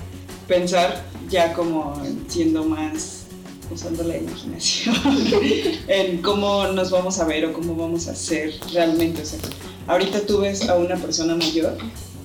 pensar 0.48 1.04
ya 1.30 1.54
como 1.54 2.02
siendo 2.28 2.64
más 2.64 3.26
usando 3.70 4.04
la 4.04 4.18
imaginación 4.18 4.96
en 5.88 6.22
cómo 6.22 6.68
nos 6.68 6.90
vamos 6.90 7.20
a 7.20 7.26
ver 7.26 7.46
o 7.46 7.54
cómo 7.54 7.76
vamos 7.76 8.08
a 8.08 8.16
ser 8.16 8.54
realmente. 8.72 9.24
O 9.24 9.26
sea, 9.26 9.40
ahorita 9.88 10.22
tú 10.22 10.40
ves 10.40 10.70
a 10.70 10.76
una 10.76 10.96
persona 10.96 11.36
mayor 11.36 11.78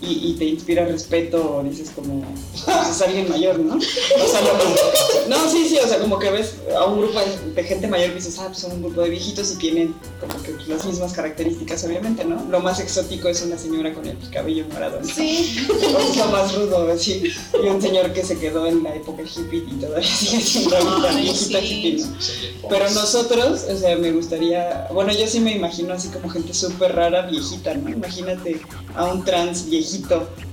y, 0.02 0.30
y 0.30 0.34
te 0.34 0.44
inspira 0.46 0.84
respeto 0.84 1.58
o 1.58 1.62
dices 1.62 1.90
como, 1.94 2.22
pues 2.64 2.88
es 2.90 3.02
alguien 3.02 3.28
mayor, 3.28 3.58
¿no? 3.60 3.76
O 3.76 3.80
sea, 4.28 4.40
lo- 4.42 5.28
no, 5.28 5.48
sí, 5.50 5.68
sí, 5.68 5.78
o 5.82 5.86
sea, 5.88 5.98
como 6.00 6.18
que 6.18 6.30
ves 6.30 6.54
a 6.76 6.84
un 6.86 6.98
grupo 6.98 7.18
de, 7.20 7.52
de 7.54 7.64
gente 7.64 7.86
mayor 7.86 8.10
y 8.10 8.14
dices, 8.14 8.36
ah, 8.40 8.46
pues 8.48 8.58
son 8.58 8.72
un 8.72 8.82
grupo 8.82 9.02
de 9.02 9.10
viejitos 9.10 9.52
y 9.52 9.56
tienen 9.56 9.94
como 10.20 10.42
que 10.42 10.54
las 10.66 10.84
mismas 10.84 11.12
características, 11.12 11.84
obviamente, 11.84 12.24
¿no? 12.24 12.44
Lo 12.50 12.60
más 12.60 12.80
exótico 12.80 13.28
es 13.28 13.42
una 13.42 13.56
señora 13.58 13.92
con 13.94 14.04
el 14.06 14.16
cabello 14.30 14.64
morado, 14.72 15.00
¿no? 15.00 15.06
sí 15.06 15.66
lo 16.18 16.26
más 16.26 16.54
rudo, 16.54 16.90
así. 16.92 17.22
Y 17.62 17.66
un 17.68 17.80
señor 17.80 18.12
que 18.12 18.24
se 18.24 18.38
quedó 18.38 18.66
en 18.66 18.82
la 18.82 18.94
época 18.94 19.22
hippie 19.22 19.64
y 19.70 19.74
todavía 19.80 20.08
sigue 20.08 20.40
siendo 20.42 20.76
ahorita 20.76 21.12
viejita 21.20 21.60
sí. 21.60 21.66
hippie, 21.66 22.04
¿no? 22.04 22.68
Pero 22.68 22.90
nosotros, 22.90 23.64
o 23.70 23.76
sea, 23.76 23.96
me 23.96 24.10
gustaría, 24.12 24.88
bueno, 24.92 25.12
yo 25.12 25.26
sí 25.26 25.40
me 25.40 25.52
imagino 25.54 25.94
así 25.94 26.08
como 26.08 26.28
gente 26.28 26.52
súper 26.54 26.94
rara, 26.94 27.22
viejita, 27.26 27.74
¿no? 27.74 27.88
Imagínate 27.90 28.60
a 28.94 29.04
un 29.06 29.24
trans 29.24 29.68
viejito 29.68 29.91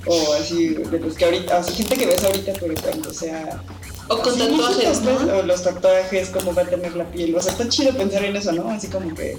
o 0.05 0.33
así, 0.33 0.69
de 0.69 0.99
los 0.99 1.15
que 1.15 1.25
ahorita, 1.25 1.59
o 1.59 1.63
sea, 1.63 1.75
gente 1.75 1.97
que 1.97 2.05
ves 2.05 2.23
ahorita, 2.23 2.53
pero 2.59 2.73
cuando 2.81 3.13
sea... 3.13 3.61
O 4.07 4.17
con 4.19 4.33
así 4.33 4.39
tatuajes, 4.39 4.99
pues, 5.03 5.21
¿no? 5.21 5.37
O 5.37 5.43
los 5.43 5.63
tatuajes, 5.63 6.29
cómo 6.29 6.53
va 6.53 6.63
a 6.63 6.65
tener 6.65 6.95
la 6.95 7.05
piel, 7.05 7.35
o 7.35 7.41
sea, 7.41 7.51
está 7.51 7.69
chido 7.69 7.93
pensar 7.93 8.25
en 8.25 8.35
eso, 8.35 8.51
¿no? 8.51 8.69
Así 8.69 8.87
como 8.87 9.13
que... 9.13 9.37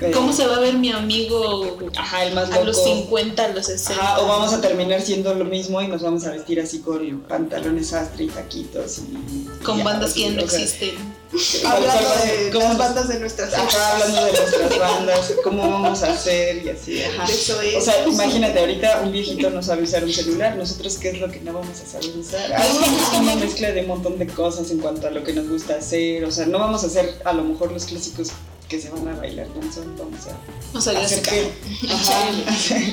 eh, 0.00 0.10
¿Cómo 0.12 0.32
se 0.32 0.46
va 0.46 0.56
a 0.56 0.60
ver 0.60 0.74
mi 0.74 0.90
amigo 0.90 1.78
Ajá, 1.96 2.24
el 2.24 2.34
más 2.34 2.50
a 2.50 2.62
los 2.64 2.76
loco. 2.76 2.88
50, 2.88 3.44
a 3.44 3.48
los 3.48 3.66
60? 3.66 4.02
Ajá, 4.02 4.20
o 4.20 4.26
vamos 4.26 4.52
a 4.52 4.60
terminar 4.60 5.00
siendo 5.00 5.32
lo 5.34 5.44
mismo 5.44 5.80
y 5.80 5.86
nos 5.86 6.02
vamos 6.02 6.26
a 6.26 6.32
vestir 6.32 6.60
así 6.60 6.80
con 6.80 7.20
pantalones 7.20 7.88
sastre 7.88 8.24
y 8.24 8.28
taquitos 8.28 8.98
y... 8.98 9.48
Con 9.62 9.78
ya, 9.78 9.84
bandas 9.84 10.10
así, 10.10 10.22
que 10.24 10.30
ya 10.30 10.36
no 10.36 10.42
existen. 10.42 11.23
hablando 11.66 12.08
de 12.24 12.50
¿cómo- 12.52 12.68
las 12.68 12.78
bandas 12.78 13.08
de 13.08 13.18
nuestras 13.20 13.54
Ajá, 13.54 13.92
hablando 13.92 14.24
de 14.26 14.32
nuestras 14.32 14.78
bandas, 14.78 15.32
cómo 15.42 15.68
vamos 15.70 16.02
a 16.02 16.12
hacer 16.12 16.64
y 16.64 16.68
así, 16.70 17.02
ajá. 17.02 17.24
eso 17.24 17.60
es 17.60 17.74
O 17.76 17.80
sea, 17.80 18.06
imagínate, 18.06 18.58
ahorita 18.60 19.00
un 19.04 19.12
viejito 19.12 19.50
no 19.50 19.62
sabe 19.62 19.82
usar 19.82 20.04
un 20.04 20.12
celular, 20.12 20.56
nosotros 20.56 20.96
qué 20.98 21.10
es 21.10 21.20
lo 21.20 21.30
que 21.30 21.40
no 21.40 21.52
vamos 21.52 21.80
a 21.80 21.86
saber 21.86 22.16
usar. 22.16 22.52
Así 22.54 22.78
es 22.78 23.18
una 23.20 23.36
mezcla 23.36 23.72
de 23.72 23.80
un 23.80 23.88
montón 23.88 24.18
de 24.18 24.26
cosas 24.26 24.70
en 24.70 24.78
cuanto 24.78 25.06
a 25.06 25.10
lo 25.10 25.22
que 25.24 25.32
nos 25.32 25.48
gusta 25.48 25.76
hacer, 25.76 26.24
o 26.24 26.30
sea, 26.30 26.46
no 26.46 26.58
vamos 26.58 26.84
a 26.84 26.86
hacer 26.86 27.20
a 27.24 27.32
lo 27.32 27.42
mejor 27.44 27.72
los 27.72 27.84
clásicos 27.84 28.28
que 28.68 28.80
se 28.80 28.88
van 28.90 29.06
a 29.08 29.14
bailar 29.16 29.46
danzón, 29.60 29.94
vamos 29.98 30.20
a 30.26 30.76
O 30.76 30.80
sea, 30.80 30.98
hacer 30.98 31.20
que... 31.22 31.50
Ajá, 31.92 32.14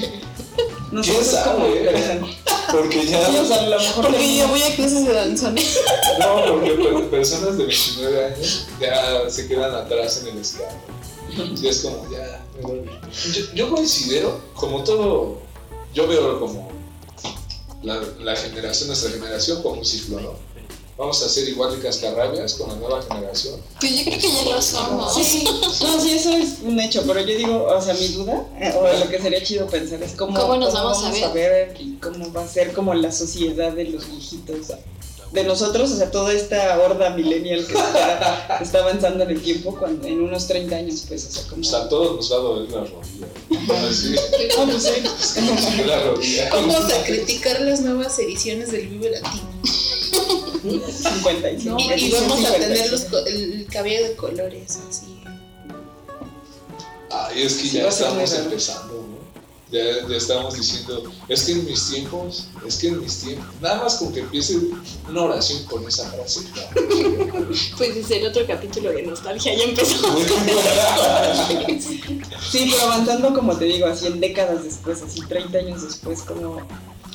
no 0.92 1.04
sé, 1.04 1.12
¿Quién 1.12 1.22
es 1.24 1.30
como 1.30 1.66
sabe? 1.66 1.78
interesante. 1.80 2.28
Porque 2.72 3.06
ya. 3.06 3.26
Sí, 3.28 3.38
o 3.38 3.46
sea, 3.46 3.58
a 3.58 3.68
lo 3.68 3.80
mejor... 3.80 4.06
Porque 4.08 4.38
yo 4.38 4.48
voy 4.48 4.62
a 4.64 4.76
clases 4.76 5.06
de 5.06 5.14
danzón. 5.14 5.56
No, 6.20 6.46
porque 6.54 6.72
pues, 6.72 7.06
personas 7.06 7.58
de 7.58 7.66
29 7.66 8.26
años 8.26 8.68
ya 8.80 9.30
se 9.30 9.48
quedan 9.48 9.76
atrás 9.76 10.22
en 10.22 10.28
el 10.30 10.42
escándalo. 10.42 10.80
Y 11.62 11.68
es 11.68 11.80
como, 11.82 12.10
ya, 12.12 12.46
me 12.56 12.62
duele. 12.62 12.92
Yo, 13.34 13.54
yo 13.54 13.70
considero, 13.70 14.42
como 14.54 14.84
todo, 14.84 15.40
yo 15.94 16.08
veo 16.08 16.40
como 16.40 16.70
la, 17.84 18.02
la 18.20 18.36
generación, 18.36 18.88
nuestra 18.88 19.12
generación, 19.12 19.62
como 19.64 19.76
un 19.76 19.86
ciclo, 19.86 20.20
¿no? 20.20 20.51
Vamos 21.02 21.24
a 21.24 21.30
ser 21.30 21.49
igual 21.49 21.72
de 21.76 21.80
cascarrabias 21.80 22.54
con 22.54 22.70
la 22.70 22.76
nueva 22.76 23.02
generación. 23.02 23.60
Pues 23.80 23.97
yo 23.97 24.04
creo 24.04 24.20
que 24.20 24.45
ya 24.45 24.56
lo 24.56 24.62
somos. 24.62 25.16
Sí, 25.16 25.43
no, 25.82 25.99
sí, 25.99 26.12
eso 26.12 26.30
es 26.30 26.60
un 26.62 26.80
hecho, 26.80 27.02
pero 27.08 27.22
yo 27.22 27.36
digo, 27.36 27.66
o 27.66 27.82
sea, 27.82 27.95
mi 27.95 28.08
duda, 28.10 28.45
eh, 28.60 28.72
o 28.78 28.84
lo 28.84 29.10
que 29.10 29.20
sería 29.20 29.41
chido 29.41 29.66
pensar 29.66 30.04
es 30.04 30.12
cómo, 30.12 30.39
¿Cómo 30.39 30.58
nos 30.58 30.76
vamos 30.76 31.04
a 31.04 31.34
ver 31.34 31.76
y 31.80 31.93
cómo 31.95 32.32
va 32.32 32.43
a 32.43 32.47
ser 32.47 32.74
como 32.74 32.93
la 32.93 33.12
sociedad 33.12 33.72
de 33.72 33.86
los 33.86 34.08
viejitos, 34.12 34.68
de 35.32 35.43
nosotros, 35.43 35.91
o 35.91 35.97
sea, 35.97 36.12
toda 36.12 36.34
esta 36.34 36.80
horda 36.80 37.10
millennial 37.10 37.66
que 37.66 37.74
está, 37.74 38.60
está 38.62 38.80
avanzando 38.82 39.24
en 39.24 39.32
el 39.32 39.41
tiempo, 39.41 39.76
cuando, 39.80 40.08
en 40.08 40.22
unos 40.22 40.45
30 40.45 40.76
años, 40.76 41.06
pues, 41.08 41.26
o 41.26 41.32
sea, 41.32 41.47
como... 41.49 41.62
O 41.62 41.64
sea, 41.64 41.80
a 41.80 41.89
todos 41.89 42.16
nos 42.16 42.32
va 42.32 42.36
a 42.36 42.39
doler 42.41 42.70
la 42.70 42.82
rodilla. 42.82 43.89
Así, 43.89 44.16
No, 44.56 44.66
pues, 44.68 44.84
sí. 45.20 45.84
la 45.84 46.04
rodilla. 46.04 46.49
Vamos 46.52 46.93
a 46.93 47.04
criticar 47.06 47.60
las 47.62 47.82
nuevas 47.82 48.20
ediciones 48.20 48.72
del 48.72 48.88
Vive 48.88 49.10
Latino. 49.10 49.49
55. 50.62 51.78
Y, 51.80 51.93
y 51.93 52.12
vamos 52.12 52.45
a 52.45 52.54
tener 52.54 52.91
los, 52.91 53.06
el, 53.28 53.54
el 53.54 53.66
cabello 53.68 54.04
de 54.10 54.16
colores, 54.16 54.80
así. 54.89 55.22
Ay, 57.10 57.43
es 57.43 57.54
que 57.56 57.64
Sí, 57.68 57.78
ya 57.78 57.88
estamos 57.88 58.34
empezando, 58.34 58.93
¿no? 58.93 59.22
Ya, 59.72 60.06
ya 60.08 60.18
estamos 60.18 60.54
diciendo, 60.56 61.04
es 61.30 61.43
que 61.43 61.54
en 61.54 61.66
mis 61.66 61.89
tiempos, 61.89 62.47
es 62.68 62.76
que 62.78 62.89
en 62.89 62.99
mis 62.99 63.20
tiempos, 63.20 63.45
nada 63.62 63.82
más 63.84 63.95
con 63.95 64.12
que 64.12 64.20
empiece 64.20 64.58
una 65.10 65.22
oración 65.24 65.64
con 65.66 65.88
esa 65.88 66.10
frase. 66.12 66.41
Pues 67.78 67.95
desde 67.95 68.18
el 68.20 68.28
otro 68.28 68.45
capítulo 68.45 68.91
de 68.91 69.04
nostalgia 69.04 69.56
ya 69.56 69.64
empezó. 69.64 69.95
Sí, 72.52 72.68
pero 72.70 72.84
avanzando, 72.84 73.34
como 73.34 73.56
te 73.58 73.64
digo, 73.66 73.88
así 73.88 74.08
en 74.08 74.20
décadas 74.20 74.64
después, 74.66 75.02
así 75.02 75.22
30 75.22 75.58
años 75.58 75.84
después, 75.84 76.22
¿cómo, 76.24 76.58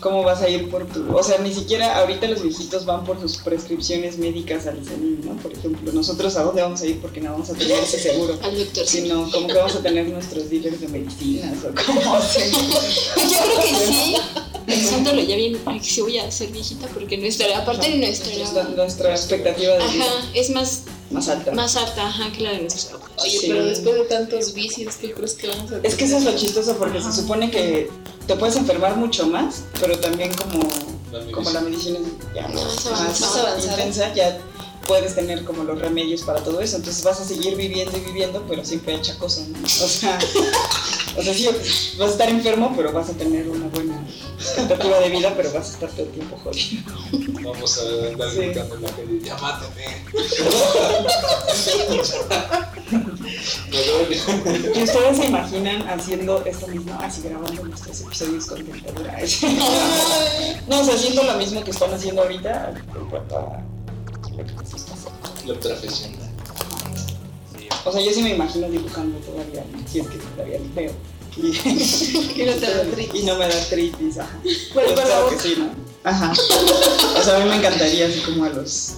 ¿cómo 0.01 0.22
vas 0.22 0.42
a 0.42 0.49
ir 0.49 0.70
por 0.70 0.86
tu...? 0.86 1.16
O 1.16 1.22
sea, 1.22 1.38
ni 1.38 1.53
siquiera 1.53 1.99
ahorita 1.99 2.26
los 2.28 2.42
viejitos 2.42 2.84
van 2.84 3.05
por 3.05 3.20
sus 3.20 3.38
prescripciones 3.38 4.18
médicas 4.18 4.66
al 4.66 4.80
ICENIM, 4.82 5.24
¿no? 5.24 5.36
Por 5.36 5.53
ejemplo, 5.53 5.92
nosotros 5.92 6.36
a 6.36 6.42
dónde 6.42 6.62
vamos 6.62 6.80
a 6.82 6.86
ir 6.86 7.01
porque 7.01 7.20
no 7.20 7.32
vamos 7.32 7.51
a 7.51 7.55
tener 7.55 7.78
ese 7.78 7.99
seguro. 7.99 8.38
Al 8.42 8.59
doctor 8.59 8.86
sí. 8.86 9.03
Sino, 9.03 9.30
como 9.30 9.47
que 9.47 9.55
vamos 9.55 9.74
a 9.74 9.82
tener 9.82 10.07
nuestros 10.09 10.51
dealers 10.51 10.80
de 10.80 10.88
medicinas 10.88 11.57
o 11.64 11.74
como 11.84 12.14
así. 12.16 12.40
Pues 13.14 13.30
yo 13.30 13.38
creo 13.38 13.61
que 13.61 13.86
sí. 13.86 14.16
Pensándolo 14.66 15.22
ya 15.22 15.36
bien, 15.36 15.59
ay, 15.66 15.78
que 15.78 15.84
sí 15.84 16.01
voy 16.01 16.18
a 16.18 16.30
ser 16.30 16.51
viejita 16.51 16.88
porque 16.88 17.16
nuestra, 17.16 17.57
aparte 17.59 17.88
de 17.88 17.99
nuestra, 17.99 18.34
Nuestra, 18.36 18.64
nuestra 18.64 19.11
expectativa 19.12 19.74
de 19.74 19.78
vida 19.78 20.05
ajá, 20.05 20.28
es 20.34 20.51
más, 20.51 20.82
más 21.11 21.29
alta. 21.29 21.53
más 21.53 21.77
alta, 21.77 22.07
ajá, 22.09 22.33
que 22.33 22.43
la 22.43 22.51
de 22.53 22.61
nuestros. 22.63 23.01
Oye, 23.19 23.31
Sí. 23.39 23.47
pero 23.49 23.65
después 23.65 23.95
de 23.95 24.05
tantos 24.05 24.53
vicios, 24.55 24.97
¿qué 24.97 25.13
crees 25.13 25.35
que 25.35 25.49
vamos 25.49 25.65
a 25.65 25.75
tener? 25.77 25.87
Es 25.87 25.95
que 25.95 26.05
eso 26.05 26.19
es 26.19 26.25
lo 26.25 26.37
chistoso 26.37 26.77
porque 26.77 27.01
se 27.01 27.13
supone 27.13 27.51
que 27.51 27.91
te 28.27 28.35
puedes 28.37 28.57
enfermar 28.57 28.97
mucho 28.97 29.27
más, 29.27 29.63
pero 29.81 29.99
también 29.99 30.33
como 30.35 30.67
como 31.33 31.51
la 31.51 31.61
medicina 31.63 31.99
es 32.01 32.35
ya 32.35 32.49
más, 32.49 32.55
Más 32.85 32.85
más 33.21 33.37
avanzada. 33.37 33.61
intensa, 33.73 34.15
ya 34.15 34.39
puedes 34.87 35.15
tener 35.15 35.45
como 35.45 35.65
los 35.65 35.79
remedios 35.79 36.23
para 36.23 36.41
todo 36.45 36.61
eso. 36.61 36.77
Entonces 36.77 37.03
vas 37.05 37.21
a 37.21 37.25
seguir 37.25 37.57
viviendo 37.57 37.97
y 37.97 38.01
viviendo, 38.01 38.45
pero 38.49 38.65
siempre 38.65 38.95
achacoso, 38.97 39.45
¿no? 39.49 39.59
O 39.65 39.69
sea, 39.89 40.19
o 41.17 41.23
sea, 41.23 41.35
sí, 41.35 41.49
vas 41.99 42.09
a 42.09 42.12
estar 42.12 42.29
enfermo, 42.29 42.73
pero 42.77 42.93
vas 42.93 43.09
a 43.11 43.12
tener 43.14 43.49
una 43.49 43.67
buena 43.69 43.99
expectativa 44.39 44.99
de 45.01 45.09
vida, 45.11 45.33
pero 45.37 45.53
vas 45.53 45.71
a 45.71 45.73
estar 45.73 45.91
todo 45.91 46.03
el 46.03 46.12
tiempo 46.12 46.37
jodido. 46.43 46.83
Vamos 47.43 47.79
a 47.79 48.09
andar 48.12 48.31
Sí. 48.31 48.37
gritando 48.39 48.75
en 48.77 48.83
la 48.83 48.89
calle, 48.91 49.21
ya 49.23 49.37
mátame. 49.39 49.85
¿Y 54.75 54.83
ustedes 54.83 55.17
se 55.17 55.27
imaginan 55.27 55.89
haciendo 55.89 56.45
esto 56.45 56.67
mismo, 56.69 56.99
así 57.01 57.23
grabando 57.23 57.64
nuestros 57.64 58.01
episodios 58.03 58.47
con 58.47 58.64
dentadura? 58.64 59.19
No, 60.69 60.81
o 60.81 60.85
sea, 60.85 60.95
haciendo 60.95 61.23
lo 61.23 61.35
mismo 61.35 61.62
que 61.62 61.71
están 61.71 61.93
haciendo 61.95 62.23
ahorita 62.23 62.75
en 62.99 63.07
cuanto 63.09 63.37
a 63.37 63.62
lo 64.37 64.45
que. 64.45 64.53
La 65.47 65.61
profesional. 65.61 66.26
O 67.87 67.93
sea, 67.93 68.01
yo 68.03 68.12
sí 68.12 68.22
me 68.22 68.34
imagino 68.34 68.68
dibujando 68.68 69.18
todavía, 69.18 69.64
si 69.91 70.01
es 70.01 70.09
que 70.09 70.18
todavía 70.18 70.59
lo 70.59 70.74
veo. 70.74 70.93
Y, 71.37 71.47
Y 72.43 72.45
no 72.47 72.53
te 72.55 72.61
da 72.70 72.80
artritis. 72.80 73.14
y 73.22 73.26
no 73.26 73.34
me 73.37 73.47
da 73.49 73.57
artritis, 73.57 74.18
ajá. 74.18 74.39
Bueno, 74.74 74.89
Yo 74.91 74.95
pero- 74.97 75.26
creo 75.26 75.28
que 75.30 75.39
sí, 75.39 75.55
¿no? 75.59 75.87
Ajá. 76.05 76.32
O 76.32 77.22
sea, 77.22 77.37
a 77.37 77.41
mí 77.41 77.49
me 77.51 77.57
encantaría 77.57 78.07
así 78.07 78.20
como 78.20 78.45
a 78.45 78.49
los 78.51 78.93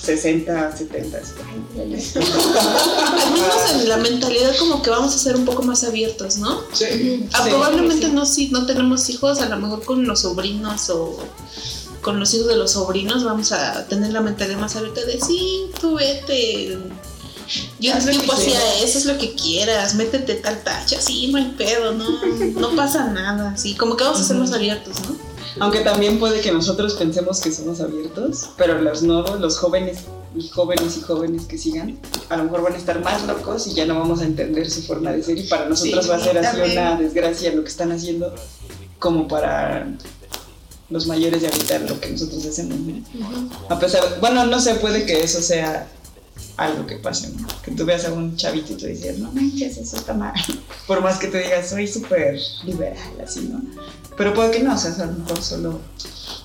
60, 0.00 0.74
70. 0.76 1.18
así, 1.18 1.32
ay, 1.46 1.90
ya, 1.90 1.96
ya. 1.98 2.20
Al 3.26 3.32
menos 3.32 3.70
en 3.82 3.88
la 3.90 3.96
mentalidad 3.98 4.56
como 4.58 4.80
que 4.82 4.88
vamos 4.90 5.14
a 5.14 5.18
ser 5.18 5.36
un 5.36 5.44
poco 5.44 5.62
más 5.62 5.84
abiertos, 5.84 6.38
¿no? 6.38 6.62
Sí. 6.72 7.26
Ah, 7.34 7.42
Sí. 7.44 7.50
probablemente 7.50 8.08
no 8.08 8.24
si 8.24 8.48
no 8.48 8.64
tenemos 8.66 9.08
hijos, 9.10 9.40
a 9.40 9.48
lo 9.50 9.56
mejor 9.58 9.84
con 9.84 10.06
los 10.06 10.20
sobrinos 10.20 10.88
o 10.90 11.18
con 12.00 12.18
los 12.20 12.32
hijos 12.34 12.46
de 12.48 12.56
los 12.56 12.70
sobrinos 12.72 13.22
vamos 13.24 13.52
a 13.52 13.86
tener 13.88 14.12
la 14.12 14.20
mentalidad 14.22 14.58
más 14.58 14.76
abierta 14.76 15.04
de 15.04 15.20
sí, 15.20 15.66
tú 15.80 15.96
vete. 15.96 16.78
Yo 17.80 17.94
Haz 17.94 18.06
tiempo 18.06 18.32
hacía 18.32 18.58
eso, 18.82 18.98
es 18.98 19.04
lo 19.06 19.18
que 19.18 19.34
quieras, 19.34 19.94
métete 19.94 20.34
tal 20.36 20.62
tacha, 20.64 21.00
sí, 21.00 21.28
no 21.28 21.38
hay 21.38 21.54
pedo, 21.56 21.92
no, 21.92 22.04
no 22.60 22.76
pasa 22.76 23.06
nada, 23.08 23.56
sí, 23.56 23.74
como 23.74 23.96
que 23.96 24.04
vamos 24.04 24.20
a 24.20 24.24
ser 24.24 24.36
más 24.36 24.52
abiertos, 24.52 24.96
¿no? 25.08 25.16
Aunque 25.58 25.80
también 25.80 26.18
puede 26.18 26.40
que 26.40 26.52
nosotros 26.52 26.94
pensemos 26.94 27.40
que 27.40 27.50
somos 27.50 27.80
abiertos, 27.80 28.50
pero 28.58 28.80
los 28.82 29.02
nuevos, 29.02 29.40
los 29.40 29.58
jóvenes 29.58 30.00
y 30.36 30.48
jóvenes 30.48 30.98
y 30.98 31.00
jóvenes 31.00 31.46
que 31.46 31.56
sigan, 31.56 31.98
a 32.28 32.36
lo 32.36 32.44
mejor 32.44 32.62
van 32.62 32.74
a 32.74 32.76
estar 32.76 33.00
más 33.02 33.26
locos 33.26 33.66
y 33.66 33.72
ya 33.74 33.86
no 33.86 33.98
vamos 33.98 34.20
a 34.20 34.24
entender 34.24 34.70
su 34.70 34.82
forma 34.82 35.12
de 35.12 35.22
ser 35.22 35.38
y 35.38 35.44
para 35.44 35.66
nosotros 35.66 36.04
Sí, 36.04 36.10
va 36.10 36.16
a 36.16 36.20
ser 36.20 36.36
así 36.38 36.58
también. 36.58 36.78
una 36.78 36.96
desgracia 36.96 37.52
lo 37.52 37.62
que 37.62 37.70
están 37.70 37.90
haciendo 37.92 38.34
como 38.98 39.28
para 39.28 39.88
los 40.90 41.06
mayores 41.06 41.40
de 41.40 41.48
ahorita 41.48 41.78
lo 41.80 42.00
que 42.00 42.10
nosotros 42.10 42.44
hacemos. 42.44 42.78
¿no? 42.78 43.50
A 43.70 43.78
pesar, 43.78 44.18
bueno, 44.20 44.44
no 44.46 44.60
sé, 44.60 44.74
puede 44.74 45.06
que 45.06 45.20
eso 45.20 45.40
sea 45.40 45.88
algo 46.56 46.86
que 46.86 46.96
pase, 46.96 47.28
¿no? 47.28 47.46
Que 47.62 47.70
tú 47.72 47.84
veas 47.84 48.04
a 48.04 48.12
un 48.12 48.36
chavito 48.36 48.72
y 48.72 48.76
tú 48.76 48.86
dices, 48.86 49.18
no 49.18 49.30
manches, 49.32 49.76
eso 49.76 49.96
está 49.96 50.14
mal. 50.14 50.32
Por 50.86 51.02
más 51.02 51.18
que 51.18 51.28
tú 51.28 51.36
digas, 51.36 51.68
soy 51.68 51.86
súper 51.86 52.40
liberal, 52.64 53.20
así, 53.22 53.40
¿no? 53.40 53.62
Pero 54.16 54.32
puede 54.32 54.50
que 54.50 54.62
no, 54.62 54.74
o 54.74 54.78
sea, 54.78 54.92
a 54.92 55.06
lo 55.06 55.12
mejor 55.12 55.42
solo... 55.42 55.80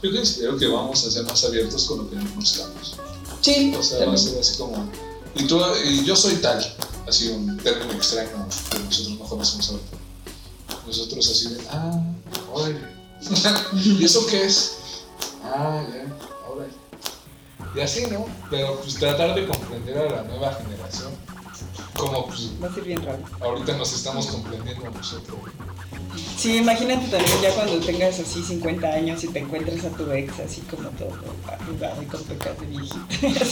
Yo 0.04 0.12
considero 0.12 0.58
que 0.58 0.68
vamos 0.68 1.06
a 1.06 1.12
ser 1.12 1.24
más 1.24 1.44
abiertos 1.46 1.86
con 1.86 2.00
lo 2.00 2.10
que 2.10 2.16
nos 2.16 2.30
conozcamos. 2.32 2.98
Sí, 3.42 3.74
O 3.78 3.82
sea, 3.82 4.06
va 4.06 4.14
a 4.14 4.18
ser 4.18 4.40
así 4.40 4.58
como. 4.58 4.88
Y, 5.36 5.46
tú, 5.46 5.60
y 5.86 6.04
yo 6.04 6.16
soy 6.16 6.36
tal, 6.36 6.64
así 7.08 7.30
un 7.30 7.58
término 7.58 7.94
extraño 7.94 8.30
que 8.70 8.80
nosotros 8.80 9.18
no 9.18 9.26
conocemos 9.26 9.70
ahorita. 9.70 9.98
Nosotros 10.86 11.30
así 11.30 11.50
de, 11.56 11.62
ah, 11.70 12.04
órale. 12.52 12.80
¿Y 13.84 14.04
eso 14.04 14.26
qué 14.28 14.46
es? 14.46 14.74
Ah, 15.44 15.84
ya. 15.90 16.31
Y 17.76 17.80
así, 17.80 18.06
¿no? 18.12 18.26
Pero 18.50 18.80
pues 18.82 18.96
tratar 18.96 19.34
de 19.36 19.46
comprender 19.48 19.98
a 19.98 20.04
la 20.10 20.24
nueva 20.24 20.54
generación. 20.54 21.12
Como 21.96 22.26
pues 22.28 22.52
va 22.62 22.68
a 22.68 22.74
ser 22.74 22.84
bien 22.84 23.04
raro. 23.06 23.20
ahorita 23.42 23.78
nos 23.78 23.94
estamos 23.94 24.28
comprendiendo 24.28 24.90
nosotros. 24.90 25.38
Sí, 26.38 26.58
imagínate 26.58 27.08
también 27.08 27.42
ya 27.42 27.54
cuando 27.54 27.80
tengas 27.80 28.20
así 28.20 28.44
50 28.44 28.88
años 28.88 29.24
y 29.24 29.28
te 29.30 29.40
encuentres 29.40 29.86
a 29.86 29.90
tu 29.90 30.12
ex 30.12 30.40
así 30.40 30.62
como 30.62 30.90
todo 30.90 31.12
arrugado 31.48 32.02
y 32.02 32.06
con 32.06 32.22
pecas 32.24 32.60
de 32.60 32.66
viejita. 32.66 32.98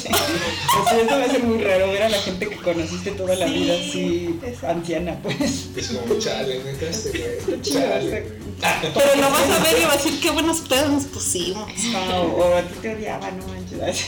O 0.81 0.89
sea, 0.89 0.99
eso 1.01 1.17
va 1.19 1.23
a 1.25 1.29
ser 1.29 1.43
muy 1.43 1.61
raro 1.63 1.87
ver 1.91 2.03
a 2.03 2.09
la 2.09 2.17
gente 2.17 2.49
que 2.49 2.57
conociste 2.57 3.11
toda 3.11 3.35
la 3.35 3.47
Sí, 3.47 3.53
vida 3.53 3.73
así 3.75 4.39
exacto. 4.43 4.67
anciana, 4.79 5.19
pues. 5.21 5.69
Es 5.75 5.87
como, 5.89 6.19
chale, 6.19 6.63
neta, 6.63 6.85
este 6.87 7.39
güey. 7.45 7.61
Chale, 7.61 8.09
güey. 8.09 8.48
Pero 8.61 9.15
lo 9.15 9.29
vas 9.31 9.49
a 9.49 9.59
ver 9.63 9.79
y 9.79 9.85
vas 9.85 9.93
a 9.93 9.97
decir 9.97 10.19
qué 10.19 10.31
buenos 10.31 10.59
pedos 10.61 10.89
nos 10.89 11.03
pusimos. 11.05 11.69
Ah, 11.95 12.21
o, 12.21 12.55
a 12.55 12.61
ti 12.61 12.73
te 12.81 12.95
odiaba, 12.95 13.31
no 13.31 13.47
manches. 13.47 14.05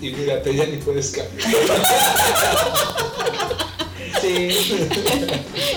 Y 0.00 0.10
mírate, 0.10 0.54
ya 0.54 0.66
ni 0.66 0.76
puedes 0.78 1.10
cambiar. 1.10 1.50
Sí. 4.20 4.48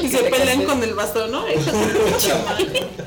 Y 0.03 0.09
se 0.09 0.23
pelean 0.23 0.63
con 0.65 0.83
el 0.83 0.93
bastón, 0.93 1.31
¿no? 1.31 1.41
Madre. 1.41 2.87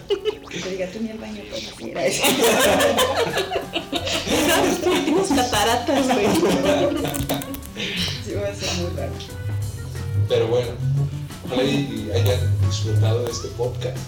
Que 0.48 0.60
te 0.60 0.70
diga, 0.70 0.86
tú 0.90 0.98
ni 1.00 1.10
al 1.10 1.18
baño 1.18 1.42
puedes 1.50 1.80
ir 1.80 1.98
a 1.98 2.06
eso. 2.06 2.22
¿Sabes 4.48 4.78
que 4.82 5.00
tienes 5.04 5.28
cataratas, 5.28 6.06
güey? 6.06 6.26
Sí, 8.24 8.32
va 8.32 8.48
a 8.48 8.54
ser 8.54 8.72
muy 8.78 8.96
raro. 8.96 9.12
Pero 10.26 10.46
bueno, 10.48 10.70
ojalá 11.44 11.62
y 11.64 12.10
hayan 12.14 12.40
disfrutado 12.66 13.24
de 13.24 13.30
este 13.30 13.48
podcast. 13.48 13.98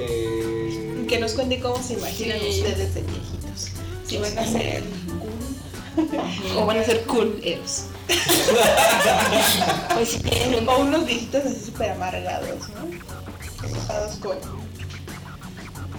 Eh, 0.00 1.04
Que 1.08 1.18
nos 1.18 1.32
cuente 1.32 1.60
cómo 1.60 1.82
se 1.82 1.94
imaginan 1.94 2.38
Sí. 2.40 2.60
ustedes 2.60 2.94
de 2.94 3.02
viejitos. 3.02 3.68
Si 4.06 4.16
van 4.18 4.38
a 4.38 4.46
ser 4.46 4.82
cool 5.18 6.56
o 6.56 6.66
van 6.66 6.78
a 6.78 6.84
ser 6.84 7.02
culeros. 7.04 7.84
Pues 9.94 10.22
bien, 10.22 10.68
O 10.68 10.78
unos 10.78 11.04
viejitos 11.06 11.44
así 11.44 11.64
súper 11.66 11.90
amargados, 11.90 12.68
¿no? 12.70 13.66
Enojados 13.68 14.16
con, 14.16 14.36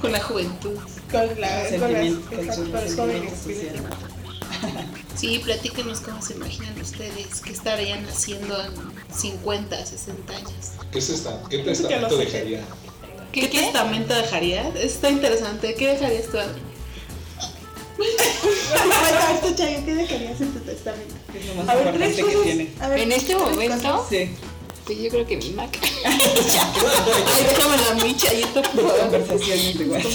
Con 0.01 0.11
la 0.11 0.19
juventud. 0.21 0.77
con, 1.11 1.21
la, 1.39 1.63
con, 1.69 1.93
las, 1.93 2.13
con 2.13 2.39
exacto, 2.39 2.53
sus 2.55 2.69
con 2.69 2.71
los 2.83 2.95
jóvenes. 2.95 2.95
sentimientos 2.95 3.39
sociales. 3.39 3.81
Sí, 5.15 5.39
platíquenos 5.43 5.99
cómo 6.01 6.21
se 6.21 6.33
imaginan 6.33 6.79
ustedes. 6.79 7.41
¿Qué 7.41 7.51
estarían 7.51 8.05
haciendo 8.05 8.59
en 8.63 8.71
50, 9.13 9.85
60 9.85 10.33
años? 10.35 10.49
¿Qué, 10.91 10.99
es 10.99 11.09
esta, 11.09 11.41
¿Qué 11.49 11.57
que 11.57 11.63
testamento 11.63 12.15
lo 12.17 12.23
dejaría? 13.31 13.49
¿Qué, 13.49 13.61
testamento 13.63 14.13
dejarías? 14.13 14.75
Está 14.75 15.09
interesante. 15.09 15.73
¿Qué 15.75 15.87
dejarías 15.87 16.25
tú? 16.27 16.37
Bueno, 17.97 19.19
esto, 19.35 19.55
Chayo, 19.55 19.79
¿qué 19.85 19.93
dejarías 19.95 20.41
en 20.41 20.53
tu 20.53 20.59
testamento? 20.59 21.13
Es 21.37 21.45
lo 21.47 21.55
más 21.55 21.69
A 21.69 21.75
ver, 21.75 21.93
tres 21.93 21.93
importante 21.93 22.15
que 22.17 22.23
cosas. 22.23 22.43
tiene. 22.43 22.69
A 22.79 22.87
ver, 22.89 22.99
En 22.99 23.11
este 23.11 23.35
momento- 23.35 23.91
cosas. 23.97 24.09
Sí, 24.09 24.29
pues 24.85 24.97
yo 24.99 25.09
creo 25.09 25.27
que 25.27 25.37
mi 25.37 25.49
Mac. 25.51 25.69
Ay, 26.05 27.43
déjame 27.47 27.77
la 27.77 28.03
mi 28.03 28.17
Chayito, 28.17 28.61
por 28.63 28.71
favor. 28.73 28.99
conversaciones 29.01 29.77
de 29.77 29.85
WhatsApp. 29.85 30.11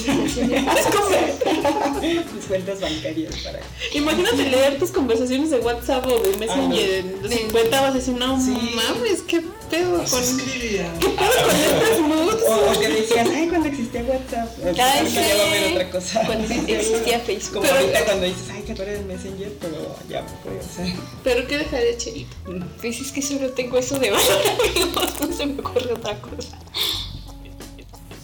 Es 0.76 0.86
como- 0.86 2.00
Mis 2.00 2.44
cuentas 2.48 2.80
bancarias 2.80 3.34
para. 3.44 3.60
Imagínate 3.94 4.36
leer 4.36 4.78
tus 4.78 4.90
conversaciones 4.90 5.50
de 5.50 5.58
WhatsApp 5.60 6.04
o 6.06 6.18
de 6.18 6.36
Messenger 6.38 6.90
en 6.94 7.22
los 7.22 7.30
50 7.32 7.80
vas 7.80 7.90
a 7.90 7.94
decir, 7.94 8.14
no 8.14 8.40
Sí. 8.44 8.50
mames, 8.74 9.22
qué 9.22 9.42
pedo 9.70 10.02
con, 10.10 10.22
escribía. 10.22 10.92
con 11.00 11.10
estas 11.16 12.00
moods. 12.00 12.35
O, 12.48 12.70
o 12.72 12.80
que 12.80 12.88
decían, 12.88 13.28
ay, 13.34 13.48
cuando 13.48 13.68
existía 13.68 14.02
WhatsApp. 14.04 14.48
Ay, 14.58 14.64
Ahorita 14.64 14.76
ya 14.76 15.36
va 15.36 15.42
a 15.42 15.46
haber 15.48 15.64
sí. 15.68 15.72
otra 15.74 15.90
cosa. 15.90 16.22
Cuando 16.26 16.54
existía 16.68 17.20
Facebook. 17.20 17.54
Como 17.54 17.62
Pero- 17.66 17.76
ahorita 17.78 18.04
cuando 18.04 18.26
dices, 18.26 18.42
ay, 18.52 18.62
que 18.62 18.74
tú 18.74 18.82
eres 18.82 19.04
Messenger, 19.06 19.52
pero 19.60 19.96
ya 20.08 20.24
fue, 20.42 20.58
o 20.58 20.62
sea. 20.62 20.96
Pero 21.24 21.46
¿qué 21.48 21.58
dejaría 21.58 21.96
Chelito? 21.96 22.36
Pues 22.80 23.00
es 23.00 23.12
que 23.12 23.22
solo 23.22 23.50
tengo 23.50 23.78
eso 23.78 23.98
de 23.98 24.10
valor, 24.10 24.42
amigos. 24.70 25.20
No 25.20 25.36
se 25.36 25.46
me 25.46 25.60
ocurre 25.60 25.92
otra 25.92 26.20
cosa. 26.20 26.58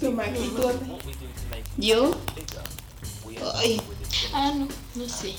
Tu 0.01 0.11
magnitud. 0.13 0.71
¿Yo? 1.79 2.11
Ay, 3.55 3.81
Ah, 4.35 4.53
no, 4.55 4.69
no 4.95 5.09
sé. 5.09 5.33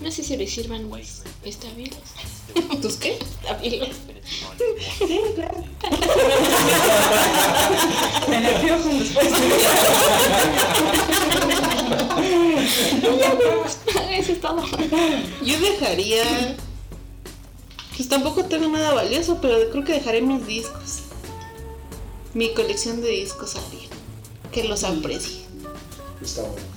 No 0.00 0.10
sé 0.10 0.22
si 0.22 0.36
le 0.36 0.46
sirvan 0.46 0.88
mis 0.90 1.22
estabilos. 1.44 1.98
¿tus 2.82 2.96
qué? 2.96 3.18
Estabilos. 3.18 3.88
Sí, 4.98 5.20
claro. 5.34 5.64
Me 8.28 8.40
después. 8.40 9.10
Eso 14.10 14.32
es 14.32 14.40
todo. 14.40 14.64
Yo 15.42 15.60
dejaría... 15.60 16.56
Pues 17.96 18.08
tampoco 18.08 18.44
tengo 18.44 18.68
nada 18.68 18.94
valioso, 18.94 19.40
pero 19.42 19.68
creo 19.70 19.84
que 19.84 19.94
dejaré 19.94 20.22
mis 20.22 20.46
discos. 20.46 21.00
Mi 22.32 22.54
colección 22.54 23.02
de 23.02 23.08
discos 23.08 23.56
a 23.56 23.64
alguien. 23.64 23.90
Que 24.52 24.62
los 24.64 24.84
aprecie. 24.84 25.40
Está 26.22 26.42
bueno. 26.42 26.69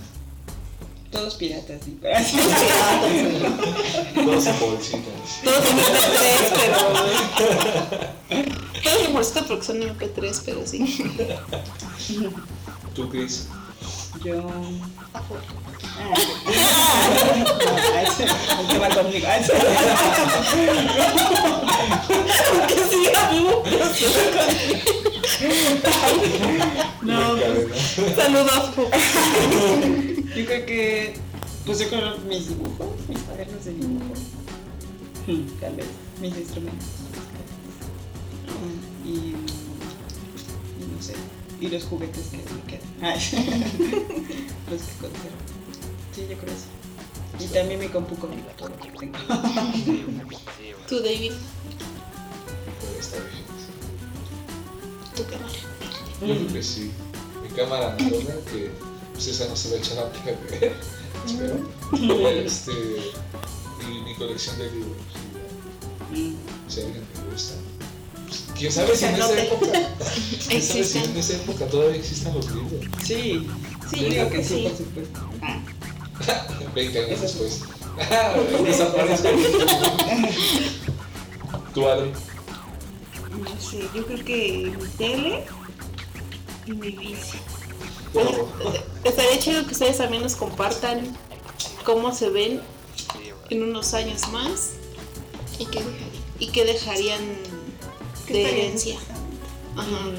Todos 1.14 1.36
piratas, 1.36 1.80
sí. 1.86 1.98
Dos 4.26 4.46
en 4.48 4.60
bolsitas. 4.60 5.40
Todos 5.44 5.66
en 5.68 5.78
MP3, 5.78 6.52
pero... 6.58 6.78
Todos 8.84 9.06
en 9.06 9.14
bolsita 9.14 9.44
porque 9.48 9.64
son 9.64 9.80
MP3, 9.82 10.42
pero 10.44 10.66
sí. 10.66 10.98
¿Tú, 12.96 13.08
Cris? 13.10 13.48
Yo. 14.24 14.44
Va 18.82 18.90
conmigo. 18.90 19.28
Amigo. 23.30 23.64
No, 27.04 27.36
saludos. 28.16 28.64
Yo 30.36 30.46
creo 30.46 30.66
que. 30.66 31.14
Pues 31.66 31.80
yo 31.80 31.88
creo 31.90 32.18
mis 32.28 32.50
dibujos, 32.50 32.88
mis 33.08 33.20
cuadernos 33.20 33.64
de 33.66 33.74
dibujo. 33.74 34.14
Hmm, 35.28 35.46
Tal 35.60 35.76
vez. 35.76 35.86
Mis 36.20 36.36
instrumentos. 36.38 36.88
Y. 39.06 39.10
y 39.10 39.36
no 40.96 41.02
sé. 41.02 41.14
Y 41.62 41.68
los 41.68 41.84
juguetes 41.84 42.28
que 42.28 42.38
me 42.38 42.44
quedan. 42.68 42.90
Ay. 43.02 43.20
los 44.72 44.82
que 44.82 44.94
conservo. 45.00 45.38
Sí, 46.14 46.26
yo 46.30 46.38
creo 46.38 46.54
eso. 46.54 46.68
Y 47.40 47.48
también 47.48 47.80
mi 47.80 47.88
compu 47.88 48.16
conmigo, 48.16 48.48
todo 48.58 48.70
lo 48.70 48.78
que 48.78 48.90
tengo. 48.92 49.18
Tú, 50.88 51.00
David. 51.00 51.32
Pero 52.82 53.00
está 53.00 53.18
bien. 53.18 53.44
Tu 55.16 55.24
cámara. 55.26 55.54
Yo 56.22 56.36
creo 56.36 56.54
que 56.54 56.64
sí. 56.64 56.92
Mi 57.42 57.50
cámara 57.56 57.98
que 57.98 58.72
pues 59.24 59.40
esa 59.40 59.50
no 59.50 59.56
se 59.56 59.70
va 59.70 59.76
a 59.76 59.80
echar 59.80 60.00
a 60.00 60.12
perder. 60.12 60.76
Espero. 61.26 62.30
Este, 62.30 62.72
y 62.72 64.02
mi 64.04 64.16
colección 64.16 64.58
de 64.58 64.72
libros. 64.72 64.98
Mm. 66.12 66.34
Si 66.68 66.82
a 66.82 66.86
alguien 66.86 67.04
le 67.16 67.32
gusta. 67.32 67.54
Pues, 68.28 68.44
¿Quién 68.58 68.72
sabe 68.72 68.96
si 68.98 69.06
en 69.06 69.16
esa 69.16 69.42
época? 69.42 69.72
¿Quién 70.48 70.62
sabe 70.62 70.84
si 70.84 70.98
en 70.98 71.18
esa 71.18 71.34
época 71.36 71.68
todavía 71.68 71.96
existan 71.96 72.34
los 72.34 72.52
libros? 72.52 72.86
Sí, 73.06 73.48
Sí, 73.90 74.00
Yo 74.00 74.10
creo 74.10 74.30
que 74.30 74.44
sí, 74.44 74.64
por 74.64 74.78
supuesto. 74.78 75.20
20 76.76 77.06
años 77.06 77.22
después. 77.22 77.62
Desaparece. 78.66 79.30
Tú, 81.74 81.88
Adri. 81.88 82.12
No 83.40 83.62
sé, 83.62 83.88
yo 83.96 84.06
creo 84.06 84.26
que 84.26 84.74
mi 84.78 84.88
tele 84.98 85.46
y 86.66 86.72
mi 86.74 86.92
bici. 86.92 87.38
Estaría 89.04 89.40
chido 89.40 89.66
que 89.66 89.74
ustedes 89.74 89.98
también 89.98 90.24
nos 90.24 90.36
compartan 90.36 91.18
cómo 91.84 92.14
se 92.14 92.30
ven 92.30 92.62
en 93.50 93.64
unos 93.64 93.94
años 93.94 94.30
más 94.30 94.72
¿Y 95.60 95.66
qué 95.66 95.82
y 96.40 96.48
qué 96.48 96.66
dejarían 96.66 97.22
¿Qué 98.28 98.34
de 98.34 98.50
herencia. 98.50 98.98
Ajá. 99.76 100.12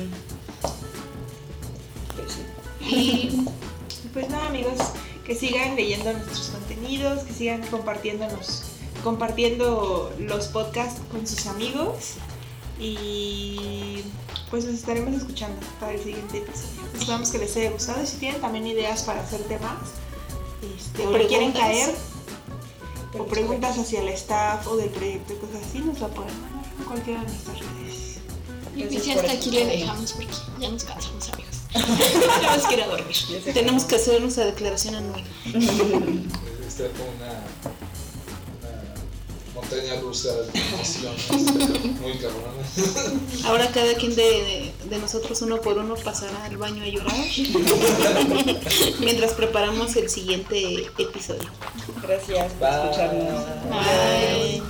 Pues 2.16 2.92
Y 2.92 3.46
Pues 4.12 4.28
nada, 4.28 4.46
amigos, 4.46 4.78
que 5.26 5.34
sigan 5.34 5.74
leyendo 5.74 6.12
nuestros 6.12 6.50
contenidos, 6.50 7.24
que 7.24 7.32
sigan 7.32 7.66
compartiéndonos, 7.66 8.62
compartiendo 9.02 10.14
los 10.18 10.46
podcasts 10.48 11.00
con 11.10 11.26
sus 11.26 11.46
amigos 11.46 12.14
y 12.78 14.02
pues 14.50 14.64
nos 14.64 14.74
estaremos 14.74 15.14
escuchando 15.14 15.60
para 15.80 15.92
el 15.92 16.02
siguiente 16.02 16.38
episodio. 16.38 16.82
Esperamos 16.98 17.30
que 17.30 17.38
les 17.38 17.56
haya 17.56 17.70
gustado 17.70 18.02
y 18.02 18.06
si 18.06 18.16
tienen 18.18 18.40
también 18.40 18.66
ideas 18.66 19.02
para 19.02 19.20
hacer 19.20 19.40
temas 19.44 19.78
este, 20.76 21.06
o 21.06 21.10
le 21.10 21.26
quieren 21.26 21.52
Preguntas. 21.52 21.62
caer 21.62 21.94
o 23.18 23.26
preguntas 23.26 23.78
hacia 23.78 24.00
el 24.00 24.08
staff 24.08 24.66
o 24.66 24.76
del 24.76 24.90
proyecto 24.90 25.34
y 25.34 25.36
cosas 25.36 25.62
así, 25.68 25.78
nos 25.80 26.00
la 26.00 26.08
pueden 26.08 26.40
mandar 26.40 26.64
en 26.78 26.84
cualquiera 26.84 27.20
de 27.20 27.26
nuestras 27.28 27.58
redes. 27.60 28.18
Y 28.74 28.80
Gracias 28.80 29.04
pues 29.04 29.06
ya 29.06 29.14
hasta 29.14 29.32
aquí 29.32 29.50
le 29.52 29.66
dejamos 29.66 30.12
porque 30.12 30.34
ya 30.60 30.68
nos 30.70 30.84
cansamos, 30.84 31.28
amigos. 31.32 31.56
ya 32.42 32.56
nos 32.56 32.66
quiero 32.66 32.88
dormir. 32.88 33.16
Tenemos 33.52 33.84
que 33.84 33.96
hacer 33.96 34.20
nuestra 34.20 34.46
declaración 34.46 34.96
anual. 34.96 35.22
Está 36.66 36.88
como 36.88 37.10
una, 37.16 37.28
una 37.28 37.93
montaña 39.74 39.94
de 39.94 39.98
emociones 39.98 41.30
muy 42.00 42.12
cabrona. 42.18 42.62
Ahora 43.46 43.68
cada 43.72 43.94
quien 43.94 44.14
de, 44.14 44.72
de, 44.84 44.98
nosotros 44.98 45.40
uno 45.42 45.60
por 45.60 45.78
uno 45.78 45.94
pasará 45.96 46.44
al 46.44 46.56
baño 46.56 46.82
a 46.82 46.86
llorar 46.86 47.14
mientras 49.00 49.32
preparamos 49.32 49.96
el 49.96 50.08
siguiente 50.08 50.86
episodio. 50.98 51.50
Gracias 52.02 52.52
por 52.54 52.68
escucharnos. 52.68 53.44
Bye. 53.70 54.62